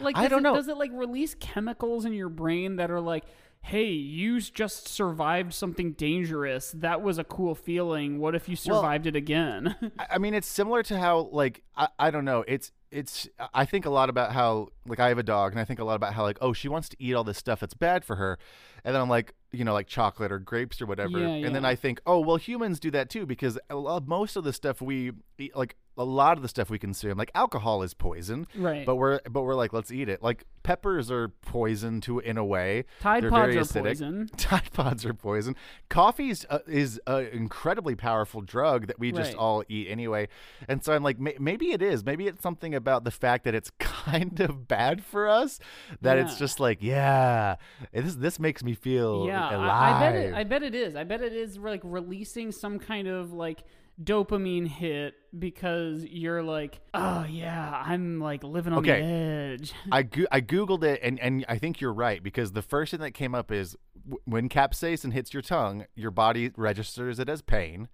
Like 0.01 0.17
I 0.17 0.23
does 0.23 0.31
don't 0.31 0.39
it, 0.41 0.43
know. 0.43 0.55
Does 0.55 0.69
it 0.69 0.77
like 0.77 0.91
release 0.95 1.35
chemicals 1.35 2.05
in 2.05 2.13
your 2.15 2.31
brain 2.31 2.77
that 2.77 2.91
are 2.91 3.01
like, 3.03 3.25
"Hey, 3.61 3.89
you 3.91 4.41
just 4.41 4.89
survived 4.89 5.53
something 5.53 5.93
dangerous. 5.93 6.73
That 6.73 7.03
was 7.03 7.19
a 7.19 7.25
cool 7.25 7.55
feeling. 7.55 8.19
What 8.19 8.35
if 8.35 8.49
you 8.49 8.57
Well- 8.67 8.81
survived 8.81 9.07
it 9.07 9.15
again?" 9.17 9.77
I 9.99 10.07
I 10.13 10.19
mean, 10.19 10.33
it's 10.33 10.49
similar 10.49 10.83
to 10.85 10.99
how, 10.99 11.29
like, 11.33 11.63
I, 11.77 11.89
I 11.99 12.11
don't 12.11 12.25
know. 12.25 12.45
It's, 12.49 12.73
it's, 12.91 13.29
I 13.55 13.65
think 13.65 13.87
a 13.87 13.91
lot 13.91 14.11
about 14.11 14.33
how, 14.33 14.69
like, 14.87 14.99
I 14.99 15.09
have 15.09 15.19
a 15.19 15.23
dog, 15.23 15.53
and 15.53 15.61
I 15.61 15.65
think 15.65 15.79
a 15.79 15.85
lot 15.85 15.95
about 15.95 16.15
how, 16.15 16.23
like, 16.23 16.39
oh, 16.41 16.53
she 16.53 16.69
wants 16.69 16.89
to 16.89 16.97
eat 16.99 17.15
all 17.15 17.25
this 17.25 17.39
stuff 17.39 17.61
that's 17.61 17.75
bad 17.75 18.05
for 18.05 18.17
her. 18.17 18.39
And 18.85 18.95
then 18.95 19.03
I'm 19.03 19.09
like, 19.09 19.35
you 19.53 19.65
know, 19.65 19.73
like 19.73 19.87
chocolate 19.87 20.33
or 20.33 20.39
grapes 20.39 20.81
or 20.81 20.87
whatever. 20.87 21.19
Yeah, 21.19 21.47
and 21.47 21.55
then. 21.55 21.65
I 21.65 21.75
think, 21.75 22.01
oh, 22.07 22.21
well, 22.21 22.37
humans 22.37 22.81
do 22.81 22.91
that 22.93 23.11
too, 23.11 23.27
because 23.27 23.59
uh, 23.69 24.01
most 24.07 24.37
of 24.37 24.45
the 24.45 24.53
stuff 24.53 24.81
we 24.81 25.13
eat, 25.39 25.55
like, 25.55 25.77
a 25.99 26.05
lot 26.05 26.37
of 26.37 26.43
the 26.43 26.49
stuff 26.49 26.71
we 26.71 26.79
consume, 26.79 27.19
like 27.19 27.31
alcohol 27.35 27.83
is 27.83 27.93
poison. 27.95 28.47
right. 28.57 28.87
But 28.87 28.97
we're 28.97 29.21
but 29.31 29.43
we're 29.43 29.55
like 29.55 29.73
let's 29.73 29.91
eat 29.93 30.09
it. 30.09 30.23
Like 30.23 30.45
peppers 30.63 31.11
are 31.11 31.29
poison 31.29 32.01
to 32.03 32.19
in 32.21 32.37
a 32.39 32.45
way. 32.45 32.85
Tide 33.01 33.23
They're 33.25 33.31
pods 33.31 33.57
are 33.57 33.61
acidic. 33.61 33.83
poison. 33.85 34.31
Tide 34.37 34.73
pods 34.73 35.05
are 35.05 35.13
poison. 35.15 35.57
Coffee 35.89 36.33
uh, 36.49 36.59
is 36.67 37.01
an 37.07 37.27
incredibly 37.27 37.95
powerful 37.97 38.41
drug 38.41 38.87
that 38.87 38.99
we 38.99 39.11
just 39.13 39.33
Right. 39.33 39.39
all 39.39 39.65
eat 39.69 39.89
anyway. 39.89 40.29
And 40.69 40.83
so 40.85 40.93
I'm 40.95 41.03
like, 41.03 41.19
may- 41.19 41.37
maybe 41.41 41.73
it 41.73 41.83
is. 41.83 42.05
Maybe 42.05 42.27
it's 42.29 42.43
something 42.43 42.75
about 42.75 43.05
the 43.05 43.11
fact 43.11 43.45
that 43.45 43.55
it's 43.55 43.71
kind 43.79 44.41
of 44.41 44.69
bad 44.69 45.05
for 45.05 45.29
us 45.29 45.59
that 46.01 46.17
it's 46.19 46.37
just 46.39 46.61
like, 46.61 46.79
yeah, 46.83 47.57
this 47.93 48.15
this 48.15 48.39
makes 48.39 48.63
me 48.65 48.75
feel 48.75 49.27
yeah, 49.27 49.55
alive. 49.57 49.61
I, 49.71 49.97
I 49.97 50.01
bet 50.01 50.15
it. 50.15 50.35
I 50.35 50.45
bet 50.45 50.63
it 50.63 50.75
is. 50.75 50.97
I 50.97 51.05
bet 51.05 51.21
it 51.21 51.33
is 51.33 51.59
like 51.59 51.81
releasing 51.85 52.53
some 52.53 52.79
kind 52.79 53.09
of 53.09 53.33
like 53.33 53.65
dopamine 54.03 54.67
hit 54.67 55.15
because 55.39 56.05
you're 56.05 56.43
like, 56.43 56.81
oh 56.95 57.25
yeah, 57.29 57.83
I'm 57.87 58.19
like 58.21 58.43
living 58.43 58.73
on 58.73 58.79
Okay. 58.81 59.01
the 59.01 59.07
edge. 59.07 59.73
I 59.93 60.03
go- 60.03 60.27
I 60.33 60.41
googled 60.41 60.83
it 60.85 61.01
and 61.03 61.19
and 61.21 61.45
I 61.49 61.59
think 61.59 61.81
you're 61.81 61.93
right 61.93 62.23
because 62.23 62.53
the 62.53 62.63
first 62.63 62.91
thing 62.91 63.01
that 63.01 63.13
came 63.13 63.35
up 63.35 63.53
is 63.53 63.77
w- 64.05 64.21
when 64.25 64.49
capsaicin 64.49 65.13
hits 65.13 65.33
your 65.35 65.43
tongue, 65.43 65.85
your 65.95 66.11
body 66.11 66.51
registers 66.57 67.19
it 67.19 67.29
as 67.29 67.43
pain, 67.43 67.89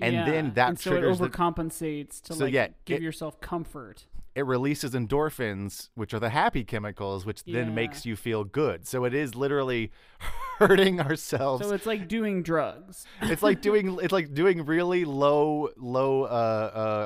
and 0.00 0.14
Yeah, 0.14 0.24
then 0.24 0.52
that 0.54 0.68
and 0.68 0.78
so 0.78 0.90
triggers 0.92 1.20
it 1.20 1.24
the, 1.24 1.28
overcompensates 1.30 2.20
to 2.22 2.34
So, 2.34 2.44
like 2.44 2.54
yeah, 2.54 2.68
give 2.84 2.98
it- 2.98 3.02
yourself 3.02 3.40
comfort. 3.40 4.04
It 4.38 4.46
releases 4.46 4.92
endorphins, 4.92 5.88
which 5.94 6.14
are 6.14 6.20
the 6.20 6.30
happy 6.30 6.62
chemicals, 6.64 7.26
which 7.26 7.42
Yeah. 7.44 7.58
then 7.64 7.74
makes 7.74 8.06
you 8.06 8.14
feel 8.16 8.44
good. 8.44 8.86
So 8.86 9.04
it 9.04 9.12
is 9.12 9.34
literally 9.34 9.90
hurting 10.58 11.00
ourselves. 11.00 11.66
So 11.66 11.74
it's 11.74 11.86
like 11.86 12.08
doing 12.08 12.42
drugs. 12.42 13.04
it's 13.22 13.42
like 13.42 13.60
doing 13.60 13.98
it's 14.02 14.12
like 14.12 14.32
doing 14.34 14.64
really 14.64 15.04
low 15.04 15.70
low 15.76 16.22
uh, 16.24 16.26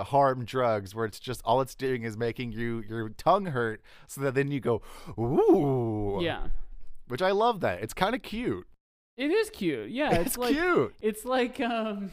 uh, 0.01 0.05
harm 0.05 0.45
drugs 0.45 0.95
where 0.95 1.07
it's 1.07 1.19
just 1.21 1.41
all 1.45 1.61
it's 1.61 1.75
doing 1.75 2.03
is 2.03 2.17
making 2.17 2.53
you 2.53 2.83
your 2.89 3.09
tongue 3.11 3.47
hurt 3.47 3.81
so 4.07 4.21
that 4.21 4.35
then 4.35 4.51
you 4.51 4.61
go 4.61 4.83
ooh 5.19 6.19
Yeah. 6.23 6.49
which 7.09 7.23
I 7.23 7.31
love 7.33 7.61
that 7.61 7.83
it's 7.83 7.95
kind 7.95 8.15
of 8.15 8.23
cute 8.23 8.67
It 9.17 9.31
is 9.31 9.51
cute. 9.51 9.91
Yeah, 9.91 10.13
it's, 10.21 10.37
it's 10.37 10.39
like 10.39 10.55
cute 10.55 10.95
it's 11.01 11.25
like 11.25 11.61
um 11.61 12.11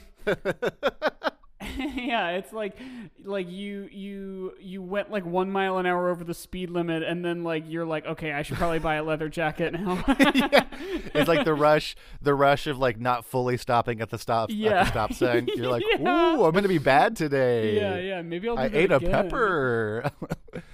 yeah, 1.96 2.30
it's 2.32 2.54
like 2.54 2.78
like 3.24 3.50
you 3.50 3.88
you 3.92 4.54
you 4.60 4.82
went 4.82 5.12
like 5.12 5.26
1 5.26 5.52
mile 5.52 5.78
an 5.78 5.86
hour 5.86 6.10
over 6.10 6.24
the 6.24 6.34
speed 6.34 6.70
limit 6.70 7.04
and 7.04 7.24
then 7.24 7.44
like 7.44 7.66
you're 7.68 7.86
like 7.86 8.06
okay, 8.06 8.32
I 8.32 8.42
should 8.42 8.58
probably 8.58 8.80
buy 8.80 8.96
a 8.96 9.04
leather 9.04 9.30
jacket 9.30 9.74
now. 9.74 10.04
yeah. 10.20 10.64
It's 11.14 11.28
like 11.28 11.46
the 11.46 11.54
rush, 11.54 11.96
the 12.22 12.34
rush 12.34 12.68
of 12.68 12.78
like 12.78 13.00
not 13.00 13.26
fully 13.26 13.58
stopping 13.58 14.02
at 14.02 14.10
the 14.10 14.18
stop 14.18 14.50
at 14.52 14.56
the 14.58 14.86
stop 14.86 15.14
sign. 15.14 15.48
You're 15.56 15.68
like, 15.70 15.84
Yeah. 16.00 16.36
ooh, 16.36 16.46
I'm 16.46 16.52
gonna 16.54 16.68
be 16.68 16.78
bad 16.78 17.16
today. 17.16 17.76
yeah, 17.76 17.98
yeah, 17.98 18.22
maybe 18.22 18.48
I'll 18.48 18.56
do 18.56 18.62
I 18.62 18.70
ate 18.72 18.92
a 18.92 19.00
pepper. 19.00 20.12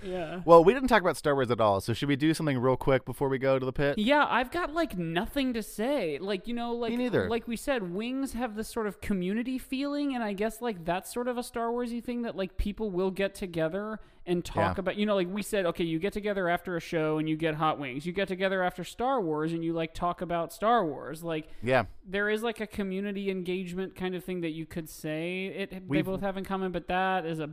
Yeah. 0.04 0.42
well, 0.46 0.64
we 0.64 0.74
didn't 0.74 0.88
talk 0.90 1.02
about 1.02 1.18
Star 1.18 1.34
Wars 1.34 1.52
at 1.52 1.60
all, 1.60 1.82
so 1.82 1.94
should 1.94 2.08
we 2.10 2.16
do 2.16 2.34
something 2.34 2.58
real 2.58 2.78
quick 2.78 3.06
before 3.06 3.28
we 3.28 3.38
go 3.38 3.60
to 3.60 3.66
the 3.66 3.74
pit? 3.74 3.98
Yeah, 3.98 4.26
I've 4.30 4.52
got 4.52 4.74
like 4.74 4.98
nothing 4.98 5.54
to 5.54 5.64
say. 5.64 6.18
Like, 6.20 6.48
you 6.48 6.54
know, 6.54 6.74
like 6.74 6.94
neither. 6.94 7.30
like 7.30 7.48
we 7.48 7.56
said, 7.56 7.94
Wings 7.94 8.34
have 8.34 8.56
this 8.56 8.68
sort 8.68 8.88
of 8.88 9.02
community 9.02 9.58
feeling 9.58 10.14
and 10.16 10.24
I 10.24 10.34
guess 10.34 10.62
like 10.62 10.85
that's 10.86 11.12
sort 11.14 11.28
of 11.28 11.38
a 11.38 11.44
Star 11.44 11.68
Warsy 11.70 12.04
thing 12.04 12.22
that 12.24 12.36
like 12.36 12.58
people 12.58 12.90
will 12.92 13.12
get 13.12 13.36
together 13.36 14.00
and 14.28 14.44
talk 14.44 14.76
Yeah. 14.78 14.80
about, 14.80 14.96
you 14.98 15.06
know, 15.06 15.14
like 15.16 15.32
we 15.32 15.44
said, 15.44 15.66
okay, 15.68 15.84
you 15.84 16.00
get 16.00 16.12
together 16.14 16.50
after 16.50 16.76
a 16.76 16.80
show 16.80 17.20
and 17.20 17.30
you 17.30 17.38
get 17.38 17.56
hot 17.56 17.78
wings. 17.80 18.06
You 18.08 18.14
get 18.14 18.28
together 18.28 18.64
after 18.64 18.84
Star 18.84 19.22
Wars 19.22 19.54
and 19.54 19.64
you 19.64 19.74
like 19.74 19.94
talk 19.94 20.22
about 20.22 20.52
Star 20.52 20.84
Wars. 20.86 21.24
Like 21.24 21.48
Yeah. 21.62 21.86
there 22.08 22.30
is 22.30 22.42
like 22.42 22.60
a 22.60 22.66
community 22.68 23.30
engagement 23.30 23.96
kind 23.96 24.16
of 24.16 24.24
thing 24.24 24.42
that 24.42 24.52
you 24.52 24.66
could 24.66 24.90
say 24.90 25.46
it 25.48 25.70
they 25.72 25.80
We've- 25.88 26.04
both 26.04 26.22
have 26.22 26.38
in 26.38 26.44
common, 26.44 26.72
but 26.72 26.88
that 26.88 27.26
is 27.26 27.40
a 27.40 27.52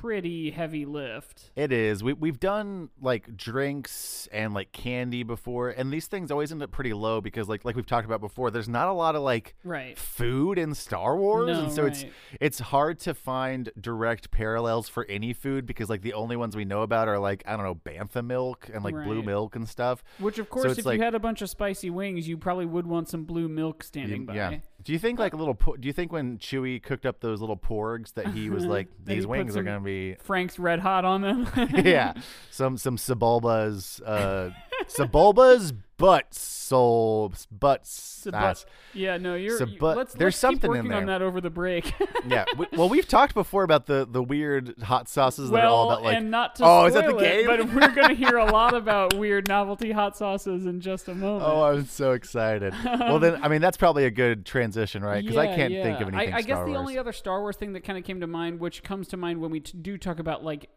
pretty 0.00 0.50
heavy 0.50 0.84
lift. 0.84 1.50
It 1.56 1.72
is. 1.72 2.02
We 2.02 2.12
we've 2.12 2.38
done 2.40 2.90
like 3.00 3.36
drinks 3.36 4.28
and 4.32 4.52
like 4.54 4.72
candy 4.72 5.22
before, 5.22 5.70
and 5.70 5.92
these 5.92 6.06
things 6.06 6.30
always 6.30 6.52
end 6.52 6.62
up 6.62 6.70
pretty 6.70 6.92
low 6.92 7.20
because 7.20 7.48
like 7.48 7.64
like 7.64 7.76
we've 7.76 7.86
talked 7.86 8.06
about 8.06 8.20
before, 8.20 8.50
there's 8.50 8.68
not 8.68 8.88
a 8.88 8.92
lot 8.92 9.14
of 9.16 9.22
like 9.22 9.54
Right. 9.64 9.96
food 9.98 10.58
in 10.58 10.74
Star 10.74 11.16
Wars, 11.16 11.48
No, 11.48 11.64
and 11.64 11.72
so 11.72 11.86
it's 11.86 12.02
right. 12.04 12.12
it's 12.40 12.58
hard 12.58 12.98
to 13.00 13.14
find 13.14 13.70
direct 13.80 14.30
parallels 14.30 14.88
for 14.88 15.04
any 15.06 15.32
food 15.32 15.66
because 15.66 15.88
like 15.88 16.02
the 16.02 16.12
only 16.14 16.36
ones 16.36 16.56
we 16.56 16.64
know 16.64 16.82
about 16.82 17.08
are 17.08 17.18
like 17.18 17.42
I 17.46 17.56
don't 17.56 17.64
know 17.64 17.74
bantha 17.76 18.24
milk 18.24 18.68
and 18.72 18.84
like 18.84 18.94
blue 18.94 19.22
milk 19.22 19.56
and 19.56 19.68
stuff. 19.68 20.02
Which 20.18 20.38
of 20.38 20.50
course 20.50 20.66
it's 20.72 20.80
if 20.80 20.86
like- 20.86 20.98
you 20.98 21.04
had 21.04 21.14
a 21.14 21.20
bunch 21.20 21.42
of 21.42 21.48
spicy 21.50 21.90
wings, 21.90 22.28
you 22.28 22.36
probably 22.36 22.66
would 22.66 22.86
want 22.86 23.08
some 23.08 23.24
blue 23.24 23.48
milk 23.48 23.82
standing 23.82 24.26
by. 24.26 24.34
Yeah. 24.34 24.58
Do 24.84 24.92
you 24.92 24.98
think 24.98 25.18
like 25.18 25.32
a 25.32 25.36
little? 25.36 25.54
Po- 25.54 25.76
do 25.76 25.86
you 25.86 25.92
think 25.94 26.12
when 26.12 26.38
Chewie 26.38 26.82
cooked 26.82 27.06
up 27.06 27.20
those 27.20 27.40
little 27.40 27.56
porgs 27.56 28.12
that 28.14 28.28
he 28.28 28.50
was 28.50 28.64
like, 28.66 28.88
these 29.04 29.26
wings 29.26 29.56
are 29.56 29.62
gonna 29.62 29.80
be 29.80 30.16
Frank's 30.22 30.58
red 30.58 30.78
hot 30.78 31.04
on 31.04 31.22
them. 31.22 31.48
yeah, 31.74 32.12
some 32.50 32.76
some 32.76 32.96
Sebulba's 32.96 34.00
uh 34.04 34.50
Sebulba's 34.86 35.72
but 35.96 36.34
soul, 36.34 37.32
but 37.50 37.86
So, 37.86 38.30
but, 38.30 38.64
yeah, 38.94 39.16
no, 39.16 39.34
you're. 39.34 39.58
So, 39.58 39.66
but 39.78 39.96
let's, 39.96 40.14
there's 40.14 40.34
let's 40.34 40.38
something 40.38 40.72
keep 40.72 40.80
in 40.80 40.86
working 40.86 40.92
on 40.92 41.06
that 41.06 41.22
over 41.22 41.40
the 41.40 41.50
break. 41.50 41.92
yeah. 42.28 42.44
We, 42.56 42.66
well, 42.72 42.88
we've 42.88 43.06
talked 43.08 43.34
before 43.34 43.64
about 43.64 43.86
the 43.86 44.06
the 44.10 44.22
weird 44.22 44.74
hot 44.82 45.08
sauces 45.08 45.50
that 45.50 45.56
are 45.56 45.66
well, 45.66 45.74
all 45.74 45.90
about 45.90 46.02
like 46.02 46.16
and 46.16 46.30
not 46.30 46.56
to 46.56 46.64
Oh, 46.64 46.86
is 46.86 46.94
that 46.94 47.06
the 47.06 47.16
it, 47.16 47.20
game? 47.20 47.46
but 47.46 47.72
we're 47.72 47.94
going 47.94 48.08
to 48.08 48.14
hear 48.14 48.36
a 48.38 48.50
lot 48.50 48.74
about 48.74 49.14
weird 49.14 49.46
novelty 49.46 49.92
hot 49.92 50.16
sauces 50.16 50.66
in 50.66 50.80
just 50.80 51.08
a 51.08 51.14
moment. 51.14 51.44
Oh, 51.46 51.62
I'm 51.64 51.86
so 51.86 52.12
excited. 52.12 52.74
well, 52.84 53.18
then, 53.18 53.42
I 53.42 53.48
mean, 53.48 53.60
that's 53.60 53.76
probably 53.76 54.06
a 54.06 54.10
good 54.10 54.44
transition, 54.46 55.02
right? 55.04 55.22
Because 55.22 55.36
I 55.36 55.54
can't 55.54 55.72
think 55.72 56.00
of 56.00 56.08
anything 56.08 56.34
I, 56.34 56.38
I 56.38 56.40
guess 56.40 56.56
Star 56.56 56.64
the 56.64 56.70
Wars. 56.70 56.78
only 56.78 56.98
other 56.98 57.12
Star 57.12 57.40
Wars 57.40 57.56
thing 57.56 57.74
that 57.74 57.84
kind 57.84 57.98
of 57.98 58.04
came 58.04 58.20
to 58.20 58.26
mind, 58.26 58.58
which 58.58 58.82
comes 58.82 59.08
to 59.08 59.16
mind 59.16 59.40
when 59.40 59.50
we 59.50 59.60
t- 59.60 59.78
do 59.80 59.96
talk 59.98 60.18
about 60.18 60.42
like 60.42 60.70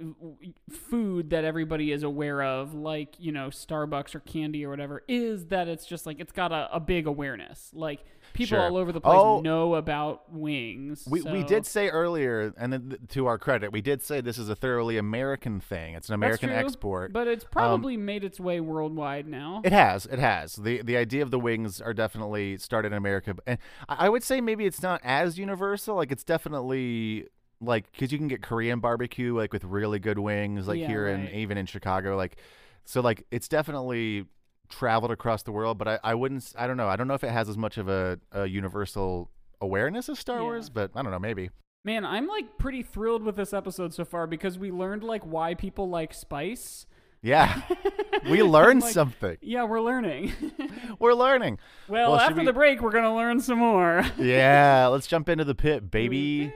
food 0.69 1.29
that 1.31 1.43
everybody 1.43 1.91
is 1.91 2.03
aware 2.03 2.43
of, 2.43 2.73
like 2.73 3.15
you 3.19 3.31
know 3.31 3.47
Starbucks 3.47 4.15
or 4.15 4.19
candy 4.19 4.65
or 4.65 4.69
whatever, 4.69 5.03
is 5.07 5.45
that 5.47 5.67
it's 5.67 5.85
just 5.85 6.05
like 6.05 6.19
it's 6.19 6.31
got 6.31 6.51
a, 6.51 6.69
a 6.73 6.79
big 6.79 7.07
awareness. 7.07 7.71
Like 7.73 8.03
people 8.33 8.57
Sure. 8.57 8.61
all 8.61 8.77
over 8.77 8.91
the 8.91 8.99
place 9.01 9.17
Oh. 9.17 9.39
know 9.41 9.75
about 9.75 10.31
wings. 10.33 11.07
we, 11.09 11.21
we 11.21 11.43
did 11.43 11.65
say 11.65 11.87
earlier, 11.89 12.53
and 12.57 12.71
then 12.73 12.89
th- 12.89 13.01
to 13.09 13.25
our 13.25 13.37
credit, 13.37 13.71
we 13.71 13.81
did 13.81 14.03
say 14.03 14.19
this 14.21 14.37
is 14.37 14.49
a 14.49 14.55
thoroughly 14.55 14.97
American 14.97 15.59
thing. 15.59 15.93
It's 15.95 16.09
an 16.09 16.13
American 16.15 16.49
true, 16.49 16.57
export. 16.57 17.13
but 17.13 17.27
it's 17.27 17.45
um, 17.45 17.49
probably 17.51 17.95
made 17.97 18.23
its 18.23 18.39
way 18.39 18.59
worldwide 18.59 19.27
now. 19.27 19.61
It 19.63 19.71
has. 19.71 20.05
It 20.07 20.19
has. 20.19 20.55
The 20.55 20.81
the 20.81 20.97
idea 20.97 21.23
of 21.23 21.31
the 21.31 21.39
wings 21.39 21.79
are 21.81 21.93
definitely 21.93 22.57
started 22.57 22.89
in 22.91 22.97
America, 22.97 23.35
and 23.47 23.57
I 23.89 24.07
I 24.07 24.09
would 24.09 24.23
say 24.23 24.41
maybe 24.41 24.65
it's 24.65 24.81
not 24.81 25.01
as 25.03 25.37
universal. 25.39 25.95
Like 25.95 26.11
it's 26.11 26.23
definitely 26.23 27.27
like 27.59 27.91
because 27.91 28.11
you 28.11 28.17
can 28.19 28.27
get 28.27 28.41
Korean 28.43 28.79
barbecue 28.79 29.35
like 29.35 29.51
with 29.53 29.63
really 29.63 29.99
good 29.99 30.19
wings, 30.19 30.67
like 30.67 30.79
Yeah, 30.79 30.87
here 30.87 31.05
right. 31.05 31.13
and 31.15 31.29
even 31.29 31.57
in 31.57 31.65
Chicago. 31.65 32.15
Like 32.17 32.37
so, 32.85 33.01
like 33.01 33.25
it's 33.31 33.47
definitely 33.47 34.25
traveled 34.69 35.11
across 35.11 35.43
the 35.43 35.51
world. 35.51 35.77
But 35.77 35.87
I 35.87 35.99
I 36.03 36.15
wouldn't. 36.15 36.53
I 36.57 36.67
don't 36.67 36.77
know. 36.77 36.87
I 36.87 36.95
don't 36.95 37.07
know 37.07 37.13
if 37.15 37.23
it 37.23 37.31
has 37.31 37.49
as 37.49 37.57
much 37.57 37.77
of 37.77 37.87
a, 37.89 38.19
a 38.31 38.45
universal 38.45 39.29
awareness 39.61 40.07
as 40.09 40.19
Star 40.19 40.37
Yeah. 40.37 40.43
Wars, 40.43 40.69
but 40.69 40.91
I 40.95 41.01
don't 41.01 41.11
know. 41.11 41.19
Maybe. 41.19 41.49
Man, 41.85 42.03
I'm 42.05 42.27
like 42.27 42.57
pretty 42.57 42.83
thrilled 42.83 43.23
with 43.23 43.35
this 43.37 43.53
episode 43.53 43.93
so 43.93 44.03
far 44.03 44.27
because 44.27 44.59
we 44.59 44.71
learned 44.71 45.03
like 45.03 45.23
why 45.23 45.53
people 45.53 45.89
like 45.89 46.13
spice. 46.13 46.85
Yeah, 47.21 47.61
we 48.29 48.43
learned 48.43 48.81
Like- 48.83 48.93
something. 48.93 49.37
Yeah, 49.41 49.63
we're 49.63 49.81
learning. 49.81 50.33
We're 50.99 51.13
learning. 51.13 51.57
well, 51.87 52.11
Well, 52.11 52.19
after 52.19 52.39
we- 52.39 52.45
the 52.45 52.53
break, 52.53 52.81
we're 52.81 52.91
gonna 52.91 53.15
learn 53.15 53.39
some 53.39 53.57
more. 53.59 54.03
Yeah, 54.17 54.87
let's 54.87 55.07
jump 55.07 55.27
into 55.29 55.43
the 55.43 55.55
pit, 55.55 55.89
baby. 55.91 56.51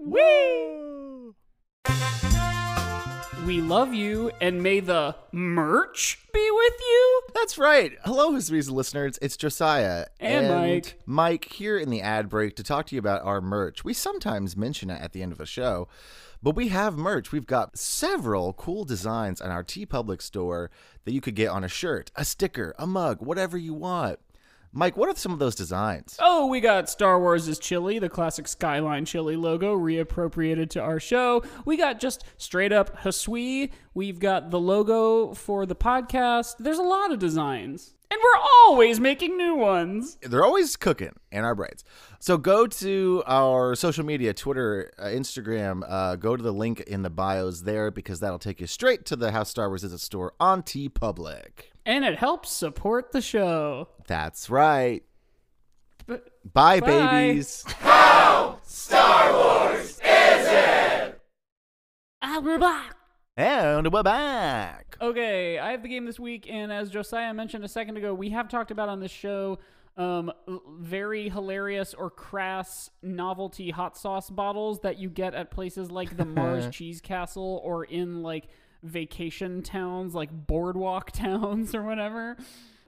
Woo! 0.00 0.77
We 3.48 3.62
love 3.62 3.94
you, 3.94 4.30
and 4.42 4.62
may 4.62 4.80
the 4.80 5.16
merch 5.32 6.18
be 6.34 6.50
with 6.52 6.74
you. 6.78 7.22
That's 7.34 7.56
right. 7.56 7.92
Hello, 8.04 8.32
Hisrees 8.32 8.70
listeners. 8.70 9.18
It's 9.22 9.38
Josiah 9.38 10.04
And 10.20 10.48
Mike. 10.48 11.00
Mike 11.06 11.46
here 11.46 11.78
in 11.78 11.88
the 11.88 12.02
ad 12.02 12.28
break 12.28 12.56
to 12.56 12.62
talk 12.62 12.88
to 12.88 12.94
you 12.94 12.98
about 12.98 13.24
our 13.24 13.40
merch. 13.40 13.84
We 13.84 13.94
sometimes 13.94 14.54
mention 14.54 14.90
it 14.90 15.00
at 15.00 15.14
the 15.14 15.22
end 15.22 15.32
of 15.32 15.40
a 15.40 15.46
show, 15.46 15.88
but 16.42 16.56
we 16.56 16.68
have 16.68 16.98
merch. 16.98 17.32
We've 17.32 17.46
got 17.46 17.78
several 17.78 18.52
cool 18.52 18.84
designs 18.84 19.40
on 19.40 19.50
our 19.50 19.64
TeePublic 19.64 20.20
store 20.20 20.70
that 21.06 21.14
you 21.14 21.22
could 21.22 21.34
get 21.34 21.48
on 21.48 21.64
a 21.64 21.68
shirt, 21.68 22.10
a 22.16 22.26
sticker, 22.26 22.74
a 22.78 22.86
mug, 22.86 23.22
whatever 23.22 23.56
you 23.56 23.72
want. 23.72 24.18
Mike, 24.78 24.96
what 24.96 25.08
are 25.08 25.18
some 25.18 25.32
of 25.32 25.40
those 25.40 25.56
designs? 25.56 26.16
Oh, 26.20 26.46
we 26.46 26.60
got 26.60 26.88
Star 26.88 27.18
Wars' 27.18 27.48
is 27.48 27.58
chili, 27.58 27.98
the 27.98 28.08
classic 28.08 28.46
Skyline 28.46 29.04
chili 29.04 29.34
logo, 29.34 29.76
reappropriated 29.76 30.70
to 30.70 30.80
our 30.80 31.00
show. 31.00 31.42
We 31.64 31.76
got 31.76 31.98
just 31.98 32.22
straight 32.36 32.70
up 32.70 33.00
Hasui. 33.02 33.72
We've 33.92 34.20
got 34.20 34.52
the 34.52 34.60
logo 34.60 35.34
for 35.34 35.66
the 35.66 35.74
podcast. 35.74 36.58
There's 36.60 36.78
a 36.78 36.84
lot 36.84 37.10
of 37.10 37.18
designs. 37.18 37.96
And 38.10 38.18
we're 38.22 38.40
always 38.64 38.98
making 39.00 39.36
new 39.36 39.54
ones. 39.54 40.16
they're 40.22 40.44
always 40.44 40.76
cooking 40.76 41.12
in 41.30 41.44
our 41.44 41.54
brains. 41.54 41.84
So 42.20 42.38
go 42.38 42.66
to 42.66 43.22
our 43.26 43.74
social 43.74 44.04
media, 44.04 44.32
Twitter, 44.32 44.90
uh, 44.98 45.04
Instagram. 45.06 45.82
Uh, 45.86 46.16
go 46.16 46.34
to 46.34 46.42
the 46.42 46.52
link 46.52 46.80
in 46.80 47.02
the 47.02 47.10
bios 47.10 47.62
there 47.62 47.90
because 47.90 48.20
that'll 48.20 48.38
take 48.38 48.60
you 48.62 48.66
straight 48.66 49.04
to 49.06 49.16
the 49.16 49.32
House 49.32 49.50
Star 49.50 49.68
Wars 49.68 49.84
is 49.84 49.92
a 49.92 49.98
store 49.98 50.32
on 50.40 50.62
TeePublic. 50.62 51.70
And 51.84 52.02
it 52.04 52.18
helps 52.18 52.50
support 52.50 53.12
the 53.12 53.20
show. 53.20 53.88
That's 54.06 54.48
right. 54.48 55.02
But 56.06 56.30
Bye, 56.50 56.80
Bye. 56.80 56.86
babies. 57.32 57.62
ah, 62.22 62.40
we're 62.42 62.58
back. 62.58 62.94
And 63.38 63.92
we're 63.92 64.02
back. 64.02 64.96
Okay, 65.00 65.60
I 65.60 65.70
have 65.70 65.82
the 65.84 65.88
game 65.88 66.04
this 66.06 66.18
week, 66.18 66.48
and 66.50 66.72
as 66.72 66.90
Josiah 66.90 67.32
mentioned 67.32 67.64
a 67.64 67.68
second 67.68 67.96
ago, 67.96 68.12
we 68.12 68.30
have 68.30 68.48
talked 68.48 68.72
about 68.72 68.88
on 68.88 68.98
this 68.98 69.12
show 69.12 69.60
um, 69.96 70.32
very 70.80 71.28
hilarious 71.28 71.94
or 71.94 72.10
crass 72.10 72.90
novelty 73.00 73.70
hot 73.70 73.96
sauce 73.96 74.28
bottles 74.28 74.80
that 74.80 74.98
you 74.98 75.08
get 75.08 75.34
at 75.34 75.52
places 75.52 75.88
like 75.88 76.16
the 76.16 76.24
Mars 76.24 76.66
Cheese 76.72 77.00
Castle 77.00 77.60
or 77.62 77.84
in 77.84 78.24
like 78.24 78.48
vacation 78.82 79.62
towns 79.62 80.16
like 80.16 80.30
boardwalk 80.48 81.10
towns 81.12 81.76
or 81.76 81.84
whatever. 81.84 82.36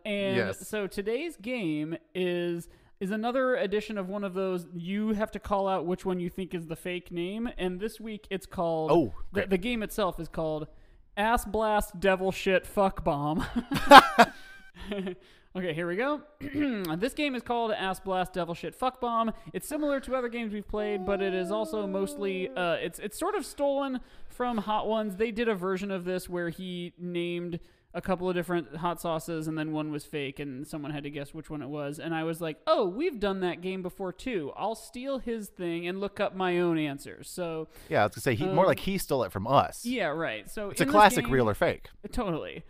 And 0.05 0.37
Yes. 0.37 0.67
so 0.67 0.89
today's 0.89 1.37
game 1.37 1.97
is 2.13 2.69
is 3.01 3.11
another 3.11 3.57
edition 3.57 3.97
of 3.97 4.09
one 4.09 4.23
of 4.23 4.35
those 4.35 4.67
you 4.75 5.15
have 5.15 5.31
to 5.33 5.39
call 5.41 5.67
out 5.67 5.87
which 5.87 6.05
one 6.05 6.21
you 6.21 6.29
think 6.29 6.55
is 6.55 6.67
the 6.67 6.77
fake 6.77 7.11
name. 7.11 7.49
And 7.57 7.81
this 7.81 7.99
week 7.99 8.27
it's 8.31 8.47
called 8.47 8.91
Oh, 8.93 9.15
the, 9.33 9.47
the 9.47 9.59
game 9.59 9.83
itself 9.83 10.21
is 10.21 10.29
called 10.29 10.69
ass 11.17 11.45
blast 11.45 11.99
devil 11.99 12.31
shit 12.31 12.67
fuck 12.67 13.03
bomb. 13.03 13.45
Okay 15.57 15.75
here 15.75 15.89
we 15.89 15.97
go. 15.97 16.21
This 16.99 17.13
game 17.13 17.35
is 17.35 17.43
called 17.43 17.73
ass 17.73 17.99
blast 17.99 18.35
devil 18.35 18.55
shit 18.55 18.73
fuck 18.75 19.01
bomb. 19.01 19.33
It's 19.53 19.67
similar 19.67 19.99
to 20.01 20.15
other 20.15 20.29
games 20.29 20.53
we've 20.53 20.69
played 20.69 21.05
but 21.05 21.21
it 21.21 21.35
is 21.35 21.51
also 21.51 21.87
mostly 21.89 22.49
uh, 22.51 22.75
it's 22.75 22.99
it's 23.01 23.19
sort 23.19 23.35
of 23.35 23.45
stolen 23.45 23.99
from 24.29 24.59
hot 24.59 24.87
ones. 24.87 25.17
They 25.17 25.33
did 25.33 25.49
a 25.49 25.55
version 25.55 25.91
of 25.91 26.05
this 26.05 26.29
where 26.29 26.51
he 26.51 26.93
named 26.99 27.59
a 27.93 28.01
couple 28.01 28.29
of 28.29 28.35
different 28.37 28.77
hot 28.77 29.01
sauces 29.01 29.49
and 29.49 29.59
then 29.59 29.73
one 29.73 29.91
was 29.91 30.05
fake 30.05 30.39
and 30.39 30.67
someone 30.67 30.93
had 30.93 31.03
to 31.03 31.11
guess 31.11 31.35
which 31.35 31.51
one 31.51 31.61
it 31.61 31.69
was 31.69 31.99
and 31.99 32.15
i 32.15 32.23
was 32.23 32.41
like 32.41 32.57
oh 32.69 32.87
we've 32.89 33.19
done 33.19 33.41
that 33.41 33.61
game 33.61 33.83
before 33.83 34.13
too 34.13 34.53
i'll 34.57 34.77
steal 34.77 35.19
his 35.19 35.49
thing 35.49 35.89
and 35.89 35.99
look 36.01 36.21
up 36.21 36.35
my 36.37 36.61
own 36.61 36.79
answers 36.79 37.29
so 37.29 37.67
Yeah, 37.89 38.03
I 38.03 38.05
was 38.07 38.13
gonna 38.15 38.23
say 38.23 38.35
he, 38.37 38.45
more 38.47 38.61
Um, 38.65 38.69
like 38.69 38.79
he 38.81 38.97
stole 38.99 39.25
it 39.25 39.33
from 39.33 39.47
us. 39.49 39.85
yeah 39.85 40.07
right 40.07 40.49
so 40.49 40.71
it's 40.71 40.81
a 40.81 40.87
classic 40.87 41.25
game- 41.25 41.35
real 41.35 41.49
or 41.49 41.55
fake. 41.55 41.89
Totally. 42.13 42.63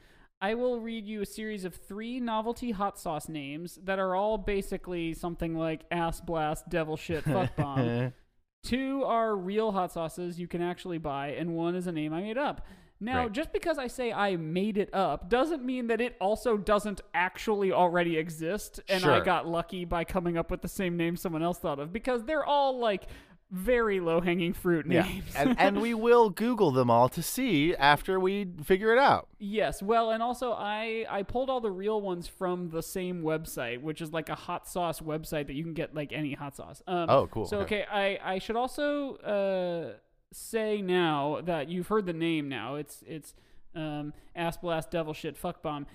I 0.42 0.54
will 0.54 0.80
read 0.80 1.06
you 1.06 1.20
a 1.20 1.26
series 1.26 1.66
of 1.66 1.74
three 1.74 2.18
novelty 2.18 2.70
hot 2.70 2.98
sauce 2.98 3.28
names 3.28 3.78
that 3.84 3.98
are 3.98 4.14
all 4.14 4.38
basically 4.38 5.12
something 5.12 5.54
like 5.54 5.82
ass 5.90 6.18
blast, 6.22 6.66
devil 6.70 6.96
shit, 6.96 7.24
fuck 7.24 7.54
bomb. 7.56 8.14
Two 8.62 9.04
are 9.04 9.36
real 9.36 9.70
hot 9.72 9.92
sauces 9.92 10.40
you 10.40 10.48
can 10.48 10.62
actually 10.62 10.96
buy, 10.96 11.28
and 11.32 11.54
one 11.54 11.74
is 11.74 11.86
a 11.86 11.92
name 11.92 12.14
I 12.14 12.22
made 12.22 12.38
up. 12.38 12.66
Now, 13.02 13.22
Great. 13.22 13.32
just 13.32 13.52
because 13.52 13.78
I 13.78 13.86
say 13.86 14.12
I 14.12 14.36
made 14.36 14.76
it 14.76 14.90
up 14.94 15.30
doesn't 15.30 15.64
mean 15.64 15.86
that 15.86 16.00
it 16.02 16.16
also 16.20 16.56
doesn't 16.58 17.00
actually 17.14 17.72
already 17.72 18.18
exist, 18.18 18.80
and 18.88 19.04
I 19.04 19.20
got 19.20 19.46
lucky 19.48 19.84
by 19.86 20.04
coming 20.04 20.36
up 20.36 20.50
with 20.50 20.60
the 20.60 20.68
same 20.68 20.96
name 20.98 21.16
someone 21.16 21.42
else 21.42 21.58
thought 21.58 21.78
of, 21.78 21.92
because 21.92 22.24
they're 22.24 22.44
all 22.44 22.78
like 22.78 23.04
very 23.50 23.98
low 23.98 24.20
hanging 24.20 24.52
fruit 24.52 24.86
Yeah, 24.88 25.02
names. 25.02 25.24
and 25.34 25.56
and 25.58 25.80
we 25.80 25.92
will 26.06 26.30
Google 26.30 26.70
them 26.70 26.88
all 26.88 27.08
to 27.08 27.20
see 27.22 27.74
after 27.74 28.20
we 28.20 28.46
figure 28.62 28.92
it 28.92 28.98
out. 28.98 29.28
Yes, 29.40 29.82
well, 29.82 30.10
and 30.10 30.22
also 30.22 30.52
I 30.52 31.04
I 31.10 31.22
pulled 31.24 31.48
all 31.50 31.60
the 31.60 31.70
real 31.72 32.00
ones 32.00 32.28
from 32.28 32.68
the 32.68 32.82
same 32.82 33.22
website, 33.22 33.80
which 33.80 34.00
is 34.02 34.12
like 34.12 34.28
a 34.28 34.34
hot 34.36 34.68
sauce 34.68 35.00
website 35.00 35.46
that 35.48 35.54
you 35.54 35.64
can 35.64 35.74
get 35.74 35.94
like 35.94 36.12
any 36.12 36.34
hot 36.34 36.54
sauce. 36.54 36.80
Um, 36.86 37.06
Oh, 37.08 37.26
cool. 37.32 37.46
So 37.46 37.60
Okay. 37.62 37.82
okay, 37.82 38.18
I 38.22 38.34
I 38.34 38.38
should 38.38 38.56
also 38.56 39.16
uh 39.16 39.94
say 40.32 40.80
now 40.82 41.40
that 41.44 41.68
you've 41.68 41.88
heard 41.88 42.06
the 42.06 42.12
name 42.12 42.48
now. 42.48 42.76
It's 42.76 43.02
it's 43.06 43.34
um 43.74 44.12
ass 44.34 44.56
blast 44.56 44.90
devil 44.90 45.12
shit 45.14 45.36
fuck 45.36 45.62
bomb. 45.62 45.86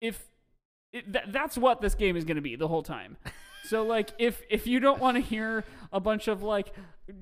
If 0.00 0.24
it, 0.92 1.12
th- 1.12 1.24
that's 1.28 1.56
what 1.56 1.80
this 1.80 1.94
game 1.94 2.16
is 2.16 2.24
going 2.24 2.36
to 2.36 2.42
be 2.42 2.56
the 2.56 2.68
whole 2.68 2.82
time. 2.82 3.16
So 3.64 3.84
like 3.84 4.10
if 4.18 4.42
if 4.50 4.66
you 4.66 4.80
don't 4.80 4.98
want 4.98 5.16
to 5.16 5.20
hear 5.22 5.64
a 5.92 6.00
bunch 6.00 6.26
of 6.26 6.42
like 6.42 6.74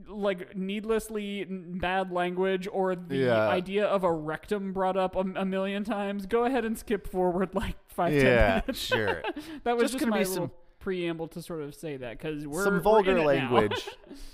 like 0.09 0.57
needlessly 0.57 1.45
bad 1.45 2.11
language 2.11 2.67
or 2.73 2.97
the 2.97 3.15
Yeah. 3.19 3.47
idea 3.49 3.85
of 3.85 4.05
a 4.05 4.11
rectum 4.13 4.73
brought 4.73 4.97
up 4.97 5.15
a, 5.17 5.21
a 5.21 5.45
million 5.45 5.85
times, 5.85 6.25
go 6.25 6.47
ahead 6.47 6.65
and 6.65 6.79
skip 6.79 7.07
forward 7.07 7.55
like 7.55 7.77
five 7.89 8.15
ten 8.15 8.25
Yeah, 8.25 8.61
minutes. 8.67 8.79
sure. 8.87 9.23
that 9.65 9.77
was 9.77 9.83
Just 9.83 9.93
just, 9.93 10.01
gonna 10.01 10.11
my 10.13 10.21
be 10.21 10.25
some- 10.25 10.51
preamble 10.79 11.29
to 11.29 11.43
sort 11.43 11.61
of 11.61 11.75
say 11.75 11.99
that 11.99 12.17
because 12.17 12.47
we're 12.47 12.65
Some 12.65 12.73
we're 12.77 12.81
vulgar 12.81 13.11
in 13.11 13.19
it 13.19 13.21
now. 13.21 13.27
language. 13.27 13.87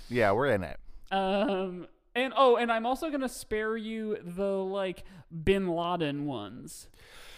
yeah, 0.09 0.31
we're 0.31 0.47
in 0.47 0.63
it. 0.63 0.79
Um, 1.11 1.87
and 2.17 2.33
oh, 2.35 2.55
and 2.57 2.71
I'm 2.71 2.85
also 2.85 3.09
gonna 3.09 3.29
spare 3.29 3.77
you 3.77 4.17
the 4.23 4.51
like 4.57 5.03
Bin 5.43 5.67
Laden 5.67 6.25
ones 6.25 6.87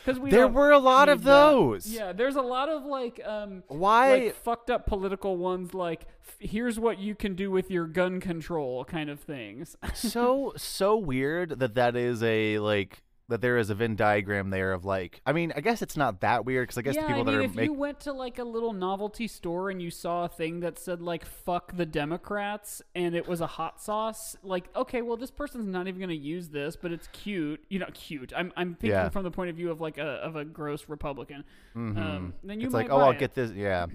because 0.06 0.20
we 0.20 0.30
There 0.32 0.48
were 0.48 0.72
a 0.72 0.80
lot 0.80 1.10
of 1.10 1.20
need 1.20 1.26
that. 1.26 1.32
those. 1.52 1.88
Yeah, 1.88 2.14
there's 2.14 2.36
a 2.36 2.42
lot 2.42 2.70
of 2.70 2.86
like 2.86 3.20
um 3.26 3.64
Why? 3.68 4.14
like 4.26 4.36
fucked 4.36 4.70
up 4.70 4.86
political 4.88 5.38
ones 5.38 5.74
like 5.74 6.06
f- 6.26 6.36
here's 6.40 6.80
what 6.80 6.98
you 7.00 7.16
can 7.16 7.36
do 7.36 7.52
with 7.52 7.70
your 7.70 7.86
gun 7.86 8.20
control 8.20 8.86
kind 8.86 9.10
of 9.10 9.20
things. 9.20 9.76
so 9.94 10.54
so 10.56 10.96
weird 10.96 11.60
that 11.60 11.76
that 11.76 11.96
is 11.96 12.24
a 12.24 12.60
like 12.60 13.02
that 13.30 13.42
there 13.42 13.58
is 13.58 13.70
a 13.70 13.76
Venn 13.76 13.96
diagram 13.96 14.50
there 14.50 14.74
of 14.74 14.84
like. 14.86 15.22
I 15.26 15.32
mean, 15.34 15.54
I 15.56 15.62
guess 15.62 15.82
it's 15.82 15.96
not 15.96 16.22
that 16.22 16.46
weird 16.46 16.64
because 16.68 16.78
I 16.78 16.82
guess 16.82 16.96
yeah, 16.96 17.04
the 17.04 17.08
people 17.08 17.22
I 17.22 17.24
mean, 17.26 17.34
that 17.36 17.40
are 17.40 17.44
if 17.46 17.56
making. 17.56 17.72
you 17.74 17.80
went 17.80 18.00
to 18.02 18.12
like 18.14 18.40
a 18.40 18.44
little 18.44 18.74
novelty 18.74 19.28
store 19.28 19.70
and 19.70 19.82
you 19.82 19.90
saw 19.92 20.26
a 20.26 20.28
thing 20.28 20.60
that 20.60 20.78
said 20.78 21.02
like 21.02 21.26
"fuck 21.26 21.76
the 21.78 21.86
Democrats" 21.86 22.82
and 22.96 23.16
it 23.16 23.28
was 23.28 23.40
a 23.42 23.48
hot 23.48 23.82
sauce, 23.82 24.36
like 24.44 24.66
okay, 24.76 25.02
well 25.02 25.16
this 25.18 25.32
person's 25.32 25.68
not 25.68 25.88
even 25.88 26.02
gonna 26.02 26.14
use 26.14 26.50
this, 26.50 26.76
but 26.76 26.92
it's 26.92 27.08
cute. 27.14 27.64
You 27.70 27.80
know, 27.80 27.88
cute. 27.94 28.34
I'm 28.36 28.52
I'm 28.58 28.74
thinking 28.76 28.90
Yeah. 28.92 29.10
from 29.10 29.24
the 29.24 29.32
point 29.32 29.50
of 29.50 29.56
view 29.56 29.72
of 29.72 29.80
like 29.80 29.98
a 29.98 30.04
of 30.08 30.36
a 30.36 30.44
gross 30.44 30.90
Republican. 30.90 31.44
Um, 31.76 32.34
then 32.44 32.60
you 32.60 32.66
it's 32.68 32.74
might 32.74 32.90
like, 32.90 32.92
oh, 32.92 32.98
I'll 33.00 33.12
it. 33.12 33.20
get 33.20 33.36
this. 33.36 33.52
Yeah. 33.52 33.86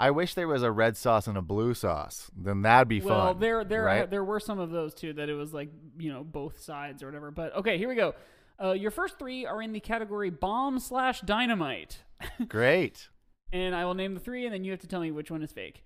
I 0.00 0.12
wish 0.12 0.34
there 0.34 0.46
was 0.46 0.62
a 0.62 0.70
red 0.70 0.96
sauce 0.96 1.26
and 1.26 1.36
a 1.36 1.42
blue 1.42 1.74
sauce. 1.74 2.30
Then 2.36 2.62
that'd 2.62 2.86
be 2.88 3.00
Well, 3.00 3.08
fun. 3.08 3.24
Well, 3.24 3.34
there 3.34 3.64
there 3.64 3.82
right? 3.84 4.08
there 4.10 4.24
were 4.24 4.38
some 4.40 4.58
of 4.60 4.70
those 4.70 4.94
too 4.94 5.12
that 5.14 5.28
it 5.28 5.34
was 5.34 5.52
like 5.52 5.70
you 5.98 6.12
know 6.12 6.22
both 6.24 6.60
sides 6.60 7.02
or 7.02 7.06
whatever. 7.06 7.30
But 7.30 7.54
okay, 7.56 7.76
here 7.78 7.88
we 7.88 7.94
go. 7.96 8.14
Uh, 8.62 8.72
your 8.72 8.90
first 8.90 9.18
three 9.18 9.46
are 9.46 9.62
in 9.62 9.72
the 9.72 9.80
category 9.80 10.30
bomb 10.30 10.78
slash 10.80 11.20
dynamite, 11.20 12.02
Great. 12.48 13.08
and 13.52 13.74
I 13.74 13.84
will 13.84 13.94
name 13.94 14.14
the 14.14 14.20
three, 14.20 14.44
and 14.46 14.52
then 14.54 14.64
you 14.64 14.72
have 14.72 14.80
to 14.80 14.88
tell 14.88 15.00
me 15.00 15.10
which 15.12 15.30
one 15.30 15.42
is 15.42 15.52
fake. 15.52 15.84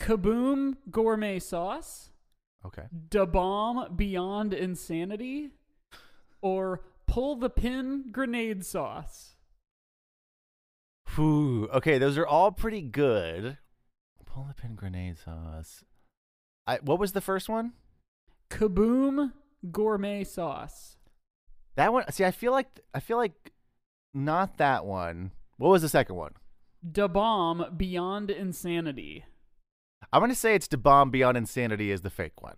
Kaboom 0.00 0.76
gourmet 0.90 1.38
sauce, 1.38 2.10
Okay. 2.66 2.84
Da 3.08 3.24
Bomb 3.24 3.94
Beyond 3.96 4.52
Insanity, 4.52 5.50
or 6.42 6.82
Pull 7.06 7.36
the 7.36 7.48
Pin 7.48 8.06
Grenade 8.12 8.66
Sauce. 8.66 9.36
Whew. 11.14 11.68
Okay, 11.72 11.98
those 11.98 12.18
are 12.18 12.26
all 12.26 12.52
pretty 12.52 12.82
good. 12.82 13.56
Pull 14.26 14.44
the 14.44 14.54
pin 14.54 14.74
grenade 14.76 15.16
sauce. 15.18 15.84
I 16.66 16.78
what 16.82 16.98
was 16.98 17.12
the 17.12 17.20
first 17.22 17.48
one? 17.48 17.72
Kaboom 18.50 19.32
Gourmet 19.72 20.22
Sauce. 20.24 20.97
That 21.78 21.92
one. 21.92 22.10
See, 22.10 22.24
I 22.24 22.32
feel 22.32 22.50
like 22.50 22.80
I 22.92 22.98
feel 22.98 23.18
like 23.18 23.52
not 24.12 24.58
that 24.58 24.84
one. 24.84 25.30
What 25.58 25.68
was 25.68 25.82
the 25.82 25.88
second 25.88 26.16
one? 26.16 26.32
Da 26.90 27.06
Bomb 27.06 27.76
Beyond 27.76 28.32
Insanity. 28.32 29.24
I'm 30.12 30.20
gonna 30.20 30.34
say 30.34 30.56
it's 30.56 30.66
the 30.66 30.76
bomb 30.76 31.12
beyond 31.12 31.36
insanity 31.36 31.92
is 31.92 32.00
the 32.00 32.10
fake 32.10 32.42
one. 32.42 32.56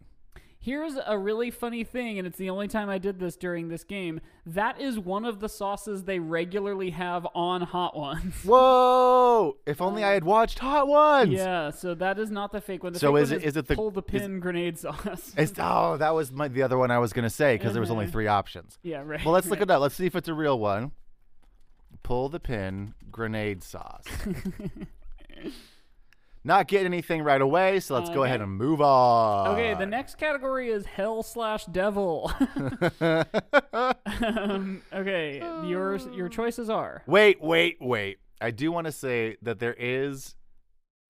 Here's 0.62 0.92
a 1.06 1.16
really 1.18 1.50
funny 1.50 1.84
thing, 1.84 2.18
and 2.18 2.26
it's 2.26 2.36
the 2.36 2.50
only 2.50 2.68
time 2.68 2.90
I 2.90 2.98
did 2.98 3.18
this 3.18 3.34
during 3.34 3.68
this 3.68 3.82
game. 3.82 4.20
That 4.44 4.78
is 4.78 4.98
one 4.98 5.24
of 5.24 5.40
the 5.40 5.48
sauces 5.48 6.04
they 6.04 6.18
regularly 6.18 6.90
have 6.90 7.26
on 7.34 7.62
Hot 7.62 7.96
Ones. 7.96 8.34
Whoa! 8.44 9.56
If 9.64 9.80
only 9.80 10.04
I 10.04 10.10
had 10.12 10.22
watched 10.24 10.58
Hot 10.58 10.86
Ones. 10.86 11.32
yeah, 11.32 11.70
so 11.70 11.94
that 11.94 12.18
is 12.18 12.30
not 12.30 12.52
the 12.52 12.60
fake 12.60 12.82
one. 12.84 12.92
The 12.92 12.98
So 12.98 13.14
fake 13.14 13.22
is 13.22 13.30
it- 13.32 13.42
is 13.42 13.56
it 13.56 13.68
the- 13.68 13.74
pull 13.74 13.90
the 13.90 14.02
is- 14.02 14.20
pin 14.20 14.38
grenade 14.38 14.78
sauce? 14.78 15.32
Oh, 15.58 15.96
that 15.96 16.10
was 16.14 16.30
my, 16.30 16.48
the 16.48 16.62
other 16.62 16.76
one 16.76 16.90
I 16.90 16.98
was 16.98 17.14
gonna 17.14 17.30
say 17.30 17.54
because 17.56 17.72
there 17.72 17.80
was 17.80 17.90
only 17.90 18.04
Uh-huh. 18.04 18.12
three 18.12 18.26
options. 18.26 18.78
yeah, 18.82 19.02
right. 19.02 19.24
Well, 19.24 19.32
let's 19.32 19.46
look 19.46 19.60
right. 19.60 19.68
it 19.68 19.70
up. 19.70 19.80
Let's 19.80 19.94
see 19.94 20.04
if 20.04 20.14
it's 20.14 20.28
a 20.28 20.34
real 20.34 20.58
one. 20.58 20.92
Pull 22.02 22.28
the 22.28 22.38
pin, 22.40 22.92
grenade 23.10 23.62
sauce. 23.62 24.04
Not 26.42 26.68
getting 26.68 26.86
anything 26.86 27.22
right 27.22 27.40
away, 27.40 27.80
so 27.80 27.94
let's 27.94 28.08
go 28.08 28.24
ahead 28.24 28.40
and 28.40 28.50
move 28.50 28.80
on. 28.80 29.48
Okay, 29.48 29.74
the 29.74 29.84
next 29.84 30.16
category 30.16 30.70
is 30.70 30.86
hell 30.86 31.22
slash 31.22 31.66
devil. 31.66 32.32
um, 33.72 34.80
okay, 34.92 35.38
yours 35.64 36.08
your 36.14 36.30
choices 36.30 36.70
are 36.70 37.02
wait, 37.06 37.42
wait, 37.42 37.76
wait. 37.80 38.18
I 38.40 38.52
do 38.52 38.72
want 38.72 38.86
to 38.86 38.92
say 38.92 39.36
that 39.42 39.58
there 39.58 39.76
is 39.78 40.34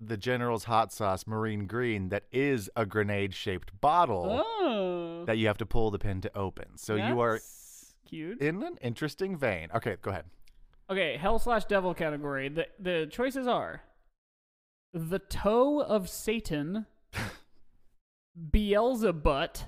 the 0.01 0.17
General's 0.17 0.65
hot 0.65 0.93
sauce, 0.93 1.27
marine 1.29 1.67
green, 1.67 2.09
that 2.09 2.25
is 2.33 2.69
a 2.75 2.85
grenade-shaped 2.85 3.81
bottle 3.81 4.43
oh, 4.45 5.25
that 5.27 5.39
you 5.39 5.47
have 5.47 5.59
to 5.59 5.67
pull 5.67 5.93
the 5.93 5.99
pin 5.99 6.21
to 6.23 6.37
open. 6.37 6.77
So 6.77 6.97
you 6.97 7.21
are 7.21 7.39
cute. 8.05 8.41
in 8.41 8.63
an 8.65 8.79
interesting 8.81 9.37
vein. 9.37 9.69
Okay, 9.75 9.97
go 10.03 10.11
ahead. 10.11 10.25
Okay, 10.91 11.17
hell 11.17 11.39
slash 11.39 11.67
devil 11.67 11.95
category. 11.95 12.49
The 12.49 12.67
the 12.81 13.07
choices 13.13 13.47
are 13.47 13.83
the 14.93 15.19
toe 15.19 15.81
of 15.81 16.09
Satan, 16.09 16.87
Beelzebut, 18.53 19.65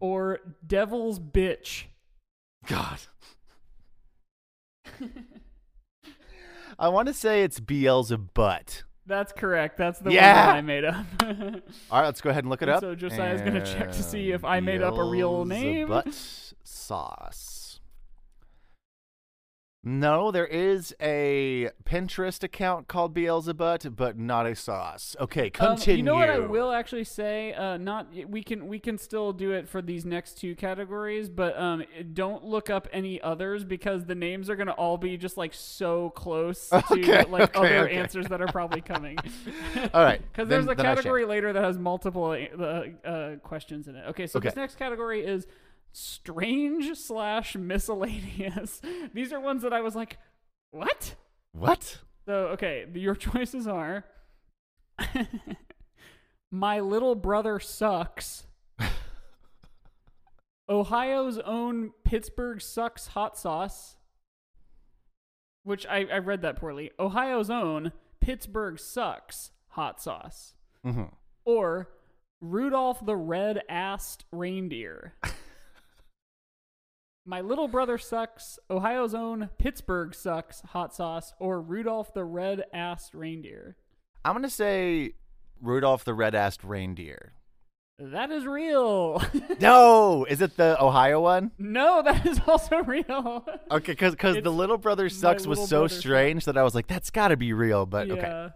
or 0.00 0.40
devil's 0.66 1.18
bitch. 1.18 1.84
God. 2.66 2.98
I 6.78 6.88
want 6.88 7.08
to 7.08 7.14
say 7.14 7.42
it's 7.42 7.60
Beelzebut. 7.60 8.82
That's 9.06 9.32
correct. 9.32 9.76
That's 9.76 9.98
the 9.98 10.10
Yeah! 10.12 10.46
one 10.46 10.46
that 10.46 10.56
I 10.56 10.60
made 10.62 10.84
up. 10.84 11.06
All 11.90 12.00
right, 12.00 12.06
let's 12.06 12.20
go 12.20 12.30
ahead 12.30 12.44
and 12.44 12.50
look 12.50 12.62
it 12.62 12.68
And 12.68 12.76
up. 12.76 12.80
so 12.80 12.94
Josiah's 12.94 13.42
gonna 13.42 13.64
check 13.64 13.92
to 13.92 14.02
see 14.02 14.32
if 14.32 14.44
I 14.44 14.60
made 14.60 14.82
up 14.82 14.96
a 14.96 15.04
real 15.04 15.44
name. 15.44 15.88
Beelzebut 15.88 16.54
sauce. 16.64 17.63
No, 19.86 20.30
there 20.30 20.46
is 20.46 20.94
a 20.98 21.68
Pinterest 21.84 22.42
account 22.42 22.88
called 22.88 23.12
Beelzebut, 23.14 23.94
but 23.94 24.18
not 24.18 24.46
a 24.46 24.54
sauce. 24.54 25.14
Okay, 25.20 25.50
Um, 25.60 25.76
continue. 25.76 25.98
you 25.98 26.02
know 26.02 26.14
what 26.14 26.30
I 26.30 26.38
will 26.38 26.72
actually 26.72 27.04
say? 27.04 27.52
Uh, 27.52 27.76
not 27.76 28.06
we 28.28 28.42
can 28.42 28.66
we 28.66 28.78
can 28.78 28.96
still 28.96 29.34
do 29.34 29.52
it 29.52 29.68
for 29.68 29.82
these 29.82 30.06
next 30.06 30.38
two 30.38 30.54
categories, 30.54 31.28
but 31.28 31.58
um, 31.58 31.84
don't 32.14 32.44
look 32.44 32.70
up 32.70 32.88
any 32.92 33.20
others 33.20 33.62
because 33.62 34.06
the 34.06 34.14
names 34.14 34.48
are 34.48 34.56
gonna 34.56 34.72
all 34.72 34.96
be 34.96 35.18
just 35.18 35.36
like 35.36 35.52
so 35.52 36.08
close 36.10 36.68
to 36.70 36.82
Okay, 36.90 37.24
like 37.24 37.54
okay, 37.54 37.76
other 37.76 37.88
okay. 37.88 37.96
answers 37.96 38.26
that 38.28 38.40
are 38.40 38.46
probably 38.48 38.80
coming. 38.80 39.18
All 39.92 40.02
right, 40.02 40.22
Because 40.32 40.48
there's 40.48 40.66
a 40.66 40.74
category 40.74 41.26
later 41.26 41.52
that 41.52 41.62
has 41.62 41.76
multiple 41.78 42.30
uh, 42.30 43.06
uh, 43.06 43.36
questions 43.36 43.86
in 43.88 43.96
it. 43.96 44.04
Okay, 44.08 44.26
so 44.26 44.40
this 44.40 44.56
next 44.56 44.76
category 44.78 45.24
is 45.24 45.46
strange 45.94 46.96
slash 46.98 47.56
miscellaneous. 47.56 48.82
These 49.14 49.32
are 49.32 49.40
ones 49.40 49.62
that 49.62 49.72
I 49.72 49.80
was 49.80 49.94
like, 49.94 50.18
what? 50.70 51.14
What? 51.52 51.98
So 52.26 52.34
okay, 52.48 52.86
your 52.94 53.14
choices 53.14 53.66
are 53.66 54.04
My 56.50 56.80
Little 56.80 57.14
Brother 57.14 57.58
Sucks. 57.60 58.46
Ohio's 60.68 61.38
own 61.40 61.92
Pittsburgh 62.04 62.60
Sucks 62.60 63.08
hot 63.08 63.36
sauce. 63.38 63.96
Which 65.62 65.86
I, 65.86 66.06
I 66.12 66.18
read 66.18 66.42
that 66.42 66.56
poorly. 66.56 66.90
Ohio's 66.98 67.50
own 67.50 67.92
Pittsburgh 68.20 68.78
Sucks 68.78 69.50
hot 69.68 70.00
sauce. 70.00 70.54
hmm 70.82 71.04
Or 71.44 71.90
Rudolph 72.40 73.04
the 73.04 73.16
Red 73.16 73.62
Assed 73.70 74.22
Reindeer. 74.32 75.14
My 77.26 77.40
Little 77.40 77.68
Brother 77.68 77.96
Sucks, 77.96 78.58
Ohio's 78.70 79.14
own 79.14 79.48
Pittsburgh 79.56 80.14
Sucks 80.14 80.60
hot 80.60 80.94
sauce, 80.94 81.32
or 81.38 81.60
Rudolph 81.60 82.12
the 82.12 82.24
Red 82.24 82.64
Assed 82.74 83.14
Reindeer. 83.14 83.76
I'm 84.24 84.34
gonna 84.34 84.50
say 84.50 85.14
Rudolph 85.60 86.04
the 86.04 86.12
Red-Assed 86.14 86.60
Reindeer. 86.62 87.32
That 87.98 88.30
is 88.30 88.44
real. 88.44 89.22
no, 89.60 90.24
is 90.28 90.42
it 90.42 90.56
the 90.56 90.82
Ohio 90.82 91.20
one? 91.20 91.52
no, 91.58 92.02
that 92.02 92.26
is 92.26 92.40
also 92.46 92.82
real. 92.82 93.46
Okay, 93.70 93.92
because 93.92 94.16
the 94.16 94.50
little 94.50 94.78
brother 94.78 95.08
sucks 95.08 95.46
was 95.46 95.68
so 95.68 95.86
strange 95.86 96.44
that 96.44 96.58
I 96.58 96.62
was 96.62 96.74
like, 96.74 96.88
that's 96.88 97.10
got 97.10 97.28
to 97.28 97.36
be 97.36 97.52
real. 97.52 97.86
But 97.86 98.10
okay, 98.10 98.20
yeah. 98.20 98.48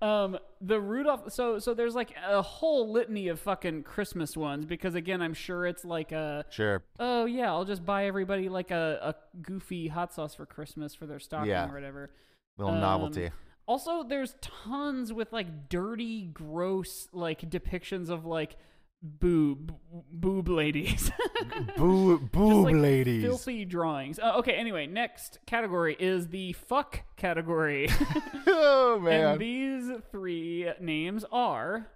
Um, 0.00 0.38
the 0.60 0.80
Rudolph. 0.80 1.32
So, 1.32 1.58
so 1.58 1.74
there's 1.74 1.94
like 1.94 2.14
a 2.24 2.40
whole 2.40 2.92
litany 2.92 3.28
of 3.28 3.40
fucking 3.40 3.82
Christmas 3.82 4.36
ones 4.36 4.64
because 4.64 4.94
again, 4.94 5.20
I'm 5.20 5.34
sure 5.34 5.66
it's 5.66 5.84
like 5.84 6.12
a. 6.12 6.44
sure. 6.50 6.84
Oh 7.00 7.24
yeah, 7.24 7.50
I'll 7.50 7.64
just 7.64 7.84
buy 7.84 8.06
everybody 8.06 8.48
like 8.48 8.70
a, 8.70 8.98
a 9.02 9.14
goofy 9.42 9.88
hot 9.88 10.12
sauce 10.14 10.34
for 10.34 10.46
Christmas 10.46 10.94
for 10.94 11.06
their 11.06 11.18
stocking 11.18 11.50
Yeah. 11.50 11.68
or 11.68 11.74
whatever. 11.74 12.10
Little 12.58 12.74
Um, 12.74 12.80
novelty. 12.80 13.30
Also, 13.66 14.02
there's 14.02 14.34
tons 14.40 15.12
with 15.12 15.32
like 15.32 15.68
dirty, 15.68 16.22
gross 16.32 17.08
like 17.12 17.40
depictions 17.50 18.08
of 18.08 18.24
like 18.24 18.56
boob 19.02 19.74
boob 20.12 20.48
ladies. 20.48 21.10
Boo, 21.76 22.18
Just, 22.18 22.32
boob 22.32 22.64
like, 22.64 22.74
ladies. 22.74 23.22
Filthy 23.22 23.64
drawings. 23.64 24.18
Uh, 24.18 24.34
okay, 24.38 24.52
anyway, 24.52 24.86
next 24.86 25.38
category 25.46 25.96
is 25.98 26.28
the 26.28 26.52
fuck 26.52 27.02
category. 27.16 27.88
oh 28.46 28.98
man. 29.00 29.32
and 29.32 29.40
these 29.40 29.90
three 30.10 30.70
names 30.80 31.24
are, 31.30 31.86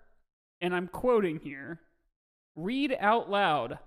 and 0.60 0.74
I'm 0.74 0.88
quoting 0.88 1.40
here 1.40 1.80
read 2.54 2.94
out 3.00 3.30
loud 3.30 3.78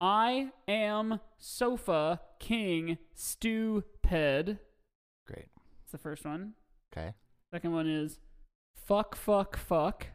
I 0.00 0.50
am 0.68 1.20
sofa 1.38 2.20
king 2.38 2.98
stupid. 3.14 4.58
Great. 5.26 5.48
That's 5.80 5.92
the 5.92 5.98
first 5.98 6.24
one. 6.24 6.52
Okay. 6.92 7.14
Second 7.50 7.72
one 7.72 7.88
is 7.88 8.20
fuck, 8.86 9.16
fuck, 9.16 9.56
fuck. 9.56 10.06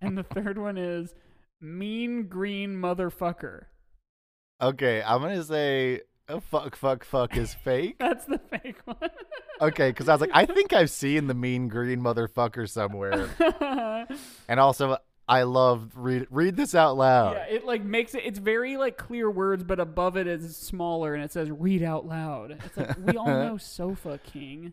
And 0.00 0.16
the 0.16 0.22
third 0.22 0.58
one 0.58 0.76
is 0.76 1.14
mean 1.60 2.28
green 2.28 2.76
motherfucker. 2.76 3.64
Okay, 4.60 5.02
I'm 5.02 5.20
gonna 5.20 5.42
say 5.42 6.02
oh, 6.28 6.40
fuck, 6.40 6.76
fuck, 6.76 7.04
fuck 7.04 7.36
is 7.36 7.54
fake. 7.64 7.96
That's 7.98 8.24
the 8.24 8.38
fake 8.38 8.78
one. 8.84 9.10
okay, 9.60 9.90
because 9.90 10.08
I 10.08 10.12
was 10.14 10.20
like, 10.20 10.30
I 10.32 10.46
think 10.46 10.72
I've 10.72 10.90
seen 10.90 11.26
the 11.26 11.34
mean 11.34 11.68
green 11.68 12.00
motherfucker 12.00 12.68
somewhere, 12.68 13.28
and 14.48 14.60
also 14.60 14.98
I 15.28 15.42
love 15.42 15.92
read 15.94 16.26
read 16.30 16.56
this 16.56 16.74
out 16.74 16.96
loud. 16.96 17.36
Yeah, 17.36 17.56
it 17.56 17.64
like 17.64 17.84
makes 17.84 18.14
it. 18.14 18.22
It's 18.24 18.38
very 18.38 18.76
like 18.76 18.96
clear 18.96 19.30
words, 19.30 19.64
but 19.64 19.80
above 19.80 20.16
it 20.16 20.26
is 20.26 20.56
smaller, 20.56 21.14
and 21.14 21.24
it 21.24 21.32
says 21.32 21.50
"read 21.50 21.82
out 21.82 22.06
loud." 22.06 22.58
It's 22.64 22.76
like 22.76 22.96
we 22.98 23.16
all 23.16 23.26
know 23.26 23.56
Sofa 23.56 24.20
King. 24.24 24.72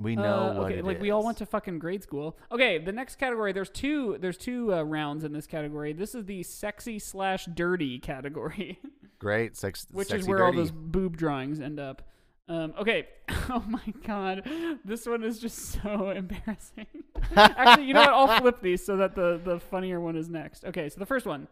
We 0.00 0.16
know 0.16 0.22
Uh, 0.50 0.54
what 0.54 0.64
okay, 0.66 0.78
it 0.78 0.84
like 0.84 1.00
we 1.00 1.10
all 1.10 1.24
went 1.24 1.38
to 1.38 1.46
fucking 1.46 1.78
grade 1.78 2.02
school. 2.02 2.36
Okay, 2.50 2.78
the 2.78 2.92
next 2.92 3.16
category. 3.16 3.52
There's 3.52 3.70
two. 3.70 4.18
There's 4.20 4.36
two 4.36 4.74
uh, 4.74 4.82
rounds 4.82 5.22
in 5.24 5.32
this 5.32 5.46
category. 5.46 5.92
This 5.92 6.14
is 6.14 6.24
the 6.24 6.42
sexy 6.42 6.98
slash 6.98 7.46
dirty 7.46 7.98
category, 8.10 8.80
great 9.18 9.56
sex, 9.56 9.86
which 9.92 10.08
sexy 10.08 10.22
is 10.22 10.28
where 10.28 10.44
all 10.44 10.52
those 10.52 10.72
boob 10.72 11.16
drawings 11.16 11.60
end 11.60 11.78
up. 11.78 12.02
Um, 12.48 12.74
okay. 12.78 13.08
Oh 13.50 13.62
my 13.68 13.82
god, 14.06 14.48
this 14.86 15.04
one 15.06 15.22
is 15.22 15.38
just 15.38 15.58
so 15.58 16.08
embarrassing. 16.10 16.86
Actually, 17.36 17.86
you 17.88 17.92
know 17.92 18.00
what? 18.00 18.08
I'll 18.10 18.40
flip 18.40 18.62
these 18.62 18.82
so 18.84 18.96
that 18.96 19.14
the 19.14 19.38
the 19.42 19.60
funnier 19.60 20.00
one 20.00 20.16
is 20.16 20.30
next. 20.30 20.64
Okay, 20.64 20.88
so 20.88 20.98
the 20.98 21.04
first 21.04 21.26
one, 21.26 21.46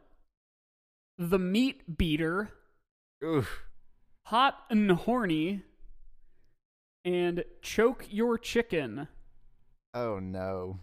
the 1.18 1.38
meat 1.38 1.98
beater, 1.98 2.48
Oof. 3.22 3.62
hot 4.24 4.54
and 4.70 4.90
horny, 4.90 5.64
and 7.04 7.44
choke 7.60 8.06
your 8.10 8.38
chicken. 8.38 9.08
Oh 9.94 10.18
no. 10.18 10.78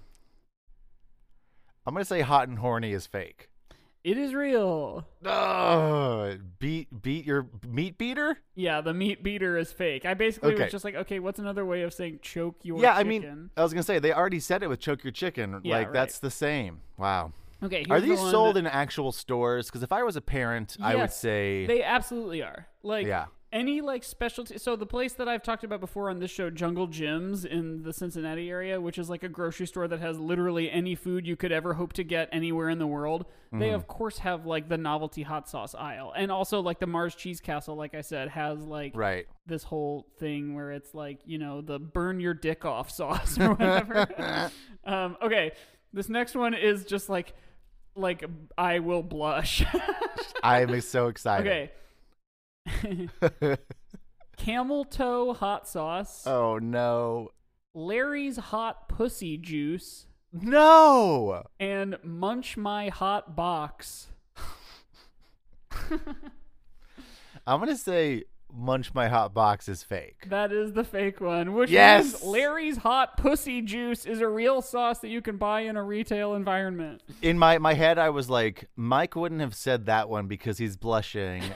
I'm 1.85 1.93
gonna 1.93 2.05
say 2.05 2.21
hot 2.21 2.47
and 2.47 2.59
horny 2.59 2.91
is 2.93 3.07
fake. 3.07 3.49
It 4.03 4.17
is 4.17 4.33
real. 4.33 5.05
Oh, 5.25 6.37
beat 6.59 7.01
beat 7.01 7.25
your 7.25 7.47
meat 7.67 7.97
beater. 7.97 8.37
Yeah, 8.55 8.79
the 8.81 8.93
meat 8.93 9.23
beater 9.23 9.57
is 9.57 9.71
fake. 9.73 10.05
I 10.05 10.13
basically 10.13 10.53
Okay. 10.53 10.63
was 10.63 10.71
just 10.71 10.85
like, 10.85 10.95
okay, 10.95 11.19
what's 11.19 11.39
another 11.39 11.65
way 11.65 11.81
of 11.81 11.93
saying 11.93 12.19
choke 12.21 12.55
your 12.63 12.79
yeah, 12.81 12.93
I 12.95 13.03
mean, 13.03 13.49
I 13.57 13.63
was 13.63 13.73
gonna 13.73 13.83
say 13.83 13.99
they 13.99 14.13
already 14.13 14.39
said 14.39 14.63
it 14.63 14.67
with 14.69 14.79
choke 14.79 15.03
your 15.03 15.11
chicken. 15.11 15.59
Yeah, 15.63 15.77
like 15.77 15.87
right. 15.87 15.93
that's 15.93 16.19
the 16.19 16.31
same. 16.31 16.79
Wow. 16.97 17.33
okay, 17.63 17.85
Are 17.89 17.99
the 17.99 18.07
these 18.07 18.19
one 18.19 18.31
sold 18.31 18.55
that- 18.55 18.59
in 18.59 18.67
actual 18.67 19.11
stores? 19.11 19.67
Because 19.67 19.83
if 19.83 19.91
I 19.91 20.03
was 20.03 20.15
a 20.15 20.21
parent, 20.21 20.77
I 20.81 20.95
would 20.95 21.11
say 21.11 21.65
They 21.65 21.83
absolutely 21.83 22.41
are. 22.41 22.67
Like 22.83 23.05
Yeah. 23.07 23.25
Any 23.51 23.81
like 23.81 24.03
specialty. 24.03 24.59
So 24.59 24.75
the 24.75 24.85
place 24.85 25.13
that 25.13 25.27
I've 25.27 25.41
talked 25.41 25.63
about 25.63 25.79
before 25.79 26.11
on 26.11 26.19
this 26.19 26.29
show, 26.29 26.51
Jungle 26.51 26.85
Jim's 26.85 27.45
in 27.45 27.81
the 27.81 27.91
Cincinnati 27.91 28.47
area, 28.47 28.79
which 28.79 28.99
is 28.99 29.09
like 29.09 29.23
a 29.23 29.27
grocery 29.27 29.65
store 29.65 29.87
that 29.87 29.99
has 29.99 30.19
literally 30.19 30.69
any 30.69 30.93
food 30.93 31.25
you 31.25 31.35
could 31.35 31.51
ever 31.51 31.73
hope 31.73 31.93
to 31.93 32.03
get 32.03 32.29
anywhere 32.31 32.69
in 32.69 32.77
the 32.77 32.85
world. 32.85 33.25
Mm-hmm. 33.47 33.59
They 33.59 33.69
of 33.71 33.87
course 33.87 34.19
have 34.19 34.45
like 34.45 34.69
the 34.69 34.77
novelty 34.77 35.23
hot 35.23 35.49
sauce 35.49 35.73
aisle, 35.73 36.13
and 36.15 36.31
also 36.31 36.59
like 36.59 36.79
the 36.79 36.85
Mars 36.85 37.15
Cheese 37.15 37.39
Castle, 37.39 37.75
like 37.75 37.95
I 37.95 38.01
said, 38.01 38.29
has 38.29 38.59
like 38.59 38.91
right. 38.95 39.25
this 39.47 39.63
whole 39.63 40.05
thing 40.19 40.53
where 40.53 40.71
it's 40.71 40.93
like 40.93 41.19
you 41.25 41.39
know 41.39 41.61
the 41.61 41.79
burn 41.79 42.19
your 42.19 42.35
dick 42.35 42.65
off 42.65 42.91
sauce 42.95 43.39
or 43.39 43.55
whatever. 43.55 44.51
um, 44.85 45.17
okay, 45.23 45.53
this 45.91 46.07
next 46.07 46.35
one 46.35 46.53
is 46.53 46.85
just 46.85 47.09
like 47.09 47.33
like 47.95 48.23
I 48.57 48.77
will 48.77 49.01
blush. 49.03 49.65
I'm 50.43 50.81
so 50.81 51.07
excited. 51.09 51.47
okay. 51.47 51.71
Camel 54.37 54.85
toe 54.85 55.33
hot 55.33 55.67
sauce, 55.67 56.25
oh 56.25 56.57
no. 56.59 57.29
Larry's 57.73 58.37
hot 58.37 58.89
pussy 58.89 59.37
juice, 59.37 60.07
No. 60.31 61.43
and 61.59 61.97
munch 62.03 62.57
my 62.57 62.89
hot 62.89 63.35
box. 63.35 64.07
I'm 67.45 67.59
gonna 67.59 67.75
say 67.77 68.23
munch 68.51 68.93
my 68.93 69.07
hot 69.07 69.33
box 69.33 69.69
is 69.69 69.83
fake. 69.83 70.25
That 70.29 70.51
is 70.51 70.73
the 70.73 70.83
fake 70.83 71.21
one. 71.21 71.53
Which 71.53 71.69
Yes! 71.69 72.23
Larry's 72.23 72.77
hot 72.77 73.17
pussy 73.17 73.61
juice 73.61 74.05
is 74.05 74.21
a 74.21 74.27
real 74.27 74.61
sauce 74.61 74.99
that 74.99 75.09
you 75.09 75.21
can 75.21 75.37
buy 75.37 75.61
in 75.61 75.77
a 75.77 75.83
retail 75.83 76.33
environment. 76.33 77.01
In 77.21 77.37
my 77.37 77.57
my 77.59 77.73
head, 77.73 77.97
I 77.99 78.09
was 78.09 78.29
like, 78.29 78.67
Mike 78.75 79.15
wouldn't 79.15 79.41
have 79.41 79.55
said 79.55 79.85
that 79.87 80.09
one 80.09 80.27
because 80.27 80.57
he's 80.57 80.77
blushing. 80.77 81.43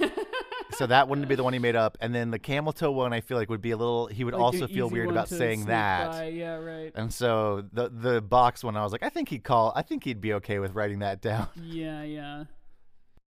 so 0.78 0.88
that 0.88 1.07
wouldn't 1.07 1.28
be 1.28 1.36
the 1.36 1.43
one 1.43 1.53
he 1.53 1.59
made 1.59 1.76
up. 1.76 1.97
And 2.01 2.13
then 2.13 2.32
the 2.32 2.39
camel 2.39 2.74
toe 2.74 2.91
one, 2.91 3.13
I 3.13 3.21
feel 3.21 3.38
like 3.38 3.49
would 3.49 3.61
be 3.61 3.71
a 3.71 3.78
little. 3.78 4.07
He 4.07 4.24
would 4.24 4.34
Like 4.34 4.43
also 4.43 4.63
an 4.63 4.67
feel 4.67 4.88
easy 4.88 4.93
weird 4.93 5.05
one 5.07 5.15
about 5.15 5.28
to 5.28 5.36
saying 5.38 5.59
sneak 5.59 5.67
that. 5.69 6.11
by. 6.11 6.28
Yeah, 6.28 6.55
right. 6.55 6.91
And 6.95 7.13
so 7.13 7.63
the 7.71 7.89
the 7.89 8.21
box 8.21 8.63
one, 8.63 8.76
I 8.78 8.84
was 8.84 8.91
like, 8.91 9.03
I 9.03 9.09
think 9.09 9.30
he'd 9.30 9.43
call. 9.43 9.74
I 9.76 9.82
think 9.82 10.03
he'd 10.03 10.21
be 10.21 10.34
okay 10.34 10.59
with 10.59 10.74
writing 10.74 10.99
that 10.99 11.21
down. 11.21 11.47
Yeah, 11.61 12.03
yeah. 12.03 12.43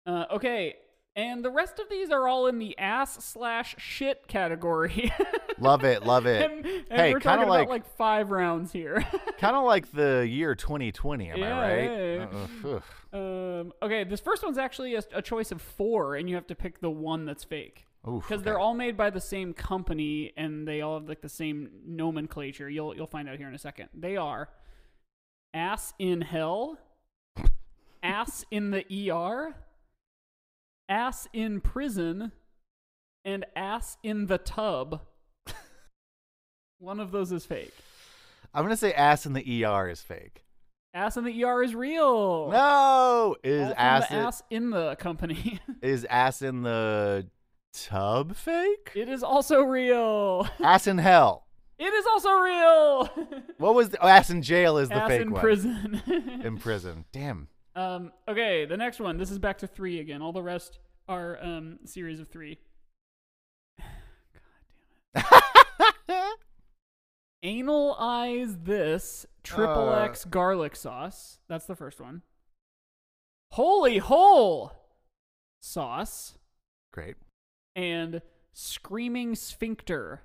Uh, 0.07 0.25
okay, 0.33 0.77
and 1.17 1.45
the 1.45 1.51
rest 1.51 1.79
of 1.79 1.89
these 1.89 2.11
are 2.11 2.29
all 2.29 2.47
in 2.47 2.59
the 2.59 2.77
ass 2.79 3.25
slash 3.25 3.75
shit 3.79 4.29
category. 4.29 5.11
love 5.59 5.83
it, 5.83 6.05
love 6.05 6.27
it. 6.27 6.49
and, 6.51 6.65
and 6.67 6.85
Hey, 6.91 7.13
we're 7.13 7.21
kinda 7.21 7.37
talking 7.39 7.49
like- 7.49 7.63
about 7.63 7.71
like 7.71 7.97
five 7.97 8.31
rounds 8.31 8.71
here. 8.71 9.05
kind 9.39 9.57
of 9.57 9.65
like 9.65 9.91
the 9.93 10.27
year 10.29 10.55
2020. 10.55 11.31
Am 11.31 11.39
Yeah, 11.39 11.59
I 11.59 11.61
right? 11.63 11.83
yeah, 11.83 12.27
yeah. 12.65 12.79
Uh, 13.13 13.61
um, 13.61 13.73
okay, 13.83 14.05
this 14.05 14.21
first 14.21 14.45
one's 14.45 14.59
actually 14.59 14.95
a, 14.95 15.03
a 15.15 15.23
choice 15.23 15.51
of 15.51 15.63
four, 15.63 16.17
and 16.17 16.29
you 16.29 16.35
have 16.35 16.47
to 16.49 16.55
pick 16.55 16.81
the 16.81 16.91
one 16.91 17.25
that's 17.25 17.45
fake. 17.45 17.87
Because 18.05 18.25
okay. 18.35 18.43
they're 18.45 18.59
all 18.59 18.75
made 18.75 18.97
by 18.97 19.11
the 19.11 19.21
same 19.21 19.53
company 19.53 20.33
and 20.37 20.69
they 20.69 20.81
all 20.81 21.01
have 21.01 21.09
like 21.09 21.23
the 21.23 21.29
same 21.29 21.71
nomenclature. 21.85 22.69
You'll 22.71 22.95
you'll 22.95 23.09
find 23.09 23.29
out 23.29 23.37
here 23.37 23.49
in 23.49 23.55
a 23.55 23.59
second. 23.59 23.89
They 23.95 24.17
are 24.17 24.49
ass 25.53 25.93
in 25.99 26.21
hell, 26.21 26.79
ass 28.05 28.45
in 28.53 28.71
the 28.71 28.85
ER, 29.11 29.57
ass 30.89 31.29
in 31.33 31.61
prison, 31.61 32.33
and 33.25 33.45
ass 33.55 33.97
in 34.03 34.27
the 34.27 34.39
tub. 34.39 35.03
One 36.79 37.01
of 37.01 37.11
those 37.11 37.33
is 37.33 37.45
fake. 37.45 37.75
I'm 38.55 38.65
gonna 38.65 38.77
say 38.77 38.93
ass 38.93 39.27
in 39.27 39.33
the 39.33 39.65
ER 39.65 39.89
is 39.89 40.01
fake. 40.01 40.45
Ass 40.95 41.19
in 41.19 41.25
the 41.25 41.45
ER 41.45 41.63
is 41.63 41.75
real. 41.75 42.51
No, 42.51 43.37
is 43.45 43.69
from 43.69 43.75
ass, 43.77 44.09
the 44.09 44.15
ass 44.15 44.43
in 44.49 44.71
the 44.71 44.97
company. 44.97 45.61
is 45.83 46.07
ass 46.07 46.41
in 46.41 46.63
the 46.63 47.27
tub 47.75 48.35
fake? 48.35 48.93
it 48.95 49.09
is 49.09 49.23
also 49.23 49.61
real. 49.61 50.49
ass 50.63 50.87
in 50.87 50.97
hell. 50.99 51.47
It 51.79 51.93
is 51.93 52.07
also 52.07 52.31
real. 52.31 53.11
What 53.59 53.75
was 53.75 53.91
the, 53.91 54.03
oh, 54.03 54.09
ass 54.09 54.31
in 54.31 54.41
jail 54.41 54.79
is 54.79 54.89
the 54.89 54.95
ass 54.95 55.09
fake 55.09 55.21
in 55.21 55.31
one. 55.31 55.41
prison. 55.41 56.03
In 56.43 56.57
prison. 56.57 57.05
Damn. 57.13 57.49
Um, 57.77 58.11
okay, 58.27 58.65
the 58.65 58.77
next 58.77 59.01
one. 59.01 59.19
This 59.19 59.31
is 59.31 59.39
back 59.39 59.59
to 59.59 59.67
three 59.67 60.01
again. 60.01 60.23
All 60.23 60.33
the 60.33 60.43
rest 60.43 60.79
are 61.09 61.39
um, 61.43 61.79
series 61.85 62.19
of 62.21 62.29
three. 62.29 62.59
God 65.15 65.43
damn 66.09 66.33
it! 66.33 66.39
Analyze 67.43 68.57
this 68.63 69.27
triple 69.45 69.91
Uh. 69.91 70.05
X 70.05 70.25
garlic 70.25 70.75
sauce. 70.75 71.39
That's 71.49 71.67
the 71.67 71.77
first 71.77 72.01
one. 72.01 72.23
Holy 73.53 73.99
hole 73.99 74.73
sauce 75.61 76.39
Great. 76.93 77.17
and 77.77 78.23
screaming 78.53 79.35
sphincter. 79.35 80.23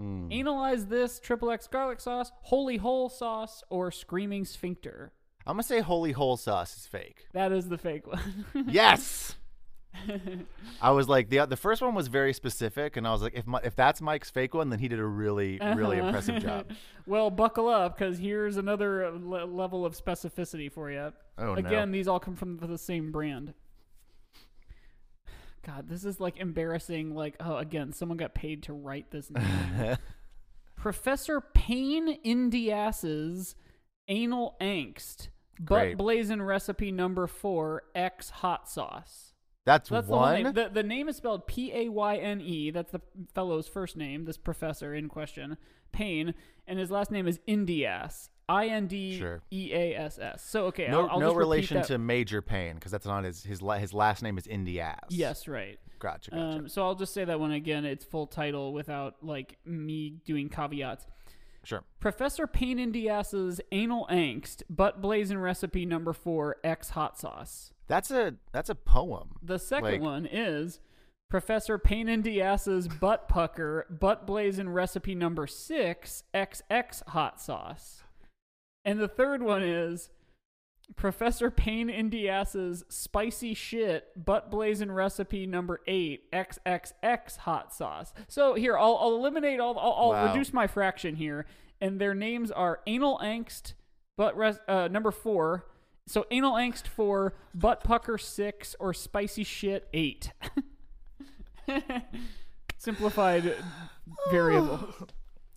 Mm. 0.00 0.32
Analyze 0.34 0.86
this 0.86 1.20
triple 1.20 1.50
X 1.50 1.66
garlic 1.68 2.00
sauce, 2.00 2.32
holy 2.44 2.78
hole 2.78 3.08
sauce, 3.08 3.62
or 3.70 3.92
screaming 3.92 4.44
sphincter. 4.44 5.12
I'm 5.46 5.54
gonna 5.54 5.62
say 5.62 5.80
holy 5.80 6.12
hole 6.12 6.36
sauce 6.36 6.76
is 6.76 6.86
fake. 6.86 7.26
That 7.32 7.52
is 7.52 7.68
the 7.68 7.78
fake 7.78 8.06
one. 8.06 8.44
Yes. 8.68 9.36
I 10.82 10.90
was 10.90 11.08
like 11.08 11.28
the 11.28 11.46
the 11.46 11.56
first 11.56 11.80
one 11.80 11.94
was 11.94 12.08
very 12.08 12.32
specific, 12.32 12.96
and 12.96 13.06
I 13.06 13.12
was 13.12 13.22
like, 13.22 13.34
if 13.34 13.46
my, 13.46 13.60
if 13.62 13.76
that's 13.76 14.00
Mike's 14.00 14.28
fake 14.28 14.52
one, 14.54 14.68
then 14.70 14.80
he 14.80 14.88
did 14.88 14.98
a 14.98 15.04
really 15.04 15.58
really 15.60 15.98
Uh-huh. 15.98 16.08
impressive 16.08 16.42
job. 16.42 16.70
well, 17.06 17.30
buckle 17.30 17.68
up 17.68 17.96
because 17.96 18.18
here's 18.18 18.56
another 18.56 19.12
le- 19.12 19.44
level 19.44 19.84
of 19.86 19.94
specificity 19.96 20.70
for 20.72 20.90
you. 20.90 21.12
Oh 21.38 21.52
Again, 21.54 21.92
these 21.92 22.08
all 22.08 22.18
come 22.18 22.34
from 22.36 22.56
the 22.58 22.76
same 22.78 23.12
brand. 23.12 23.54
God, 25.64 25.88
this 25.88 26.04
is 26.04 26.20
like 26.20 26.36
embarrassing. 26.38 27.14
Like, 27.14 27.36
oh, 27.40 27.56
again, 27.56 27.92
someone 27.92 28.18
got 28.18 28.34
paid 28.34 28.64
to 28.64 28.72
write 28.72 29.10
this 29.10 29.30
name. 29.30 29.44
no. 29.78 29.96
Professor 30.76 31.40
Payne 31.40 32.18
Indeass's 32.22 33.54
anal 34.08 34.56
angst, 34.60 35.28
butt 35.58 35.66
Great. 35.66 35.96
blazing 35.96 36.42
recipe 36.42 36.90
number 36.92 37.26
four 37.26 37.82
X 37.94 38.30
hot 38.30 38.68
sauce. 38.68 39.32
that's, 39.64 39.88
So 39.88 39.96
that's 39.96 40.08
the 40.08 40.12
one. 40.14 40.42
name. 40.42 40.52
The, 40.52 40.70
the 40.72 40.82
name 40.82 41.08
is 41.08 41.16
spelled 41.16 41.46
P 41.46 41.72
A 41.74 41.88
Y 41.88 42.16
N 42.16 42.40
E. 42.40 42.70
That's 42.70 42.92
the 42.92 43.00
fellow's 43.34 43.68
first 43.68 43.96
name, 43.96 44.24
this 44.24 44.36
professor 44.36 44.94
in 44.94 45.08
question, 45.08 45.56
Payne. 45.92 46.34
And 46.66 46.78
his 46.78 46.90
last 46.90 47.10
name 47.10 47.26
is 47.28 47.40
Indeass. 47.46 48.28
I 48.48 48.66
N 48.66 48.86
D. 48.86 49.22
E 49.50 49.72
A 49.72 49.94
S 49.96 50.18
S. 50.18 50.44
So, 50.44 50.66
okay. 50.66 50.88
no 50.90 51.02
I'll, 51.02 51.10
I'll 51.12 51.20
no 51.20 51.26
just 51.28 51.36
relation 51.38 51.82
to 51.84 51.98
Major 51.98 52.42
Payne 52.42 52.74
because 52.74 52.92
that's 52.92 53.06
not 53.06 53.24
his 53.24 53.42
his 53.42 53.60
his 53.78 53.94
last 53.94 54.22
name 54.22 54.36
is 54.36 54.46
Indeass. 54.46 54.98
Yes, 55.08 55.48
right. 55.48 55.78
Gotcha. 55.98 56.30
Gotcha. 56.30 56.42
Um, 56.42 56.68
so 56.68 56.82
I'll 56.82 56.94
just 56.94 57.14
say 57.14 57.24
that 57.24 57.40
one 57.40 57.52
again. 57.52 57.86
It's 57.86 58.04
full 58.04 58.26
title 58.26 58.74
without 58.74 59.16
like 59.22 59.56
me 59.64 60.16
doing 60.26 60.50
caveats. 60.50 61.06
Sure. 61.64 61.82
Professor 62.00 62.46
Payne 62.46 62.78
Indeass's 62.78 63.60
anal 63.72 64.06
angst, 64.10 64.62
butt 64.70 65.00
blazing 65.00 65.38
recipe 65.38 65.84
number 65.86 66.12
four 66.12 66.56
X 66.62 66.90
hot 66.90 67.18
sauce. 67.18 67.72
That's 67.88 68.10
a 68.10 68.34
that's 68.52 68.70
a 68.70 68.74
poem. 68.74 69.36
The 69.42 69.58
second 69.58 69.84
Like- 69.92 70.00
one 70.00 70.26
is 70.26 70.80
Professor 71.30 71.78
Payne 71.78 72.08
Indeass's 72.08 72.86
butt 72.86 73.28
pucker, 73.28 73.86
butt 73.90 74.26
blazing 74.26 74.68
recipe 74.68 75.14
number 75.14 75.46
six, 75.46 76.22
XX 76.32 77.02
hot 77.08 77.40
sauce. 77.40 78.02
And 78.84 79.00
the 79.00 79.08
third 79.08 79.42
one 79.42 79.62
is 79.62 80.10
Professor 80.96 81.50
Payne 81.50 81.90
in 81.90 82.10
the 82.10 82.28
spicy 82.88 83.52
shit 83.54 84.06
butt 84.24 84.50
blazing 84.50 84.90
recipe 84.92 85.46
number 85.46 85.80
eight 85.86 86.30
XXX 86.32 87.36
hot 87.38 87.74
sauce. 87.74 88.12
So 88.28 88.54
here, 88.54 88.78
I'll, 88.78 88.96
I'll 89.00 89.14
eliminate 89.16 89.60
all. 89.60 89.78
I'll, 89.78 89.92
I'll 89.92 90.08
Wow. 90.10 90.26
reduce 90.28 90.52
my 90.52 90.66
fraction 90.66 91.16
here, 91.16 91.46
and 91.80 92.00
their 92.00 92.14
names 92.14 92.50
are 92.50 92.80
anal 92.86 93.18
angst, 93.18 93.74
butt 94.16 94.36
res, 94.36 94.58
uh, 94.68 94.88
number 94.88 95.10
four. 95.10 95.66
So 96.06 96.26
anal 96.30 96.52
angst 96.54 96.86
four, 96.86 97.34
butt 97.54 97.82
pucker 97.84 98.18
six, 98.18 98.74
or 98.78 98.92
spicy 98.94 99.44
shit 99.44 99.88
eight. 99.92 100.32
Simplified 102.78 103.56
variables. 104.30 104.94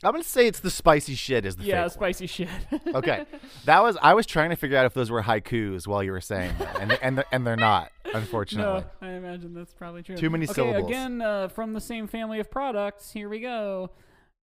I'm 0.04 0.12
gonna 0.12 0.24
say 0.24 0.45
it's 0.45 0.60
the 0.60 0.70
spicy 0.70 1.16
shit 1.16 1.45
is 1.45 1.56
the 1.56 1.64
Yeah, 1.64 1.76
fake 1.76 1.82
one. 1.82 1.89
spicy 1.89 2.28
shit. 2.28 2.50
Okay, 2.93 3.26
that 3.66 3.82
was 3.82 3.98
I 4.02 4.14
was 4.14 4.26
trying 4.26 4.52
to 4.52 4.56
figure 4.56 4.78
out 4.78 4.86
if 4.86 4.93
those 4.93 5.10
were 5.10 5.24
haikus 5.24 5.88
while 5.88 6.04
you 6.04 6.12
were 6.12 6.22
saying 6.22 6.54
that, 6.60 6.80
and 6.80 6.91
and 7.02 7.18
they're, 7.18 7.26
and 7.32 7.48
they're 7.48 7.56
not, 7.56 7.91
unfortunately. 8.14 8.84
No, 9.02 9.08
I 9.08 9.12
imagine 9.14 9.54
that's 9.54 9.74
probably 9.74 10.04
true. 10.04 10.16
Too 10.16 10.30
many 10.30 10.45
okay, 10.45 10.54
syllables. 10.54 10.88
Again, 10.88 11.22
uh, 11.22 11.48
from 11.48 11.74
the 11.74 11.82
same 11.82 12.08
family 12.08 12.39
of 12.39 12.52
products, 12.52 13.12
here 13.12 13.28
we 13.28 13.39
go. 13.39 13.89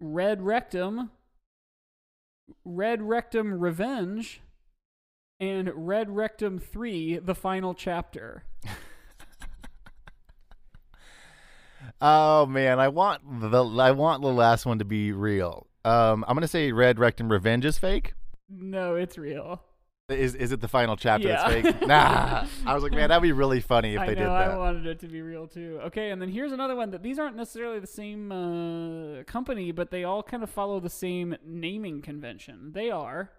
Red 0.01 0.43
Rectum, 0.43 1.11
Red 2.65 3.03
Rectum 3.03 3.55
Revenge, 3.61 4.41
and 5.39 5.71
Red 5.75 6.11
Rectum 6.11 6.59
3, 6.59 7.19
the 7.19 7.35
final 7.35 7.73
chapter. 7.73 8.45
Oh 12.01 12.47
man, 12.47 12.79
I 12.79 12.89
want 12.89 13.23
the 13.41 13.65
I 13.65 13.91
want 13.93 14.23
the 14.23 14.29
last 14.29 14.67
one 14.67 14.79
to 14.79 14.85
be 14.85 15.13
real. 15.13 15.67
Um, 15.85 16.25
I'm 16.27 16.35
gonna 16.35 16.49
say 16.49 16.73
Red 16.73 16.99
Rectum 16.99 17.31
Revenge 17.31 17.65
is 17.65 17.79
fake. 17.79 18.15
No, 18.49 18.95
it's 18.95 19.17
real. 19.19 19.63
Is 20.09 20.35
is 20.37 20.53
it 20.53 20.61
the 20.61 20.69
final 20.69 20.97
chapter 20.97 21.27
Yeah. 21.29 21.49
that's 21.49 21.69
fake? 21.79 21.81
Nah. 21.89 22.47
I 22.65 22.75
was 22.75 22.83
like, 22.85 22.93
man, 22.93 23.09
that'd 23.09 23.23
be 23.23 23.33
really 23.33 23.61
funny 23.61 23.95
if 23.95 24.01
I 24.01 24.07
they 24.07 24.15
know, 24.15 24.21
did 24.21 24.29
that. 24.29 24.51
I 24.53 24.57
wanted 24.57 24.87
it 24.87 25.01
to 25.01 25.09
be 25.09 25.21
real 25.21 25.49
too. 25.49 25.81
Okay, 25.87 26.11
and 26.11 26.23
then 26.23 26.29
here's 26.29 26.53
another 26.53 26.77
one 26.77 26.91
that 26.93 27.03
these 27.03 27.19
aren't 27.19 27.37
necessarily 27.37 27.81
the 27.81 27.87
same 27.89 28.31
uh, 28.31 29.23
company, 29.25 29.73
but 29.73 29.91
they 29.91 30.05
all 30.05 30.23
kind 30.23 30.43
of 30.45 30.51
follow 30.51 30.79
the 30.79 30.91
same 30.91 31.37
naming 31.45 32.03
convention. 32.03 32.71
They 32.73 32.89
are 32.91 33.31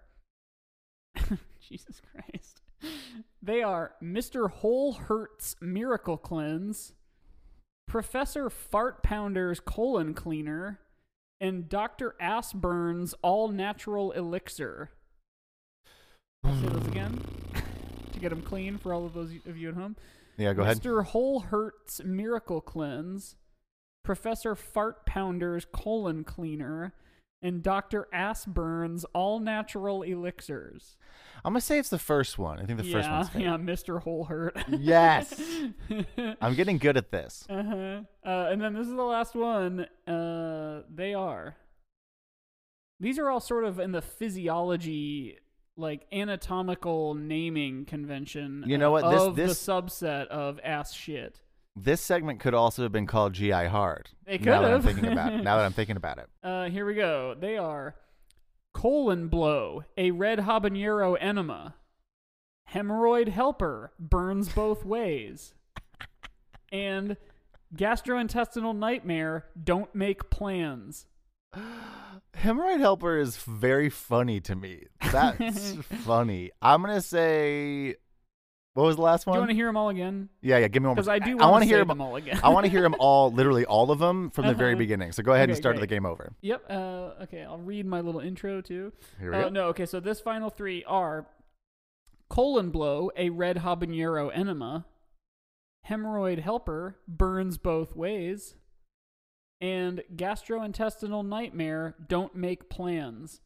Jesus 1.68 2.00
Christ. 2.12 2.60
They 3.42 3.62
are 3.62 3.92
Mr. 4.02 4.50
Whole 4.50 4.92
Hurts 4.92 5.56
Miracle 5.60 6.16
Cleanse, 6.18 6.92
Professor 7.88 8.50
Phardtpounder's 8.50 9.60
Colon 9.60 10.12
Cleaner, 10.14 10.78
and 11.40 11.68
Dr. 11.68 12.14
Assburn's 12.20 13.14
All 13.22 13.48
Natural 13.48 14.12
Elixir. 14.12 14.90
I'll 16.44 16.54
say 16.60 16.68
those 16.68 16.86
again 16.86 17.18
to 18.12 18.20
get 18.20 18.28
them 18.28 18.42
clean 18.42 18.76
for 18.78 18.92
all 18.92 19.06
of 19.06 19.14
those 19.14 19.32
of 19.46 19.56
you 19.56 19.70
at 19.70 19.74
home. 19.74 19.96
yeah, 20.36 20.52
go 20.52 20.62
ahead. 20.62 20.80
Mr. 20.80 21.02
Whole 21.02 21.40
Hurts 21.40 22.02
Miracle 22.04 22.60
Cleanse, 22.60 23.36
Professor 24.04 24.54
Phardtpounder's 24.54 25.64
Colon 25.64 26.24
Cleaner, 26.24 26.92
and 27.42 27.62
Dr. 27.62 28.08
Assburn's 28.12 29.04
All 29.14 29.38
Natural 29.40 30.02
Elixirs. 30.02 30.96
I'm 31.44 31.52
gonna 31.52 31.60
say 31.60 31.78
it's 31.78 31.88
the 31.88 31.98
first 31.98 32.36
one. 32.38 32.58
I 32.58 32.64
think 32.64 32.78
the 32.80 32.84
yeah, 32.86 32.92
first 32.96 33.10
one's 33.10 33.28
fake. 33.30 33.42
yeah, 33.42 33.56
Mr. 33.56 34.02
Whole 34.02 34.24
Hurt. 34.24 34.56
Yes. 34.68 35.40
I'm 36.40 36.54
getting 36.54 36.78
good 36.78 36.96
at 36.96 37.10
this. 37.12 37.44
uh-huh. 37.48 38.00
Uh, 38.26 38.48
and 38.50 38.60
then 38.60 38.74
this 38.74 38.86
is 38.88 38.94
the 38.94 39.02
last 39.02 39.34
one. 39.34 39.86
Uh, 40.06 40.82
they 40.92 41.14
are. 41.14 41.56
These 43.00 43.18
are 43.20 43.28
all 43.30 43.40
sort 43.40 43.64
of 43.64 43.78
in 43.78 43.92
the 43.92 44.02
physiology, 44.02 45.38
like 45.76 46.06
anatomical 46.12 47.14
naming 47.14 47.84
convention. 47.84 48.64
You 48.66 48.76
know 48.78 48.90
what? 48.90 49.08
This- 49.08 49.20
Of 49.22 49.36
this- 49.36 49.64
the 49.64 49.72
subset 49.72 50.26
of 50.26 50.58
ass 50.64 50.92
shit. 50.92 51.40
This 51.82 52.00
segment 52.00 52.40
could 52.40 52.54
also 52.54 52.82
have 52.82 52.92
been 52.92 53.06
called 53.06 53.32
GI 53.34 53.66
Hard. 53.66 54.08
It 54.26 54.40
now 54.42 54.58
could 54.58 54.64
that 54.64 54.64
I'm 54.64 54.70
have. 54.72 54.84
thinking 54.84 55.12
about 55.12 55.32
it. 55.32 55.42
Now 55.42 55.56
that 55.58 55.64
I'm 55.64 55.72
thinking 55.74 55.96
about 55.96 56.18
it. 56.18 56.28
Uh, 56.42 56.68
here 56.68 56.84
we 56.86 56.94
go. 56.94 57.34
They 57.38 57.56
are 57.56 57.94
colon 58.74 59.28
blow, 59.28 59.84
a 59.96 60.10
red 60.10 60.40
habanero 60.40 61.16
enema, 61.20 61.74
hemorrhoid 62.72 63.28
helper, 63.28 63.92
burns 63.98 64.48
both 64.50 64.84
ways, 64.84 65.54
and 66.70 67.16
gastrointestinal 67.74 68.76
nightmare, 68.76 69.46
don't 69.62 69.94
make 69.94 70.30
plans. 70.30 71.06
Hemorrhoid 72.36 72.78
helper 72.78 73.18
is 73.18 73.36
very 73.36 73.90
funny 73.90 74.40
to 74.40 74.54
me. 74.54 74.84
That's 75.10 75.72
funny. 76.04 76.50
I'm 76.62 76.82
gonna 76.82 77.00
say. 77.00 77.96
What 78.74 78.84
was 78.84 78.96
the 78.96 79.02
last 79.02 79.26
one? 79.26 79.34
Do 79.34 79.38
you 79.38 79.40
want 79.40 79.50
to 79.50 79.56
hear 79.56 79.66
them 79.66 79.76
all 79.76 79.88
again? 79.88 80.28
yeah, 80.40 80.58
yeah. 80.58 80.68
Give 80.68 80.82
me 80.82 80.86
one. 80.86 80.90
more. 80.90 80.94
Because 80.96 81.08
I 81.08 81.18
do 81.18 81.32
I 81.32 81.34
want 81.42 81.52
wanna 81.52 81.64
hear 81.64 81.84
them. 81.84 82.00
all 82.00 82.14
again. 82.16 82.38
I 82.44 82.48
want 82.50 82.64
to 82.64 82.70
hear 82.70 82.82
them 82.82 82.94
all, 83.00 83.32
literally 83.32 83.64
all 83.64 83.90
of 83.90 83.98
them 83.98 84.30
from 84.30 84.46
the 84.46 84.54
very 84.54 84.72
Uh-huh. 84.72 84.78
beginning. 84.78 85.12
So 85.12 85.22
go 85.24 85.32
ahead 85.32 85.48
and 85.48 85.56
start 85.58 85.76
great. 85.76 85.80
the 85.88 85.94
game 85.94 86.06
over. 86.06 86.32
Yep. 86.42 86.64
Uh, 86.70 86.74
okay, 87.24 87.42
I'll 87.42 87.58
read 87.58 87.86
my 87.86 88.00
little 88.00 88.20
intro 88.20 88.60
too. 88.60 88.92
Here 89.18 89.32
we 89.32 89.36
Uh, 89.36 89.42
go. 89.44 89.48
no, 89.48 89.62
okay, 89.68 89.84
so 89.86 89.98
this 89.98 90.20
final 90.20 90.48
three 90.48 90.84
are 90.84 91.26
colon 92.28 92.70
blow, 92.70 93.10
a 93.16 93.30
red 93.30 93.56
habanero 93.58 94.30
enema, 94.32 94.84
hemorrhoid 95.88 96.38
helper, 96.40 96.98
burns 97.08 97.58
both 97.58 97.96
ways, 97.96 98.54
and 99.60 100.02
gastrointestinal 100.14 101.26
nightmare, 101.26 101.96
don't 102.06 102.36
make 102.36 102.68
plans. 102.70 103.40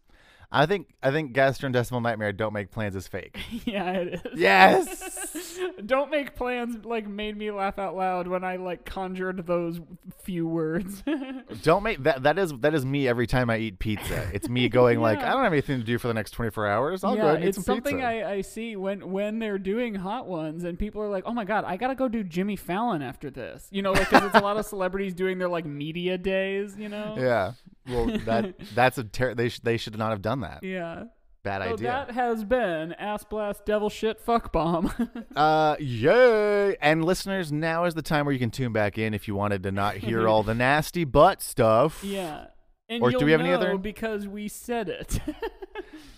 I 0.55 0.67
think 0.67 0.89
I 1.03 1.11
think 1.11 1.35
gastrointestinal 1.35 2.03
nightmare. 2.03 2.33
Don't 2.33 2.53
make 2.53 2.71
plans 2.71 2.95
is 2.95 3.09
fake. 3.09 3.39
yeah, 3.65 3.93
it 3.93 4.15
is. 4.15 4.39
Yes. 4.39 5.37
don't 5.87 6.11
make 6.11 6.35
plans 6.35 6.85
like 6.85 7.07
made 7.07 7.37
me 7.37 7.51
laugh 7.51 7.79
out 7.79 7.97
loud 7.97 8.29
when 8.29 8.45
I 8.45 8.57
like 8.57 8.85
conjured 8.85 9.47
those 9.47 9.81
few 10.23 10.47
words. 10.47 11.03
Don't 11.63 11.83
make 11.83 12.03
that. 12.05 12.23
That 12.23 12.39
is 12.39 12.53
that 12.61 12.75
is 12.75 12.85
me 12.85 13.09
every 13.09 13.27
time 13.27 13.51
I 13.51 13.59
eat 13.59 13.79
pizza. 13.79 14.29
It's 14.33 14.49
me 14.49 14.69
going 14.69 15.01
like 15.01 15.19
I 15.19 15.31
don't 15.33 15.43
have 15.43 15.53
anything 15.53 15.79
to 15.79 15.85
do 15.85 15.99
for 15.99 16.09
the 16.09 16.15
next 16.15 16.33
24 16.33 16.67
hours. 16.67 17.05
I'll 17.05 17.17
yeah, 17.17 17.23
go 17.23 17.29
and 17.35 17.45
eat 17.45 17.49
it's 17.49 17.57
some 17.57 17.65
something 17.65 17.97
pizza. 17.97 18.07
I, 18.07 18.31
I 18.31 18.41
see 18.41 18.77
when 18.77 19.11
when 19.11 19.39
they're 19.39 19.59
doing 19.59 19.95
hot 19.95 20.27
ones, 20.27 20.65
and 20.65 20.79
people 20.79 21.03
are 21.03 21.09
like, 21.09 21.25
"Oh 21.27 21.33
my 21.33 21.45
god, 21.45 21.65
I 21.65 21.77
gotta 21.77 21.95
go 21.95 22.09
do 22.09 22.23
Jimmy 22.23 22.57
Fallon 22.57 23.03
after 23.03 23.31
this," 23.31 23.69
you 23.71 23.83
know, 23.83 23.93
like 23.93 24.11
because 24.11 24.25
it's 24.25 24.37
a 24.37 24.41
lot 24.41 24.57
of 24.57 24.67
celebrities 24.67 25.15
doing 25.15 25.39
their 25.39 25.49
like 25.49 25.67
media 25.67 26.19
days, 26.19 26.77
you 26.79 26.89
know. 26.89 27.17
yeah. 27.19 27.53
Well, 27.89 28.07
that 28.25 28.55
that's 28.75 28.99
a 28.99 29.05
ter- 29.05 29.35
they 29.35 29.49
sh- 29.49 29.61
they 29.61 29.77
should 29.77 29.99
not 29.99 30.11
have 30.11 30.23
done 30.23 30.41
that. 30.41 30.63
Yeah. 30.63 31.05
Bad 31.45 31.63
So 31.63 31.73
idea. 31.75 31.89
that 31.89 32.11
has 32.13 32.45
been 32.45 32.93
ass 32.95 33.25
blast 33.25 33.65
devil 33.67 33.91
shit 33.91 34.21
fuck 34.21 34.53
bomb. 34.53 34.93
Uh, 35.37 35.77
yay! 35.81 36.77
And 36.81 37.05
listeners, 37.05 37.51
now 37.51 37.85
is 37.85 37.95
the 37.95 38.03
time 38.03 38.27
where 38.27 38.33
you 38.35 38.39
can 38.39 38.51
tune 38.51 38.73
back 38.73 38.99
in 38.99 39.15
if 39.15 39.27
you 39.27 39.35
wanted 39.35 39.63
to 39.63 39.73
not 39.73 39.97
hear 39.97 40.29
all 40.29 40.43
the 40.43 40.55
nasty 40.55 41.05
butt 41.05 41.41
stuff. 41.43 42.05
yeah. 42.05 42.47
And 42.93 43.03
Or 43.03 43.11
do 43.11 43.25
we 43.25 43.33
have 43.33 43.41
any 43.41 43.53
other- 43.53 43.77
Because 43.79 44.27
we 44.29 44.49
said 44.49 44.89
it. 44.89 45.19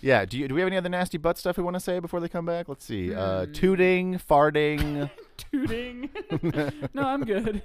Yeah. 0.01 0.23
Do 0.25 0.37
you 0.37 0.47
do 0.47 0.53
we 0.53 0.61
have 0.61 0.67
any 0.67 0.77
other 0.77 0.89
nasty 0.89 1.17
butt 1.17 1.37
stuff 1.37 1.57
we 1.57 1.63
want 1.63 1.75
to 1.75 1.79
say 1.79 1.97
before 1.99 2.19
they 2.19 2.29
come 2.29 2.45
back? 2.45 2.69
Let's 2.69 2.85
see. 2.85 3.13
Uh, 3.13 3.45
Hmm. 3.45 3.51
tooting, 3.53 4.19
farting. 4.19 5.09
Tooting. 5.51 6.09
no, 6.93 7.01
I'm 7.03 7.23
good. 7.23 7.63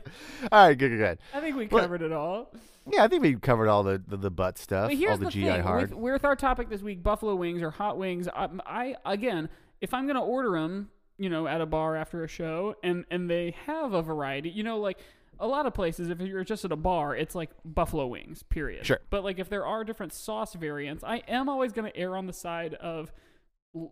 all 0.51 0.67
right, 0.69 0.79
good, 0.79 0.89
good, 0.91 0.99
good. 0.99 1.19
I 1.35 1.41
think 1.41 1.57
we 1.57 1.67
Well, 1.67 1.83
covered 1.83 2.01
it 2.03 2.13
all. 2.13 2.51
Yeah, 2.91 3.05
I 3.05 3.09
think 3.09 3.23
we 3.23 3.35
covered 3.37 3.69
all 3.69 3.83
the 3.83 4.03
the, 4.07 4.17
the 4.17 4.31
butt 4.31 4.57
stuff, 4.59 4.89
But 4.89 4.97
here's 4.97 5.13
all 5.13 5.19
the, 5.19 5.25
the 5.27 5.31
GI 5.31 5.45
thing 5.45 5.63
hard. 5.63 5.91
With, 5.91 5.99
with 5.99 6.25
our 6.25 6.35
topic 6.37 6.71
this 6.71 6.81
week, 6.83 7.03
buffalo 7.03 7.35
wings 7.35 7.61
or 7.63 7.71
hot 7.71 7.99
wings. 7.99 8.27
I, 8.29 8.49
I 8.65 8.97
again, 9.05 9.51
if 9.83 9.93
I'm 9.93 10.07
gonna 10.07 10.25
order 10.25 10.53
them, 10.53 10.89
you 11.19 11.29
know, 11.29 11.47
at 11.47 11.61
a 11.61 11.67
bar 11.67 11.95
after 11.97 12.25
a 12.25 12.29
show, 12.29 12.75
and 12.83 13.05
and 13.11 13.29
they 13.29 13.55
have 13.67 13.93
a 13.93 14.01
variety, 14.03 14.49
you 14.49 14.63
know, 14.63 14.79
like 14.79 14.99
a 15.41 15.47
lot 15.47 15.67
of 15.67 15.75
places, 15.75 16.09
if 16.11 16.21
you're 16.21 16.45
just 16.45 16.65
at 16.65 16.71
a 16.73 16.77
bar, 16.77 17.17
it's 17.17 17.35
like 17.35 17.51
buffalo 17.65 18.07
wings, 18.07 18.43
period. 18.45 18.87
Sure. 18.87 19.01
But 19.11 19.25
like 19.25 19.39
if 19.39 19.49
there 19.49 19.67
are 19.67 19.83
different 19.85 20.13
sauce 20.13 20.55
variants, 20.55 21.03
I 21.03 21.19
am 21.27 21.49
always 21.49 21.73
gonna 21.73 21.93
err 21.95 22.17
on 22.17 22.27
the 22.27 22.33
side 22.33 22.75
of 22.75 23.13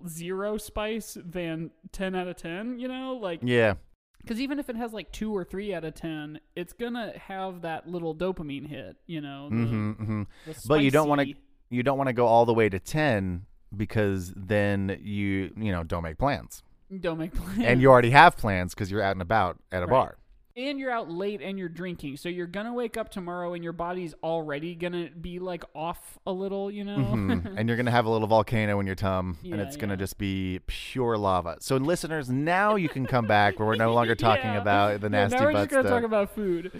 zero 0.06 0.56
spice 0.58 1.16
than 1.24 1.70
10 1.92 2.14
out 2.16 2.26
of 2.26 2.36
10 2.36 2.80
you 2.80 2.88
know 2.88 3.14
like 3.14 3.38
yeah, 3.44 3.74
because 4.20 4.40
even 4.40 4.58
if 4.58 4.68
it 4.68 4.74
has 4.74 4.92
like 4.92 5.12
two 5.12 5.32
or 5.36 5.44
three 5.44 5.72
out 5.72 5.84
of 5.84 5.94
10 5.94 6.40
it's 6.56 6.72
gonna 6.72 7.12
have 7.16 7.62
that 7.62 7.88
little 7.88 8.12
dopamine 8.12 8.66
hit 8.66 8.96
you 9.06 9.20
know 9.20 9.48
the, 9.48 9.54
hmm 9.54 9.92
hmm 9.92 10.22
the 10.46 10.54
But 10.66 10.82
you 10.82 10.90
don't 10.90 11.08
want 11.08 11.20
to 11.20 11.34
you 11.70 11.84
don't 11.84 11.96
want 11.96 12.08
to 12.08 12.12
go 12.12 12.26
all 12.26 12.44
the 12.44 12.54
way 12.54 12.68
to 12.68 12.80
ten 12.80 13.46
because 13.76 14.32
then 14.34 14.98
you 15.00 15.52
you 15.56 15.70
know 15.70 15.84
don't 15.84 16.02
make 16.02 16.18
plans, 16.18 16.64
Don't 16.98 17.18
make 17.18 17.32
plans. 17.36 17.60
and 17.62 17.80
you 17.80 17.88
already 17.90 18.10
have 18.10 18.36
plans 18.36 18.74
because 18.74 18.90
you're 18.90 19.02
out 19.02 19.12
and 19.12 19.22
about 19.22 19.58
at 19.70 19.84
a 19.84 19.86
Right. 19.86 19.90
bar. 19.92 20.18
And 20.58 20.78
you're 20.78 20.90
out 20.90 21.08
late 21.10 21.40
and 21.40 21.58
you're 21.58 21.68
drinking, 21.68 22.16
so 22.16 22.28
you're 22.28 22.46
gonna 22.48 22.74
wake 22.74 22.96
up 22.96 23.08
tomorrow 23.10 23.54
and 23.54 23.62
your 23.62 23.72
body's 23.72 24.14
already 24.22 24.74
gonna 24.74 25.08
be 25.10 25.38
like 25.38 25.64
off 25.74 26.18
a 26.26 26.32
little, 26.32 26.70
you 26.70 26.84
know. 26.84 26.96
Mhm. 26.98 27.54
and 27.56 27.68
you're 27.68 27.76
gonna 27.78 27.90
have 27.92 28.04
a 28.06 28.10
little 28.10 28.26
volcano 28.28 28.80
in 28.80 28.86
your 28.86 28.96
tum, 28.96 29.38
and 29.42 29.50
Yeah, 29.56 29.62
it's 29.62 29.76
gonna 29.76 29.96
just 29.96 30.18
be 30.18 30.60
pure 30.66 31.16
lava. 31.16 31.56
So, 31.60 31.76
listeners, 31.76 32.28
now 32.28 32.74
you 32.74 32.88
can 32.88 33.06
come 33.06 33.26
back 33.26 33.58
where 33.58 33.68
we're 33.68 33.76
no 33.76 33.94
longer 33.94 34.14
talking 34.16 34.44
Yeah. 34.52 34.60
about 34.60 35.00
the 35.00 35.06
Yeah, 35.06 35.10
nasty 35.26 35.36
now 35.38 35.44
we're 35.44 35.52
just 35.52 35.70
gonna 35.70 35.88
talk 35.88 36.02
about 36.02 36.34
food. 36.34 36.72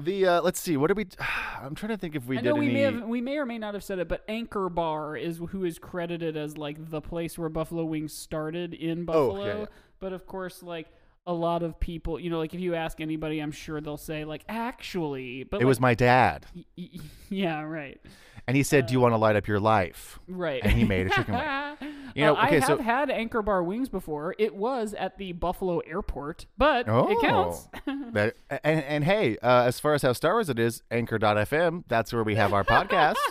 The 0.00 0.26
uh, 0.26 0.42
let's 0.42 0.60
see, 0.60 0.76
what 0.76 0.86
did 0.86 0.96
we? 0.96 1.06
I'm 1.60 1.74
trying 1.74 1.90
to 1.90 1.96
think 1.96 2.14
if 2.14 2.24
we 2.26 2.38
I 2.38 2.40
did 2.40 2.50
know 2.50 2.54
we 2.54 2.66
any. 2.66 2.74
may 2.74 2.80
have 2.82 3.02
we 3.04 3.20
may 3.20 3.36
or 3.38 3.44
may 3.46 3.58
not 3.58 3.74
have 3.74 3.82
said 3.82 3.98
it, 3.98 4.08
but 4.08 4.22
Anchor 4.28 4.68
Bar 4.68 5.16
is 5.16 5.40
who 5.50 5.64
is 5.64 5.78
credited 5.80 6.36
as 6.36 6.56
like 6.56 6.90
the 6.90 7.00
place 7.00 7.36
where 7.36 7.48
Buffalo 7.48 7.84
Wings 7.84 8.12
started 8.12 8.74
in 8.74 9.00
Oh, 9.02 9.04
Buffalo. 9.30 9.44
yeah, 9.46 9.58
yeah. 9.58 9.66
But 9.98 10.12
of 10.12 10.24
course, 10.26 10.62
like 10.62 10.86
a 11.28 11.32
lot 11.32 11.62
of 11.62 11.78
people, 11.78 12.18
you 12.18 12.30
know, 12.30 12.38
like 12.38 12.54
if 12.54 12.60
you 12.60 12.74
ask 12.74 13.00
anybody, 13.00 13.38
I'm 13.38 13.52
sure 13.52 13.80
they'll 13.80 13.96
say 13.96 14.24
like 14.24 14.44
actually, 14.48 15.44
but 15.44 15.60
it 15.60 15.64
was 15.66 15.78
my 15.78 15.94
dad, 15.94 16.46
my 16.76 16.88
yeah, 17.28 17.62
right, 17.62 18.00
and 18.48 18.56
he 18.56 18.62
said, 18.62 18.86
"Do 18.86 18.94
you 18.94 19.00
want 19.00 19.12
to 19.12 19.18
light 19.18 19.36
up 19.36 19.46
your 19.46 19.60
life?" 19.60 20.18
right. 20.26 20.60
And 20.64 20.72
he 20.72 20.84
made 20.84 21.06
a 21.06 21.10
chicken 21.10 21.34
wing. 21.34 21.44
You 22.14 22.24
Uh, 22.24 22.28
know, 22.32 22.40
okay, 22.46 22.56
I 22.56 22.60
so- 22.60 22.78
have 22.78 22.80
had 22.84 23.10
Anchor 23.10 23.42
Bar 23.42 23.62
wings 23.62 23.88
before. 23.90 24.34
It 24.38 24.54
was 24.54 24.94
at 24.94 25.18
the 25.18 25.32
Buffalo 25.32 25.78
Airport, 25.80 26.46
but 26.56 26.88
Oh, 26.88 27.08
it 27.10 27.20
counts. 27.20 27.68
that 28.12 28.34
and 28.64 28.82
and 28.82 29.04
hey, 29.04 29.36
uh, 29.42 29.64
as 29.66 29.78
far 29.78 29.92
as 29.94 30.02
how 30.02 30.14
Star 30.14 30.32
Wars 30.32 30.48
it 30.48 30.58
is, 30.58 30.82
Anchor.fm. 30.90 31.84
That's 31.86 32.12
where 32.12 32.24
we 32.24 32.34
have 32.36 32.52
our 32.54 32.64
podcast. 32.64 33.16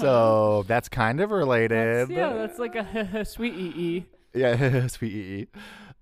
So 0.00 0.64
that's 0.68 0.90
kind 0.90 1.20
of 1.20 1.30
related. 1.30 2.10
yeah, 2.10 2.34
that's 2.34 2.58
like 2.58 2.74
a 2.76 3.24
sweet 3.24 3.54
ee. 3.54 4.04
Yeah, 4.34 4.86
sweet 4.88 5.12
EE. 5.12 5.46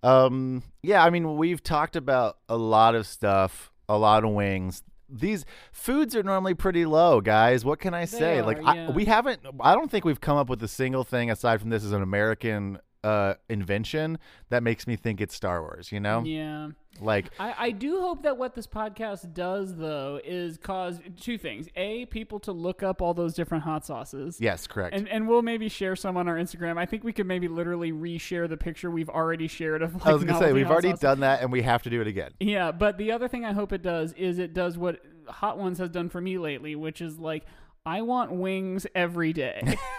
Um, 0.02 0.62
yeah, 0.82 1.04
I 1.04 1.10
mean, 1.10 1.36
we've 1.36 1.62
talked 1.62 1.96
about 1.96 2.38
a 2.48 2.56
lot 2.56 2.94
of 2.94 3.06
stuff, 3.06 3.72
a 3.88 3.98
lot 3.98 4.24
of 4.24 4.30
wings. 4.30 4.82
These 5.08 5.46
foods 5.72 6.14
are 6.14 6.22
normally 6.22 6.54
pretty 6.54 6.84
low, 6.84 7.20
guys. 7.20 7.64
What 7.64 7.78
can 7.78 7.94
I 7.94 8.04
say? 8.04 8.42
like, 8.42 8.58
are, 8.58 8.76
I, 8.76 8.90
we 8.90 9.06
haven't. 9.06 9.40
I 9.60 9.74
don't 9.74 9.90
think 9.90 10.04
we've 10.04 10.20
come 10.20 10.36
up 10.36 10.50
with 10.50 10.62
a 10.62 10.68
single 10.68 11.02
thing 11.02 11.30
aside 11.30 11.60
from 11.60 11.70
this 11.70 11.82
as 11.82 11.92
an 11.92 12.02
American 12.02 12.78
uh, 13.04 13.34
invention 13.48 14.18
that 14.50 14.62
makes 14.62 14.86
me 14.86 14.96
think 14.96 15.20
it's 15.20 15.34
Star 15.34 15.62
Wars. 15.62 15.92
You 15.92 16.00
know, 16.00 16.22
Yeah. 16.24 16.70
like 17.00 17.30
I, 17.38 17.54
I 17.58 17.70
do 17.70 18.00
hope 18.00 18.22
that 18.24 18.36
what 18.36 18.54
this 18.54 18.66
podcast 18.66 19.32
does, 19.34 19.76
though, 19.76 20.20
is 20.24 20.58
cause 20.58 21.00
two 21.20 21.38
things. 21.38 21.68
A, 21.76 22.06
people 22.06 22.38
to 22.40 22.52
look 22.52 22.82
up 22.82 23.00
all 23.00 23.14
those 23.14 23.34
different 23.34 23.64
hot 23.64 23.86
sauces. 23.86 24.38
yes, 24.40 24.66
correct. 24.66 24.96
And, 24.96 25.08
and 25.08 25.28
we'll 25.28 25.42
maybe 25.42 25.68
share 25.68 25.94
some 25.96 26.16
on 26.16 26.28
our 26.28 26.36
Instagram. 26.36 26.76
I 26.78 26.86
think 26.86 27.04
we 27.04 27.12
could 27.12 27.26
maybe 27.26 27.46
literally 27.48 27.92
reshare 27.92 28.48
the 28.48 28.56
picture 28.56 28.90
we've 28.90 29.08
already 29.10 29.46
shared 29.48 29.82
of 29.82 29.94
like 29.94 30.06
I 30.06 30.12
was 30.12 30.24
gonna 30.24 30.38
say 30.38 30.52
we've 30.52 30.70
already 30.70 30.92
done 30.94 31.20
that, 31.20 31.42
and 31.42 31.52
we 31.52 31.62
have 31.62 31.82
to 31.84 31.90
do 31.90 32.00
it 32.00 32.06
again. 32.06 32.32
Yeah, 32.40 32.72
but 32.72 32.98
the 32.98 33.12
other 33.12 33.28
thing 33.28 33.44
I 33.44 33.52
hope 33.52 33.72
it 33.72 33.82
does 33.82 34.12
is 34.14 34.38
it 34.38 34.52
does 34.54 34.76
what 34.76 35.00
Hot 35.28 35.58
Ones 35.58 35.78
has 35.78 35.90
done 35.90 36.08
for 36.08 36.20
me 36.20 36.38
lately, 36.38 36.74
which 36.74 37.00
is 37.00 37.18
like 37.18 37.44
I 37.86 38.02
want 38.02 38.32
wings 38.32 38.86
every 38.94 39.32
day. 39.32 39.76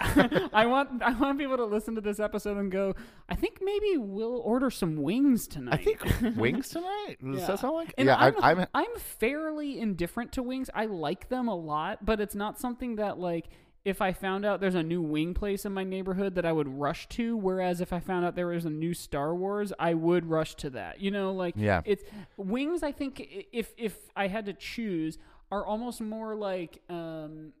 I 0.52 0.66
want 0.66 1.02
I 1.02 1.12
want 1.12 1.38
people 1.38 1.56
to 1.56 1.64
listen 1.64 1.94
to 1.96 2.00
this 2.00 2.20
episode 2.20 2.56
and 2.56 2.70
go, 2.70 2.94
I 3.28 3.34
think 3.34 3.58
maybe 3.62 3.96
we'll 3.98 4.38
order 4.44 4.70
some 4.70 4.96
wings 5.02 5.46
tonight. 5.48 5.74
I 5.80 5.84
think 5.84 6.00
wings 6.36 6.68
tonight. 6.68 7.16
Does 7.24 7.40
Yeah. 7.40 7.46
that 7.48 7.58
sound 7.60 7.74
like? 7.74 7.94
And 7.98 8.06
yeah, 8.06 8.16
I'm, 8.16 8.34
I, 8.42 8.50
I'm. 8.52 8.66
I'm 8.74 8.96
fairly 8.96 9.80
indifferent 9.80 10.32
to 10.32 10.42
wings. 10.42 10.70
I 10.74 10.86
like 10.86 11.28
them 11.28 11.48
a 11.48 11.54
lot, 11.56 12.04
but 12.04 12.20
it's 12.20 12.34
not 12.34 12.58
something 12.58 12.96
that 12.96 13.18
like 13.18 13.48
if 13.84 14.02
I 14.02 14.12
found 14.12 14.44
out 14.44 14.60
there's 14.60 14.74
a 14.74 14.82
new 14.82 15.00
wing 15.00 15.32
place 15.32 15.64
in 15.64 15.72
my 15.72 15.84
neighborhood 15.84 16.34
that 16.34 16.44
I 16.44 16.52
would 16.52 16.68
rush 16.68 17.08
to. 17.10 17.36
Whereas 17.36 17.80
if 17.80 17.92
I 17.92 17.98
found 18.00 18.24
out 18.24 18.36
there 18.36 18.48
was 18.48 18.66
a 18.66 18.70
new 18.70 18.92
Star 18.94 19.34
Wars, 19.34 19.72
I 19.78 19.94
would 19.94 20.26
rush 20.26 20.54
to 20.56 20.70
that. 20.70 21.00
You 21.00 21.10
know, 21.10 21.32
like 21.32 21.54
Yeah. 21.56 21.80
it's 21.84 22.04
wings. 22.36 22.82
I 22.82 22.92
think 22.92 23.46
if 23.52 23.72
if 23.76 23.96
I 24.14 24.28
had 24.28 24.46
to 24.46 24.52
choose, 24.52 25.18
are 25.50 25.64
almost 25.66 26.00
more 26.00 26.34
like 26.36 26.80
um, 26.88 27.52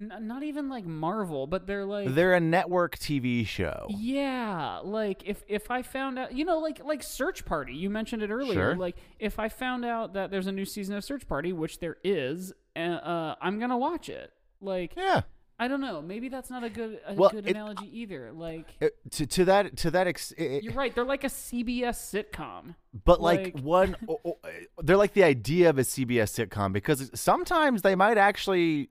n- 0.00 0.12
not 0.26 0.42
even 0.42 0.68
like 0.68 0.84
Marvel, 0.84 1.46
but 1.46 1.66
they're 1.66 1.84
like 1.84 2.14
They're 2.14 2.34
a 2.34 2.40
network 2.40 2.98
TV 2.98 3.46
show. 3.46 3.86
yeah, 3.90 4.80
like 4.82 5.22
if 5.26 5.42
if 5.48 5.70
I 5.70 5.82
found 5.82 6.18
out, 6.18 6.32
you 6.34 6.44
know, 6.44 6.58
like 6.58 6.84
like 6.84 7.02
Search 7.02 7.44
Party, 7.44 7.74
you 7.74 7.90
mentioned 7.90 8.22
it 8.22 8.30
earlier. 8.30 8.54
Sure. 8.72 8.76
Like 8.76 8.96
if 9.18 9.38
I 9.38 9.48
found 9.48 9.84
out 9.84 10.14
that 10.14 10.30
there's 10.30 10.46
a 10.46 10.52
new 10.52 10.64
season 10.64 10.94
of 10.96 11.04
Search 11.04 11.26
Party, 11.26 11.52
which 11.52 11.78
there 11.80 11.96
is, 12.04 12.52
uh, 12.74 12.78
uh, 12.80 13.34
I'm 13.40 13.58
gonna 13.58 13.78
watch 13.78 14.08
it. 14.08 14.32
Like 14.60 14.92
Yeah. 14.96 15.22
I 15.58 15.68
don't 15.68 15.80
know, 15.80 16.02
maybe 16.02 16.28
that's 16.28 16.50
not 16.50 16.64
a 16.64 16.68
good 16.68 17.00
a 17.06 17.14
Well, 17.14 17.30
good 17.30 17.46
it- 17.46 17.50
analogy 17.52 17.88
either. 18.00 18.30
Like 18.30 18.66
Uh, 18.82 18.88
to 19.12 19.26
to 19.26 19.44
that 19.46 19.76
to 19.78 19.90
that 19.92 20.06
ex- 20.06 20.32
it- 20.32 20.62
you're 20.62 20.74
right, 20.74 20.94
they're 20.94 21.02
like 21.04 21.24
a 21.24 21.28
CBS 21.30 21.96
sitcom. 22.12 22.74
but 23.06 23.22
like, 23.22 23.54
like- 23.54 23.64
one 23.64 23.96
they're 24.82 24.98
like 24.98 25.14
the 25.14 25.24
idea 25.24 25.70
of 25.70 25.78
a 25.78 25.82
CBS 25.84 26.30
sitcom 26.46 26.74
because 26.74 27.10
sometimes 27.18 27.80
they 27.80 27.94
might 27.94 28.18
actually 28.18 28.90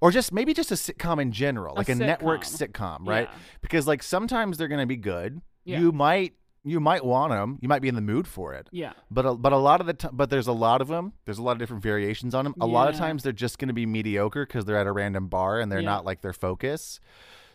or 0.00 0.10
just 0.10 0.32
maybe 0.32 0.54
just 0.54 0.70
a 0.70 0.74
sitcom 0.74 1.20
in 1.20 1.32
general, 1.32 1.74
like 1.74 1.88
a, 1.88 1.94
network 1.94 2.42
sitcom. 2.42 3.06
right? 3.06 3.28
Yeah. 3.30 3.38
Because 3.60 3.86
like 3.86 4.02
sometimes 4.02 4.58
they're 4.58 4.68
going 4.68 4.80
to 4.80 4.86
be 4.86 4.96
good. 4.96 5.40
Yeah. 5.64 5.80
You 5.80 5.92
might 5.92 6.34
you 6.64 6.80
might 6.80 7.04
want 7.04 7.30
them. 7.32 7.58
You 7.62 7.68
might 7.68 7.80
be 7.82 7.88
in 7.88 7.94
the 7.94 8.00
mood 8.02 8.26
for 8.26 8.52
it. 8.52 8.68
Yeah, 8.72 8.92
But 9.10 9.24
a, 9.24 9.34
but 9.34 9.52
a 9.52 9.56
lot 9.56 9.80
of 9.80 9.86
the 9.86 9.94
time, 9.94 10.10
but 10.12 10.28
there's 10.28 10.48
a 10.48 10.52
lot 10.52 10.80
of 10.82 10.88
them. 10.88 11.12
There's 11.24 11.38
a 11.38 11.42
lot 11.42 11.52
of 11.52 11.58
different 11.58 11.82
variations 11.82 12.34
on 12.34 12.44
them. 12.44 12.54
A 12.60 12.66
lot 12.66 12.88
of 12.88 12.96
times 12.96 13.22
they're 13.22 13.32
just 13.32 13.58
going 13.58 13.68
to 13.68 13.74
be 13.74 13.86
mediocre 13.86 14.44
because 14.44 14.64
they're 14.66 14.76
at 14.76 14.86
a 14.86 14.92
random 14.92 15.28
bar 15.28 15.60
and 15.60 15.70
they're 15.72 15.80
Yeah. 15.80 15.86
not 15.86 16.04
like 16.04 16.20
their 16.20 16.32
focus. 16.34 17.00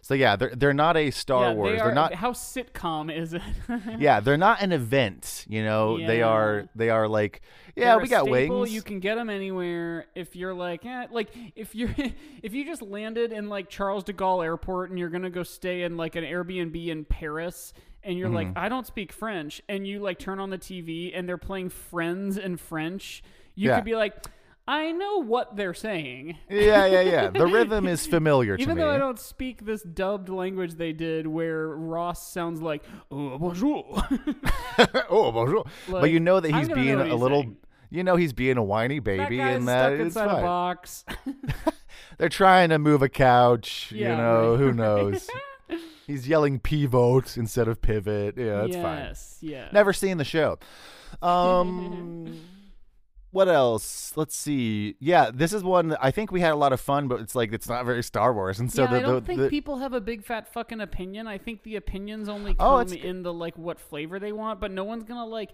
So 0.05 0.15
yeah, 0.15 0.35
they're 0.35 0.51
they're 0.53 0.73
not 0.73 0.97
a 0.97 1.11
Star 1.11 1.49
yeah, 1.49 1.53
Wars. 1.53 1.71
They 1.71 1.79
are 1.79 1.91
are, 1.91 1.95
not. 1.95 2.13
How 2.23 2.31
sitcom 2.33 3.09
is 3.09 3.33
it? 3.33 3.41
Yeah, 3.99 4.19
they're 4.19 4.35
not 4.37 4.61
an 4.61 4.73
event. 4.73 5.45
You 5.47 5.63
know, 5.63 5.97
they 5.97 6.21
are 6.21 6.67
they 6.75 6.89
are 6.89 7.07
like 7.07 7.41
yeah, 7.75 7.93
They're 7.95 7.99
we 7.99 8.09
got 8.09 8.25
staple. 8.25 8.59
wings. 8.59 8.73
You 8.73 8.81
can 8.81 8.99
get 8.99 9.15
them 9.15 9.29
anywhere. 9.29 10.05
If 10.13 10.35
you're 10.35 10.53
like, 10.53 10.85
eh, 10.85 11.07
like 11.09 11.29
if 11.55 11.73
you're 11.73 11.95
if 12.43 12.53
you 12.53 12.65
just 12.65 12.81
landed 12.81 13.31
in 13.31 13.47
like 13.47 13.69
Charles 13.69 14.03
de 14.03 14.11
Gaulle 14.11 14.43
Airport 14.43 14.89
and 14.89 14.99
you're 14.99 15.09
gonna 15.09 15.29
go 15.29 15.43
stay 15.43 15.83
in 15.83 15.95
like 15.95 16.17
an 16.17 16.25
Airbnb 16.25 16.85
in 16.87 17.05
Paris. 17.05 17.73
And 18.05 18.17
you're 18.19 18.27
Mm-hmm. 18.27 18.35
like, 18.35 18.57
I 18.57 18.67
don't 18.67 18.85
speak 18.85 19.13
French, 19.13 19.61
and 19.69 19.87
you 19.87 19.99
like 20.01 20.19
turn 20.19 20.37
on 20.37 20.49
the 20.49 20.57
TV 20.57 21.17
and 21.17 21.27
they're 21.29 21.37
playing 21.37 21.69
Friends 21.69 22.37
in 22.37 22.57
French. 22.57 23.23
You 23.55 23.69
Yeah. 23.69 23.75
could 23.77 23.85
be 23.85 23.95
like, 23.95 24.13
I 24.65 24.93
know 24.93 25.17
what 25.21 25.57
they're 25.57 25.73
saying, 25.73 26.37
yeah, 26.49 26.85
yeah, 26.85 27.01
yeah. 27.01 27.29
The 27.33 27.47
rhythm 27.47 27.85
is 27.85 28.07
familiar 28.07 28.55
to 28.55 28.61
even 28.61 28.75
me. 28.75 28.81
though 28.81 28.91
I 28.91 28.97
don't 28.97 29.19
speak 29.19 29.65
this 29.65 29.83
dubbed 29.83 30.29
language 30.29 30.75
they 30.75 30.93
did, 30.93 31.27
where 31.27 31.67
Ross 31.67 32.31
sounds 32.31 32.61
like, 32.61 32.83
oh, 33.11 33.37
bonjour. 33.37 33.83
oh, 35.09 35.31
bonjour. 35.33 35.65
but 35.89 36.11
you 36.11 36.21
know 36.21 36.39
that 36.39 36.53
he's 36.53 36.69
being 36.69 36.99
a 36.99 37.05
he's 37.05 37.13
little. 37.13 37.41
saying. 37.41 37.57
You 37.89 38.03
know 38.03 38.15
he's 38.15 38.33
being 38.33 38.57
a 38.57 38.63
whiny 38.63 38.99
baby, 38.99 39.37
guy's 39.37 39.57
and 39.57 39.67
that 39.67 39.89
stuck 39.89 39.99
it's 39.99 40.15
inside 40.15 40.39
a 40.39 40.41
box. 40.41 41.05
They're 42.17 42.29
trying 42.29 42.69
to 42.69 42.79
move 42.79 43.03
a 43.03 43.09
couch. 43.09 43.91
Yeah, 43.93 44.11
you 44.11 44.17
know 44.17 44.51
right. 44.51 44.59
who 44.59 44.73
knows. 44.73 45.29
he's 46.07 46.27
yelling 46.27 46.59
pivot 46.59 47.37
instead 47.37 47.67
of 47.67 47.81
pivot. 47.81 48.35
Yeah, 48.37 48.61
that's 48.61 48.75
fine. 48.75 48.97
yes, 48.97 49.37
yes. 49.41 49.73
Never 49.73 49.93
seen 49.93 50.17
the 50.17 50.23
show. 50.23 50.57
Um, 51.21 52.39
what 53.33 53.49
else? 53.49 54.13
Let's 54.15 54.35
see. 54.35 54.95
Yeah, 54.99 55.29
this 55.33 55.51
is 55.51 55.63
one 55.63 55.89
that 55.89 55.99
I 56.01 56.11
think 56.11 56.31
we 56.31 56.39
had 56.39 56.51
a 56.53 56.55
lot 56.55 56.71
of 56.71 56.79
fun, 56.79 57.07
but 57.09 57.19
it's 57.19 57.35
like 57.35 57.51
it's 57.51 57.67
not 57.67 57.85
very 57.85 58.01
Star 58.03 58.33
Wars, 58.33 58.59
and 58.59 58.71
so 58.71 58.83
yeah, 58.83 58.91
the, 58.91 58.97
I 58.97 59.01
don't 59.01 59.15
the, 59.15 59.21
think 59.21 59.41
the- 59.41 59.49
people 59.49 59.77
have 59.79 59.91
a 59.93 59.99
big 60.01 60.23
fat 60.23 60.53
fucking 60.53 60.79
opinion. 60.79 61.27
I 61.27 61.37
think 61.37 61.63
the 61.63 61.75
opinions 61.75 62.29
only 62.29 62.55
Oh, 62.59 62.77
come 62.77 62.81
it's- 62.87 63.03
in 63.05 63.23
the 63.23 63.33
like 63.33 63.57
what 63.57 63.79
flavor 63.79 64.19
they 64.19 64.31
want, 64.31 64.61
but 64.61 64.71
no 64.71 64.85
one's 64.85 65.03
gonna 65.03 65.25
like 65.25 65.49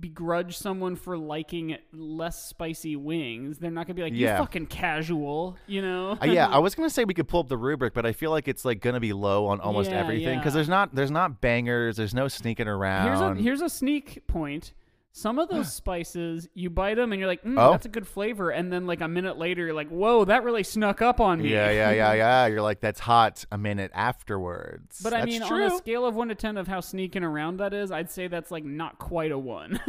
begrudge 0.00 0.56
someone 0.58 0.96
for 0.96 1.16
liking 1.16 1.76
less 1.92 2.44
spicy 2.44 2.96
wings. 2.96 3.58
They're 3.58 3.70
not 3.70 3.86
gonna 3.86 3.94
be 3.94 4.02
like, 4.02 4.12
you 4.12 4.26
Yeah. 4.26 4.38
fucking 4.38 4.66
casual, 4.66 5.56
you 5.68 5.80
know? 5.80 6.18
Uh, 6.20 6.26
yeah, 6.26 6.48
I 6.50 6.58
was 6.58 6.74
gonna 6.74 6.90
say 6.90 7.04
we 7.04 7.14
could 7.14 7.28
pull 7.28 7.40
up 7.40 7.48
the 7.48 7.56
rubric, 7.56 7.94
but 7.94 8.04
I 8.04 8.12
feel 8.12 8.30
like 8.32 8.48
it's 8.48 8.64
like 8.64 8.80
gonna 8.80 8.98
be 8.98 9.12
low 9.12 9.46
on 9.46 9.60
almost 9.60 9.90
Yeah, 9.90 10.00
everything 10.00 10.38
because 10.38 10.54
yeah. 10.54 10.58
there's 10.58 10.68
not 10.68 10.94
there's 10.94 11.10
not 11.12 11.40
bangers, 11.40 11.96
there's 11.96 12.14
no 12.14 12.26
sneaking 12.28 12.66
around. 12.66 13.06
here's 13.06 13.20
a 13.20 13.34
here's 13.42 13.60
a 13.62 13.68
sneak 13.68 14.26
point. 14.26 14.72
Some 15.12 15.38
of 15.40 15.48
those 15.48 15.72
spices, 15.74 16.48
you 16.54 16.70
bite 16.70 16.94
them 16.94 17.12
and 17.12 17.18
you're 17.18 17.28
like, 17.28 17.42
mm, 17.42 17.54
Oh. 17.58 17.72
that's 17.72 17.84
a 17.86 17.88
good 17.88 18.06
flavor, 18.06 18.50
and 18.50 18.72
then 18.72 18.86
like 18.86 19.00
a 19.00 19.08
minute 19.08 19.38
later, 19.38 19.64
you're 19.64 19.74
like, 19.74 19.88
whoa, 19.88 20.24
that 20.24 20.44
really 20.44 20.62
snuck 20.62 21.02
up 21.02 21.20
on 21.20 21.42
me. 21.42 21.50
yeah, 21.50 21.70
yeah, 21.70 21.90
yeah, 21.90 22.12
yeah. 22.14 22.46
You're 22.46 22.62
like 22.62 22.80
that's 22.80 23.00
hot 23.00 23.44
a 23.50 23.58
minute 23.58 23.90
afterwards. 23.92 25.00
But 25.02 25.12
I 25.12 25.20
That's 25.20 25.30
mean, 25.32 25.46
true. 25.46 25.64
on 25.64 25.72
a 25.72 25.76
scale 25.78 26.06
of 26.06 26.14
one 26.14 26.28
to 26.28 26.34
ten 26.34 26.56
of 26.56 26.68
how 26.68 26.80
sneaking 26.80 27.24
around 27.24 27.56
that 27.58 27.74
is, 27.74 27.90
I'd 27.90 28.10
say 28.10 28.28
that's 28.28 28.50
like 28.52 28.64
not 28.64 28.98
quite 28.98 29.32
a 29.32 29.38
one. 29.38 29.80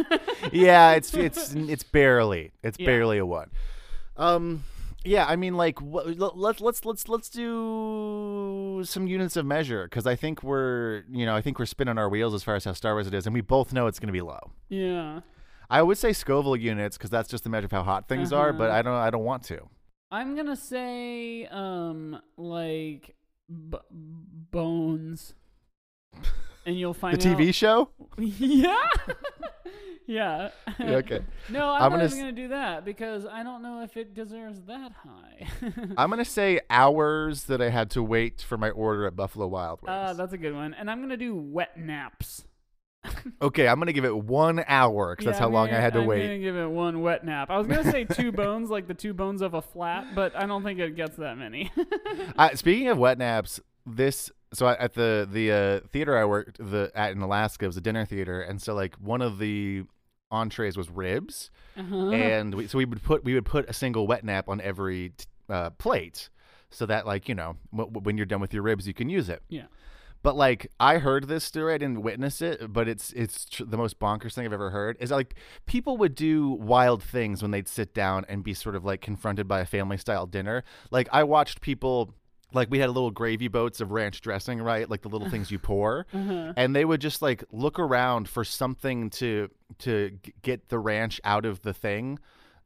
yeah, 0.52 0.92
it's 0.96 1.14
it's 1.14 1.54
it's 1.54 1.84
barely 1.84 2.52
it's 2.64 2.80
Yeah. 2.80 2.86
barely 2.88 3.18
a 3.20 3.26
one. 3.26 3.52
Um, 4.18 4.64
yeah, 5.04 5.26
I 5.26 5.36
mean, 5.36 5.56
like, 5.56 5.80
let- 5.82 6.38
let's 6.38 6.62
let's 6.62 6.86
let's 6.86 7.08
let's 7.10 7.30
do 7.30 8.82
some 8.86 9.08
units 9.08 9.36
of 9.36 9.46
measure 9.46 9.86
because 9.86 10.06
I 10.08 10.16
think 10.16 10.44
we're 10.44 11.04
you 11.12 11.26
know 11.26 11.36
I 11.36 11.42
think 11.42 11.60
we're 11.60 11.66
spinning 11.66 11.98
our 11.98 12.10
wheels 12.10 12.34
as 12.34 12.44
far 12.44 12.56
as 12.56 12.66
how 12.66 12.74
Star 12.74 12.94
Wars 12.94 13.08
it 13.08 13.14
is, 13.14 13.26
and 13.26 13.34
we 13.34 13.42
both 13.42 13.74
know 13.74 13.88
it's 13.88 14.00
going 14.00 14.08
to 14.08 14.14
be 14.14 14.22
low. 14.22 14.52
yeah. 14.70 15.22
I 15.70 15.82
would 15.82 15.98
say 15.98 16.12
Scoville 16.12 16.58
units 16.58 16.98
because 16.98 17.10
that's 17.10 17.30
just 17.30 17.46
the 17.46 17.50
measure 17.50 17.64
of 17.66 17.72
how 17.72 17.84
hot 17.84 18.10
things 18.10 18.34
are, 18.34 18.52
but 18.52 18.70
Uh-huh. 18.70 18.78
I 18.80 18.82
don't 18.82 18.94
I 18.94 19.10
don't 19.10 19.24
want 19.24 19.44
to. 19.44 19.70
I'm 20.12 20.36
gonna 20.36 20.58
say 20.58 21.46
um 21.46 22.20
like 22.36 23.16
b- 23.50 23.78
bones, 24.52 25.34
and 26.66 26.78
you'll 26.80 26.94
find 26.94 27.20
The 27.20 27.28
TV 27.30 27.50
out. 27.50 27.56
show? 27.56 27.90
yeah, 28.18 28.88
yeah. 30.08 30.50
Yeah, 30.80 30.86
okay. 30.98 31.22
no, 31.50 31.70
I'm, 31.70 31.84
I'm 31.84 31.92
not 31.92 31.98
gonna 32.00 32.04
even 32.06 32.06
s- 32.06 32.16
gonna 32.20 32.32
do 32.32 32.48
that 32.50 32.86
because 32.86 33.26
I 33.26 33.44
don't 33.44 33.62
know 33.64 33.82
if 33.84 33.96
it 33.98 34.14
deserves 34.14 34.62
that 34.64 34.92
high. 34.92 35.48
I'm 35.98 36.10
gonna 36.10 36.26
say 36.26 36.60
hours 36.70 37.44
that 37.46 37.62
I 37.62 37.70
had 37.70 37.90
to 37.92 38.04
wait 38.04 38.42
for 38.42 38.58
my 38.58 38.70
order 38.72 39.06
at 39.08 39.16
Buffalo 39.16 39.48
Wild 39.48 39.82
Wings. 39.82 39.90
uh, 39.92 40.14
that's 40.14 40.34
a 40.34 40.38
good 40.38 40.54
one, 40.54 40.74
and 40.74 40.90
I'm 40.90 41.02
gonna 41.02 41.18
do 41.18 41.36
wet 41.36 41.78
naps. 41.78 42.46
Okay, 43.42 43.68
I'm 43.68 43.80
gonna 43.80 43.94
give 43.94 44.06
it 44.06 44.16
one 44.16 44.64
hour 44.68 45.14
because 45.16 45.26
that's 45.26 45.40
how 45.40 45.48
I'm 45.48 45.54
long 45.54 45.68
I 45.70 45.72
gonna- 45.72 45.82
had 45.82 45.94
to 45.94 46.00
I'm 46.02 46.06
wait. 46.06 46.22
gonna 46.22 46.38
give 46.40 46.56
it 46.56 46.68
one 46.70 47.02
wet 47.02 47.26
nap. 47.26 47.50
I 47.50 47.58
was 47.58 47.66
gonna 47.68 47.90
say 47.90 48.04
two 48.06 48.32
bones, 48.32 48.70
like 48.70 48.88
the 48.88 48.94
two 48.94 49.14
bones 49.14 49.42
of 49.42 49.54
a 49.56 49.62
flat, 49.62 50.14
but 50.14 50.36
I 50.36 50.46
don't 50.46 50.64
think 50.64 50.80
it 50.80 50.96
gets 50.96 51.16
that 51.18 51.36
many. 51.38 51.72
Uh, 52.38 52.50
speaking 52.56 52.88
of 52.90 52.98
wet 53.00 53.18
naps, 53.18 53.60
this 53.88 54.30
so 54.54 54.66
I- 54.68 54.76
at 54.78 54.94
the 54.94 55.28
the 55.32 55.52
uh, 55.52 55.88
theater 55.92 56.18
I 56.18 56.26
worked 56.26 56.58
the 56.58 56.92
at 56.96 57.12
in 57.12 57.22
Alaska 57.22 57.66
it 57.66 57.68
was 57.70 57.78
a 57.78 57.82
dinner 57.82 58.06
theater, 58.06 58.42
and 58.42 58.62
so 58.62 58.74
like 58.74 58.96
one 58.96 59.22
of 59.22 59.40
the 59.40 59.84
entrees 60.30 60.78
was 60.78 60.90
ribs, 60.90 61.52
uh-huh. 61.78 62.10
and 62.12 62.56
we, 62.56 62.68
so 62.68 62.78
we 62.78 62.86
would 62.86 63.04
put 63.04 63.24
we 63.24 63.34
would 63.34 63.46
put 63.46 63.70
a 63.70 63.74
single 63.74 64.08
wet 64.08 64.24
nap 64.24 64.48
on 64.48 64.62
every 64.62 65.10
t- 65.10 65.26
uh, 65.50 65.70
plate, 65.72 66.30
so 66.70 66.86
that 66.86 67.06
like 67.06 67.28
you 67.30 67.36
know 67.36 67.58
w- 67.76 67.92
when 68.02 68.18
you're 68.18 68.26
done 68.26 68.42
with 68.42 68.54
your 68.54 68.64
ribs 68.64 68.88
you 68.88 68.94
can 68.94 69.10
use 69.10 69.30
it. 69.30 69.42
Yeah. 69.50 69.66
But 70.24 70.36
like 70.36 70.72
I 70.80 71.00
heard 71.00 71.28
this 71.28 71.44
story, 71.44 71.74
I 71.74 71.80
didn't 71.80 72.04
witness 72.04 72.44
it, 72.44 72.72
but 72.72 72.88
it's 72.88 73.12
it's 73.14 73.46
tr- 73.46 73.64
the 73.66 73.76
most 73.78 73.98
bonkers 74.00 74.36
thing 74.36 74.46
I've 74.46 74.54
ever 74.54 74.70
heard. 74.70 74.96
Is 75.00 75.10
like 75.10 75.34
people 75.66 75.98
would 75.98 76.14
do 76.14 76.52
wild 76.52 77.02
things 77.02 77.42
when 77.42 77.50
they'd 77.50 77.68
sit 77.68 77.94
down 77.96 78.26
and 78.30 78.44
be 78.44 78.54
sort 78.54 78.76
of 78.76 78.86
like 78.86 79.02
confronted 79.02 79.48
by 79.48 79.62
a 79.62 79.66
family 79.66 79.98
style 79.98 80.28
dinner. 80.28 80.64
Like 80.92 81.10
I 81.12 81.24
watched 81.24 81.60
people. 81.62 82.14
Like 82.54 82.70
we 82.70 82.80
had 82.80 82.90
little 82.90 83.12
gravy 83.12 83.48
boats 83.48 83.80
of 83.82 83.92
ranch 83.92 84.22
dressing, 84.22 84.62
right? 84.62 84.90
Like 84.90 85.02
the 85.02 85.10
little 85.10 85.30
things 85.30 85.52
you 85.52 85.60
pour, 85.60 86.06
Uh-huh. 86.14 86.54
and 86.58 86.76
they 86.76 86.84
would 86.86 87.02
just 87.02 87.22
like 87.22 87.44
look 87.52 87.80
around 87.80 88.28
for 88.30 88.44
something 88.44 89.10
to 89.12 89.50
to 89.80 90.12
g- 90.24 90.34
get 90.42 90.70
the 90.70 90.78
ranch 90.80 91.22
out 91.24 91.46
of 91.46 91.62
the 91.62 91.74
thing, 91.74 92.20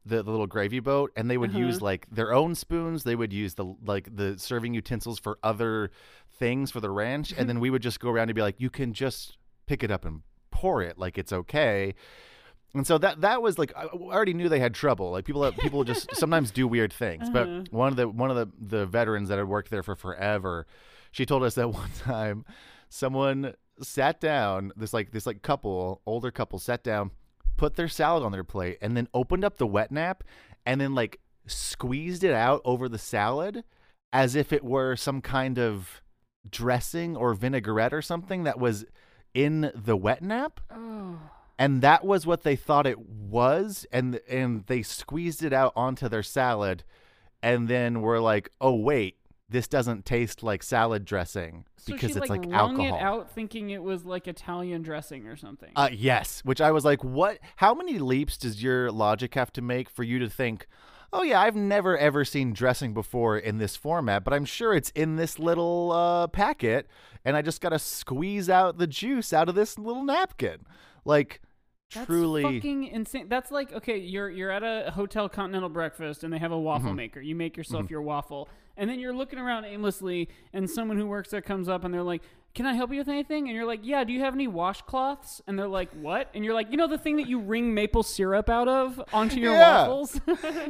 the, 0.04 0.22
the 0.22 0.30
little 0.30 0.46
gravy 0.48 0.80
boat, 0.80 1.12
and 1.16 1.30
they 1.30 1.38
would 1.38 1.50
Uh-huh. 1.50 1.60
use 1.60 1.80
like 1.80 2.06
their 2.10 2.32
own 2.32 2.54
spoons. 2.54 3.04
They 3.04 3.14
would 3.16 3.32
use 3.32 3.54
the 3.54 3.64
like 3.84 4.14
the 4.16 4.38
serving 4.38 4.74
utensils 4.74 5.18
for 5.20 5.38
other 5.42 5.90
things 6.38 6.70
for 6.70 6.80
the 6.80 6.90
ranch, 6.90 7.32
and 7.36 7.48
then 7.48 7.60
we 7.60 7.70
would 7.70 7.82
just 7.82 8.00
go 8.00 8.10
around 8.10 8.28
and 8.28 8.34
be 8.34 8.42
like, 8.42 8.60
"You 8.60 8.70
can 8.70 8.92
just 8.92 9.38
pick 9.66 9.82
it 9.84 9.90
up 9.90 10.04
and 10.04 10.22
pour 10.50 10.82
it, 10.82 10.98
like 10.98 11.16
it's 11.16 11.32
okay." 11.32 11.94
And 12.76 12.86
so 12.86 12.98
that 12.98 13.22
that 13.22 13.40
was 13.40 13.58
like 13.58 13.72
I 13.74 13.86
already 13.86 14.34
knew 14.34 14.50
they 14.50 14.60
had 14.60 14.74
trouble. 14.74 15.10
Like 15.10 15.24
people 15.24 15.50
people 15.52 15.82
just 15.82 16.14
sometimes 16.14 16.50
do 16.50 16.68
weird 16.68 16.92
things. 16.92 17.28
Uh-huh. 17.28 17.32
But 17.32 17.72
one 17.72 17.88
of 17.88 17.96
the 17.96 18.06
one 18.06 18.30
of 18.30 18.36
the 18.36 18.76
the 18.76 18.86
veterans 18.86 19.30
that 19.30 19.38
had 19.38 19.48
worked 19.48 19.70
there 19.70 19.82
for 19.82 19.96
forever, 19.96 20.66
she 21.10 21.24
told 21.24 21.42
us 21.42 21.54
that 21.54 21.68
one 21.72 21.90
time 21.98 22.44
someone 22.90 23.54
sat 23.80 24.20
down, 24.20 24.72
this 24.76 24.92
like 24.92 25.10
this 25.10 25.26
like 25.26 25.40
couple, 25.40 26.02
older 26.04 26.30
couple 26.30 26.58
sat 26.58 26.84
down, 26.84 27.12
put 27.56 27.76
their 27.76 27.88
salad 27.88 28.22
on 28.22 28.30
their 28.30 28.44
plate 28.44 28.76
and 28.82 28.94
then 28.94 29.08
opened 29.14 29.42
up 29.42 29.56
the 29.56 29.66
wet 29.66 29.90
nap 29.90 30.22
and 30.66 30.78
then 30.78 30.94
like 30.94 31.18
squeezed 31.46 32.24
it 32.24 32.34
out 32.34 32.60
over 32.64 32.90
the 32.90 32.98
salad 32.98 33.64
as 34.12 34.34
if 34.34 34.52
it 34.52 34.62
were 34.62 34.96
some 34.96 35.22
kind 35.22 35.58
of 35.58 36.02
dressing 36.48 37.16
or 37.16 37.32
vinaigrette 37.32 37.94
or 37.94 38.02
something 38.02 38.44
that 38.44 38.58
was 38.58 38.84
in 39.32 39.70
the 39.74 39.96
wet 39.96 40.22
nap 40.22 40.60
oh. 40.70 41.18
And 41.58 41.82
that 41.82 42.04
was 42.04 42.26
what 42.26 42.42
they 42.42 42.56
thought 42.56 42.86
it 42.86 42.98
was 42.98 43.86
and 43.92 44.20
and 44.28 44.64
they 44.66 44.82
squeezed 44.82 45.42
it 45.42 45.52
out 45.52 45.72
onto 45.76 46.08
their 46.08 46.22
salad 46.22 46.84
and 47.42 47.68
then 47.68 48.00
were 48.00 48.20
like 48.20 48.50
oh 48.60 48.74
wait 48.74 49.16
this 49.48 49.68
doesn't 49.68 50.04
taste 50.04 50.42
like 50.42 50.62
salad 50.62 51.04
dressing 51.04 51.64
So 51.76 51.92
because 51.92 52.12
she 52.12 52.18
it's 52.18 52.28
like, 52.28 52.44
like, 52.44 52.52
alcohol 52.52 52.84
it 52.96 53.00
out 53.00 53.30
thinking 53.30 53.70
it 53.70 53.82
was 53.82 54.04
like 54.04 54.26
Italian 54.26 54.82
dressing 54.82 55.26
or 55.26 55.36
something. 55.36 55.70
uh 55.76 55.88
yes 55.92 56.40
which 56.44 56.60
i 56.60 56.70
was 56.72 56.84
like 56.84 57.04
what? 57.04 57.38
How 57.56 57.72
many 57.74 57.98
leaps 57.98 58.36
does 58.36 58.62
your 58.62 58.90
logic 58.90 59.34
have 59.34 59.52
to 59.52 59.62
make 59.62 59.88
for 59.88 60.02
you 60.02 60.18
to 60.18 60.28
think 60.28 60.66
oh 61.12 61.22
yeah 61.22 61.40
i've 61.40 61.54
never 61.54 61.96
ever 61.96 62.24
seen 62.24 62.52
dressing 62.52 62.92
before 62.92 63.38
in 63.38 63.58
this 63.58 63.76
format 63.76 64.24
but 64.24 64.34
i'm 64.34 64.44
sure 64.44 64.74
it's 64.74 64.90
in 64.90 65.14
this 65.16 65.38
little 65.38 65.92
uh 65.92 66.26
packet 66.26 66.88
and 67.24 67.36
i 67.36 67.42
just 67.42 67.60
gotta 67.60 67.78
squeeze 67.78 68.50
out 68.50 68.78
the 68.78 68.86
juice 68.88 69.32
out 69.32 69.48
of 69.48 69.54
this 69.54 69.78
little 69.78 70.02
napkin 70.02 70.58
like 71.04 71.40
That's 71.94 72.06
truly 72.06 72.42
fucking 72.42 72.84
insane. 72.84 73.28
That's 73.28 73.50
like 73.50 73.72
okay, 73.72 73.96
you're 73.98 74.28
you're 74.28 74.50
at 74.50 74.62
a 74.62 74.90
hotel 74.90 75.28
continental 75.28 75.68
breakfast 75.68 76.24
and 76.24 76.32
they 76.32 76.38
have 76.38 76.52
a 76.52 76.58
waffle 76.58 76.88
Mm-hmm. 76.88 76.96
maker. 76.96 77.20
You 77.20 77.34
make 77.36 77.56
yourself 77.56 77.90
your 77.90 78.02
waffle, 78.02 78.48
and 78.76 78.90
then 78.90 78.98
you're 78.98 79.14
looking 79.14 79.38
around 79.38 79.64
aimlessly, 79.66 80.28
and 80.52 80.68
someone 80.68 80.96
who 80.98 81.06
works 81.06 81.30
there 81.30 81.40
comes 81.42 81.68
up 81.68 81.84
and 81.84 81.94
they're 81.94 82.02
like, 82.02 82.22
"Can 82.54 82.66
I 82.66 82.74
help 82.74 82.90
you 82.92 82.98
with 82.98 83.08
anything?" 83.08 83.46
And 83.46 83.54
you're 83.54 83.64
like, 83.66 83.80
"Yeah." 83.84 84.02
Do 84.04 84.12
you 84.12 84.20
have 84.20 84.34
any 84.34 84.48
washcloths? 84.48 85.40
And 85.46 85.56
they're 85.58 85.68
like, 85.68 85.90
"What?" 85.92 86.28
And 86.34 86.44
you're 86.44 86.54
like, 86.54 86.70
"You 86.72 86.76
know 86.76 86.88
the 86.88 86.98
thing 86.98 87.16
that 87.16 87.28
you 87.28 87.38
wring 87.38 87.72
maple 87.72 88.02
syrup 88.02 88.50
out 88.50 88.66
of 88.68 89.00
onto 89.12 89.38
your 89.40 89.52
Yeah. 89.54 89.86
waffles?" 89.86 90.20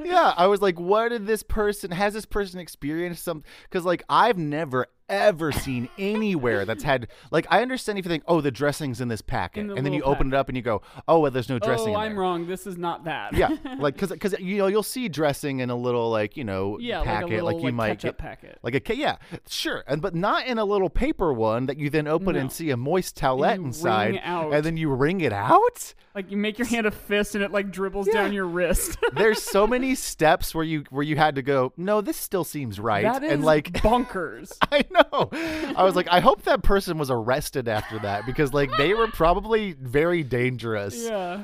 yeah, 0.05 0.35
I 0.37 0.47
was 0.49 0.61
like, 0.61 0.79
what 0.81 1.09
did 1.09 1.27
this 1.27 1.43
person 1.43 1.93
has 1.93 2.13
this 2.13 2.27
person 2.27 2.61
experienced 2.61 3.25
some 3.25 3.43
because 3.65 3.85
like 3.87 4.03
I've 4.09 4.37
never 4.39 4.87
ever 5.09 5.53
seen 5.53 5.89
anywhere 5.99 6.65
that's 6.65 6.83
had 6.83 7.09
like 7.31 7.47
I 7.51 7.63
understand 7.63 7.99
if 7.99 8.05
you 8.05 8.09
think, 8.09 8.25
oh, 8.27 8.41
the 8.41 8.51
dressing's 8.51 9.01
in 9.01 9.09
this 9.09 9.23
packet, 9.23 9.61
In 9.61 9.67
the 9.69 9.75
and 9.75 9.87
then 9.87 9.93
you 9.93 10.01
little 10.01 10.15
open 10.15 10.29
it 10.29 10.35
up 10.35 10.49
and 10.49 10.57
you 10.57 10.63
go, 10.63 10.83
oh, 11.09 11.21
well, 11.21 11.31
there's 11.31 11.49
no 11.49 11.59
dressing. 11.59 11.95
oh, 11.95 11.99
I'm 11.99 12.13
there. 12.13 12.21
wrong. 12.21 12.47
This 12.47 12.67
is 12.67 12.77
not 12.77 13.05
that. 13.05 13.35
Yeah, 13.35 13.57
like 13.79 13.95
because 13.95 14.11
because 14.11 14.35
you 14.41 14.59
know 14.59 14.67
you'll 14.67 14.83
see 14.83 15.09
dressing 15.09 15.61
in 15.61 15.71
a 15.71 15.77
little 15.77 16.11
like 16.11 16.37
you 16.37 16.45
know 16.45 16.79
yeah, 16.79 17.03
packet 17.03 17.31
like 17.31 17.41
a 17.41 17.45
little 17.45 17.61
you 17.67 17.73
might 17.73 17.89
ketchup 18.01 18.17
get 18.17 18.19
packet. 18.19 18.59
like 18.63 18.89
a 18.91 18.97
yeah 18.97 19.17
sure 19.49 19.85
and 19.87 20.01
but 20.01 20.15
not 20.15 20.47
in 20.47 20.59
a 20.59 20.65
little 20.65 20.91
paper 20.91 21.33
one 21.33 21.67
that 21.67 21.77
you 21.79 21.91
then 21.91 22.07
open 22.09 22.35
No. 22.35 22.41
and 22.41 22.53
see 22.53 22.71
a 22.71 22.77
moist 22.77 23.17
towelette 23.17 23.57
inside 23.57 24.17
and 24.25 24.65
then 24.65 24.77
you 24.77 24.91
wring 24.91 25.21
it 25.21 25.33
out. 25.33 25.95
Like 26.15 26.31
you 26.31 26.37
make 26.39 26.59
your 26.59 26.67
hand 26.67 26.87
a 26.87 26.91
fist 26.91 27.35
and 27.35 27.45
it 27.45 27.51
like 27.53 27.71
dribbles 27.71 28.09
down 28.09 28.33
your 28.33 28.47
wrist. 28.47 28.97
There's 29.13 29.43
so 29.43 29.67
many 29.77 29.95
steps 29.95 30.55
where 30.55 30.65
you 30.65 30.85
where 30.91 31.03
you 31.03 31.17
had 31.17 31.35
to 31.35 31.43
go. 31.43 31.73
No, 31.77 32.01
this 32.01 32.17
still 32.17 32.45
seems 32.45 32.81
right. 32.81 33.03
that 33.05 33.23
is 33.23 33.33
and 33.33 33.45
like 33.45 33.71
bonkers. 33.75 34.53
I 34.73 34.85
know. 34.91 34.96
I 35.77 35.83
was 35.83 35.95
like, 35.97 36.09
I 36.11 36.21
hope 36.21 36.43
that 36.43 36.63
person 36.63 36.99
was 36.99 37.11
arrested 37.11 37.69
after 37.69 37.99
that 38.01 38.27
because 38.27 38.53
like 38.55 38.71
they 38.77 38.95
were 38.95 39.09
probably 39.09 39.73
very 39.73 40.23
dangerous. 40.23 40.97
yeah. 41.05 41.43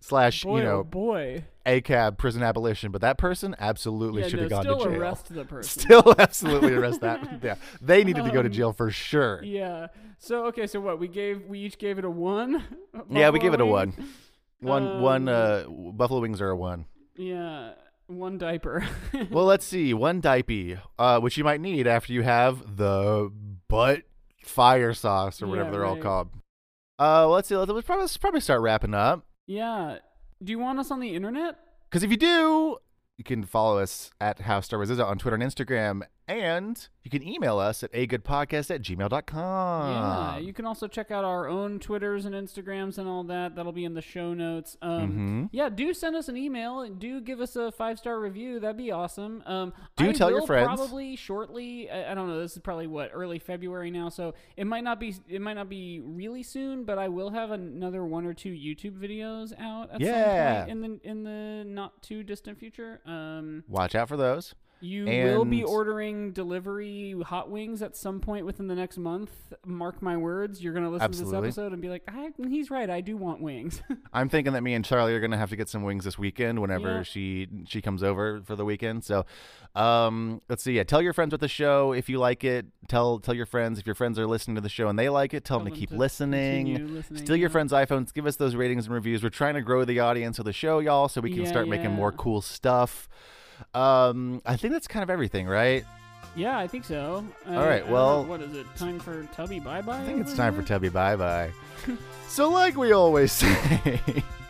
Slash, 0.00 0.44
Boy, 0.44 0.60
you 0.60 0.66
oh 0.66 0.70
know, 0.76 0.84
boy. 0.84 1.44
ACAB 1.64 2.16
prison 2.16 2.40
abolition, 2.44 2.92
but 2.92 3.00
that 3.00 3.18
person 3.18 3.56
absolutely 3.58 4.22
Yeah, 4.22 4.28
should 4.28 4.36
no, 4.36 4.42
have 4.42 4.50
gone 4.50 4.64
to 4.78 4.84
jail. 4.84 4.94
arrest 5.00 5.34
the 5.34 5.44
person. 5.44 5.80
Still 5.82 6.14
absolutely 6.18 6.74
arrest 6.74 7.00
that. 7.00 7.40
Yeah, 7.42 7.56
they 7.82 8.04
needed 8.04 8.24
to 8.24 8.30
go 8.30 8.40
to 8.40 8.48
jail 8.48 8.72
for 8.72 8.90
sure. 8.92 9.38
Um, 9.40 9.44
Yeah. 9.46 9.86
So 10.18 10.46
okay, 10.46 10.68
so 10.68 10.80
what 10.80 11.00
we 11.00 11.08
gave 11.08 11.42
we 11.46 11.58
each 11.58 11.76
gave 11.78 11.98
it 11.98 12.04
a 12.04 12.10
one. 12.10 12.62
Yeah, 13.10 13.30
we 13.30 13.40
gave 13.40 13.52
it 13.52 13.60
a 13.60 13.66
one. 13.66 13.94
One, 14.60 15.00
one. 15.02 15.28
Um, 15.28 15.34
Uh, 15.34 15.90
buffalo 15.92 16.20
wings 16.20 16.40
are 16.40 16.50
a 16.50 16.56
one. 16.56 16.84
Yeah, 17.16 17.72
one 18.06 18.38
diaper. 18.38 18.86
Well, 19.30 19.44
let's 19.44 19.64
see. 19.64 19.94
One 19.94 20.20
diaper, 20.20 20.82
uh, 20.98 21.20
which 21.20 21.36
you 21.36 21.44
might 21.44 21.60
need 21.60 21.86
after 21.86 22.12
you 22.12 22.22
have 22.22 22.76
the 22.76 23.32
butt 23.68 24.02
fire 24.44 24.92
sauce 24.94 25.42
or 25.42 25.46
whatever 25.46 25.68
Yeah, 25.68 25.72
they're 25.72 25.84
all 25.86 25.96
called. 25.96 26.28
Uh, 26.98 27.26
let's 27.28 27.48
see. 27.48 27.56
Let's, 27.56 27.70
let's 27.70 27.86
probably, 27.86 28.02
let's 28.02 28.16
probably 28.16 28.40
start 28.40 28.60
wrapping 28.60 28.94
up. 28.94 29.24
yeah. 29.46 29.98
Do 30.44 30.50
you 30.50 30.58
want 30.58 30.78
us 30.78 30.90
on 30.90 31.00
the 31.00 31.14
internet? 31.14 31.56
Because 31.88 32.02
if 32.02 32.10
you 32.10 32.18
do, 32.18 32.76
you 33.16 33.24
can 33.24 33.42
follow 33.42 33.78
us 33.78 34.10
at 34.20 34.40
How 34.40 34.60
Star 34.60 34.78
Wars 34.78 34.90
Is 34.90 35.00
on 35.00 35.16
Twitter 35.16 35.34
and 35.34 35.42
Instagram. 35.42 36.02
And 36.28 36.88
you 37.04 37.10
can 37.10 37.22
email 37.26 37.60
us 37.60 37.84
at 37.84 37.90
a 37.92 38.04
good 38.08 38.24
podcast 38.24 38.74
at 38.74 38.82
gmail.com. 38.82 39.90
yeah. 39.92 40.38
You 40.38 40.52
can 40.52 40.64
also 40.66 40.88
check 40.88 41.12
out 41.12 41.24
our 41.24 41.46
own 41.46 41.78
Twitters 41.78 42.24
and 42.24 42.34
Instagrams 42.34 42.98
and 42.98 43.06
all 43.08 43.22
that. 43.24 43.54
That'll 43.54 43.70
be 43.70 43.84
in 43.84 43.94
the 43.94 44.02
show 44.02 44.34
notes. 44.34 44.76
Um, 44.82 45.46
Mhm. 45.46 45.48
Yeah, 45.52 45.68
do 45.68 45.94
send 45.94 46.16
us 46.16 46.28
an 46.28 46.36
email 46.36 46.80
and 46.80 46.98
do 46.98 47.20
give 47.20 47.40
us 47.40 47.54
a 47.54 47.70
five 47.70 47.98
star 48.00 48.18
review. 48.18 48.58
That'd 48.58 48.76
be 48.76 48.90
awesome. 48.90 49.42
Um, 49.46 49.72
Do 49.96 50.08
I 50.08 50.12
tell 50.12 50.30
your 50.30 50.44
friends. 50.46 50.66
Probably 50.66 51.14
shortly. 51.14 51.88
I, 51.90 52.10
I 52.10 52.14
don't 52.14 52.26
know. 52.28 52.40
This 52.40 52.54
is 52.56 52.58
probably 52.58 52.88
what 52.88 53.10
early 53.12 53.38
February 53.38 53.92
now, 53.92 54.08
so 54.08 54.34
it 54.56 54.66
might 54.66 54.82
not 54.82 54.98
be. 54.98 55.14
It 55.28 55.40
might 55.40 55.54
not 55.54 55.68
be 55.68 56.00
really 56.00 56.42
soon, 56.42 56.82
but 56.84 56.98
I 56.98 57.06
will 57.08 57.30
have 57.30 57.52
another 57.52 58.04
one 58.04 58.26
or 58.26 58.34
two 58.34 58.50
YouTube 58.52 58.98
videos 58.98 59.52
out 59.60 59.90
at 59.92 60.00
Yeah. 60.00 60.66
some 60.66 60.66
point 60.66 60.70
in 60.70 60.80
the 60.80 61.08
in 61.08 61.22
the 61.22 61.64
not 61.70 62.02
too 62.02 62.24
distant 62.24 62.58
future. 62.58 63.00
Um, 63.06 63.62
Watch 63.68 63.94
out 63.94 64.08
for 64.08 64.16
those. 64.16 64.54
You 64.80 65.06
will 65.06 65.44
be 65.44 65.62
ordering 65.64 66.32
delivery 66.32 67.14
hot 67.24 67.50
wings 67.50 67.80
at 67.82 67.96
some 67.96 68.20
point 68.20 68.44
within 68.46 68.68
the 68.68 68.74
next 68.74 68.98
month. 68.98 69.30
Mark 69.64 70.02
my 70.02 70.16
words. 70.16 70.62
You're 70.62 70.74
gonna 70.74 70.90
listen 70.90 71.04
Absolutely. 71.04 71.36
to 71.40 71.42
this 71.46 71.58
episode 71.58 71.72
and 71.72 71.80
be 71.82 71.88
like, 71.88 72.02
I, 72.08 72.30
"He's 72.48 72.70
right. 72.70 72.88
I 72.90 73.00
do 73.00 73.16
want 73.16 73.40
wings." 73.40 73.82
I'm 74.12 74.28
thinking 74.28 74.52
that 74.52 74.62
me 74.62 74.74
and 74.74 74.84
Charlie 74.84 75.14
are 75.14 75.20
gonna 75.20 75.38
have 75.38 75.50
to 75.50 75.56
get 75.56 75.68
some 75.68 75.82
wings 75.82 76.04
this 76.04 76.18
weekend 76.18 76.60
whenever 76.60 76.88
Yeah. 76.98 77.02
she 77.02 77.48
she 77.66 77.80
comes 77.80 78.02
over 78.02 78.40
for 78.44 78.54
the 78.56 78.64
weekend. 78.64 79.04
So, 79.04 79.24
um, 79.74 80.40
let's 80.48 80.62
see. 80.62 80.72
Yeah, 80.72 80.84
tell 80.84 81.02
your 81.02 81.12
friends 81.12 81.32
about 81.32 81.40
the 81.40 81.48
show 81.48 81.92
if 81.92 82.08
you 82.08 82.18
like 82.18 82.44
it. 82.44 82.66
Tell 82.88 83.18
tell 83.18 83.34
your 83.34 83.46
friends 83.46 83.78
if 83.78 83.86
your 83.86 83.94
friends 83.94 84.18
are 84.18 84.26
listening 84.26 84.54
to 84.56 84.60
the 84.60 84.68
show 84.68 84.88
and 84.88 84.98
they 84.98 85.08
like 85.08 85.34
it. 85.34 85.44
Tell, 85.44 85.58
them 85.58 85.68
to 85.72 85.74
keep 85.74 85.90
listening. 85.90 86.94
listening, 86.94 87.24
Steal 87.24 87.36
your 87.36 87.50
friends' 87.50 87.72
iPhones. 87.72 88.12
Give 88.12 88.26
us 88.26 88.36
those 88.36 88.54
ratings 88.54 88.86
and 88.86 88.94
reviews. 88.94 89.22
We're 89.22 89.30
trying 89.30 89.54
to 89.54 89.62
grow 89.62 89.84
the 89.84 90.00
audience 90.00 90.38
of 90.38 90.44
the 90.44 90.52
show, 90.52 90.78
y'all, 90.80 91.08
so 91.08 91.20
we 91.20 91.30
can 91.30 91.42
Yeah, 91.42 91.48
start 91.48 91.68
making 91.68 91.92
more 91.92 92.12
cool 92.12 92.40
stuff. 92.40 93.08
Um, 93.74 94.42
I 94.46 94.56
think 94.56 94.72
that's 94.72 94.86
kind 94.88 95.02
of 95.02 95.10
everything, 95.10 95.46
right? 95.46 95.84
Yeah, 96.34 96.58
I 96.58 96.66
think 96.66 96.84
so. 96.84 97.24
All 97.48 97.54
right, 97.54 97.82
I 97.86 97.90
well- 97.90 98.22
know, 98.22 98.28
what 98.28 98.42
is 98.42 98.54
it? 98.54 98.66
Time 98.76 98.98
for 98.98 99.24
Tubby 99.34 99.58
bye 99.58 99.80
bye. 99.80 100.00
I 100.02 100.04
think 100.04 100.20
it's 100.20 100.34
time 100.34 100.54
for 100.54 100.62
Tubby 100.62 100.88
bye 100.90 101.16
bye. 101.16 101.50
so, 102.28 102.50
like 102.50 102.76
we 102.76 102.92
always 102.92 103.32
say, 103.32 104.00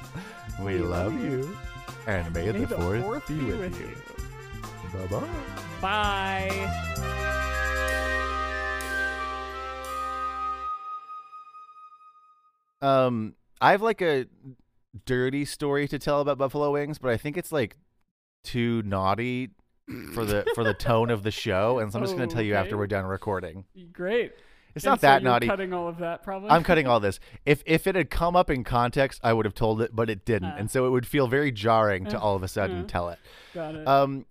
we 0.62 0.78
love 0.78 1.12
you, 1.20 1.56
and 2.06 2.32
may, 2.34 2.50
May 2.50 2.64
the 2.64 2.76
fourth, 2.76 3.28
be 3.28 3.34
with 3.36 3.78
you. 3.80 3.94
Bye 4.98 5.06
bye. 5.06 5.28
Bye. 5.80 6.92
Um, 12.82 13.34
I 13.60 13.70
have 13.72 13.82
like 13.82 14.02
a 14.02 14.26
dirty 15.04 15.44
story 15.44 15.88
to 15.88 15.98
tell 15.98 16.20
about 16.20 16.38
buffalo 16.38 16.72
wings, 16.72 16.98
but 16.98 17.10
I 17.10 17.16
think 17.16 17.36
it's 17.36 17.52
like 17.52 17.76
too 18.46 18.82
naughty 18.84 19.50
for 20.14 20.24
the 20.24 20.44
for 20.54 20.64
the 20.64 20.74
tone 20.74 21.10
of 21.10 21.22
the 21.22 21.30
show, 21.30 21.78
and 21.80 21.92
so 21.92 21.98
I'm 21.98 22.04
just 22.04 22.16
going 22.16 22.28
to 22.28 22.34
tell 22.34 22.42
you 22.44 22.54
after 22.54 22.76
we're 22.76 22.86
done 22.86 23.04
recording. 23.04 23.64
Great. 23.92 24.32
It's 24.74 24.84
And 24.84 24.92
not 24.92 25.00
so 25.00 25.06
that 25.06 25.22
naughty. 25.22 25.46
Cutting 25.46 25.72
all 25.72 25.88
of 25.88 25.98
that, 25.98 26.22
probably. 26.22 26.50
I'm 26.50 26.62
cutting 26.62 26.86
all 26.86 27.00
this. 27.00 27.18
If 27.46 27.62
if 27.66 27.86
it 27.86 27.94
had 27.94 28.10
come 28.10 28.36
up 28.36 28.50
in 28.50 28.62
context, 28.62 29.20
I 29.24 29.32
would 29.32 29.46
have 29.46 29.54
told 29.54 29.80
it, 29.80 29.90
but 29.94 30.10
it 30.10 30.24
didn't, 30.26 30.50
Uh. 30.50 30.56
and 30.58 30.70
so 30.70 30.86
it 30.86 30.90
would 30.90 31.06
feel 31.06 31.28
very 31.28 31.50
jarring 31.50 32.04
to 32.06 32.18
Uh, 32.18 32.20
all 32.20 32.36
of 32.36 32.42
a 32.42 32.48
sudden 32.48 32.80
uh. 32.80 32.86
tell 32.86 33.08
it. 33.08 33.18
Got 33.54 33.74
it. 33.74 33.88
Um, 33.88 34.26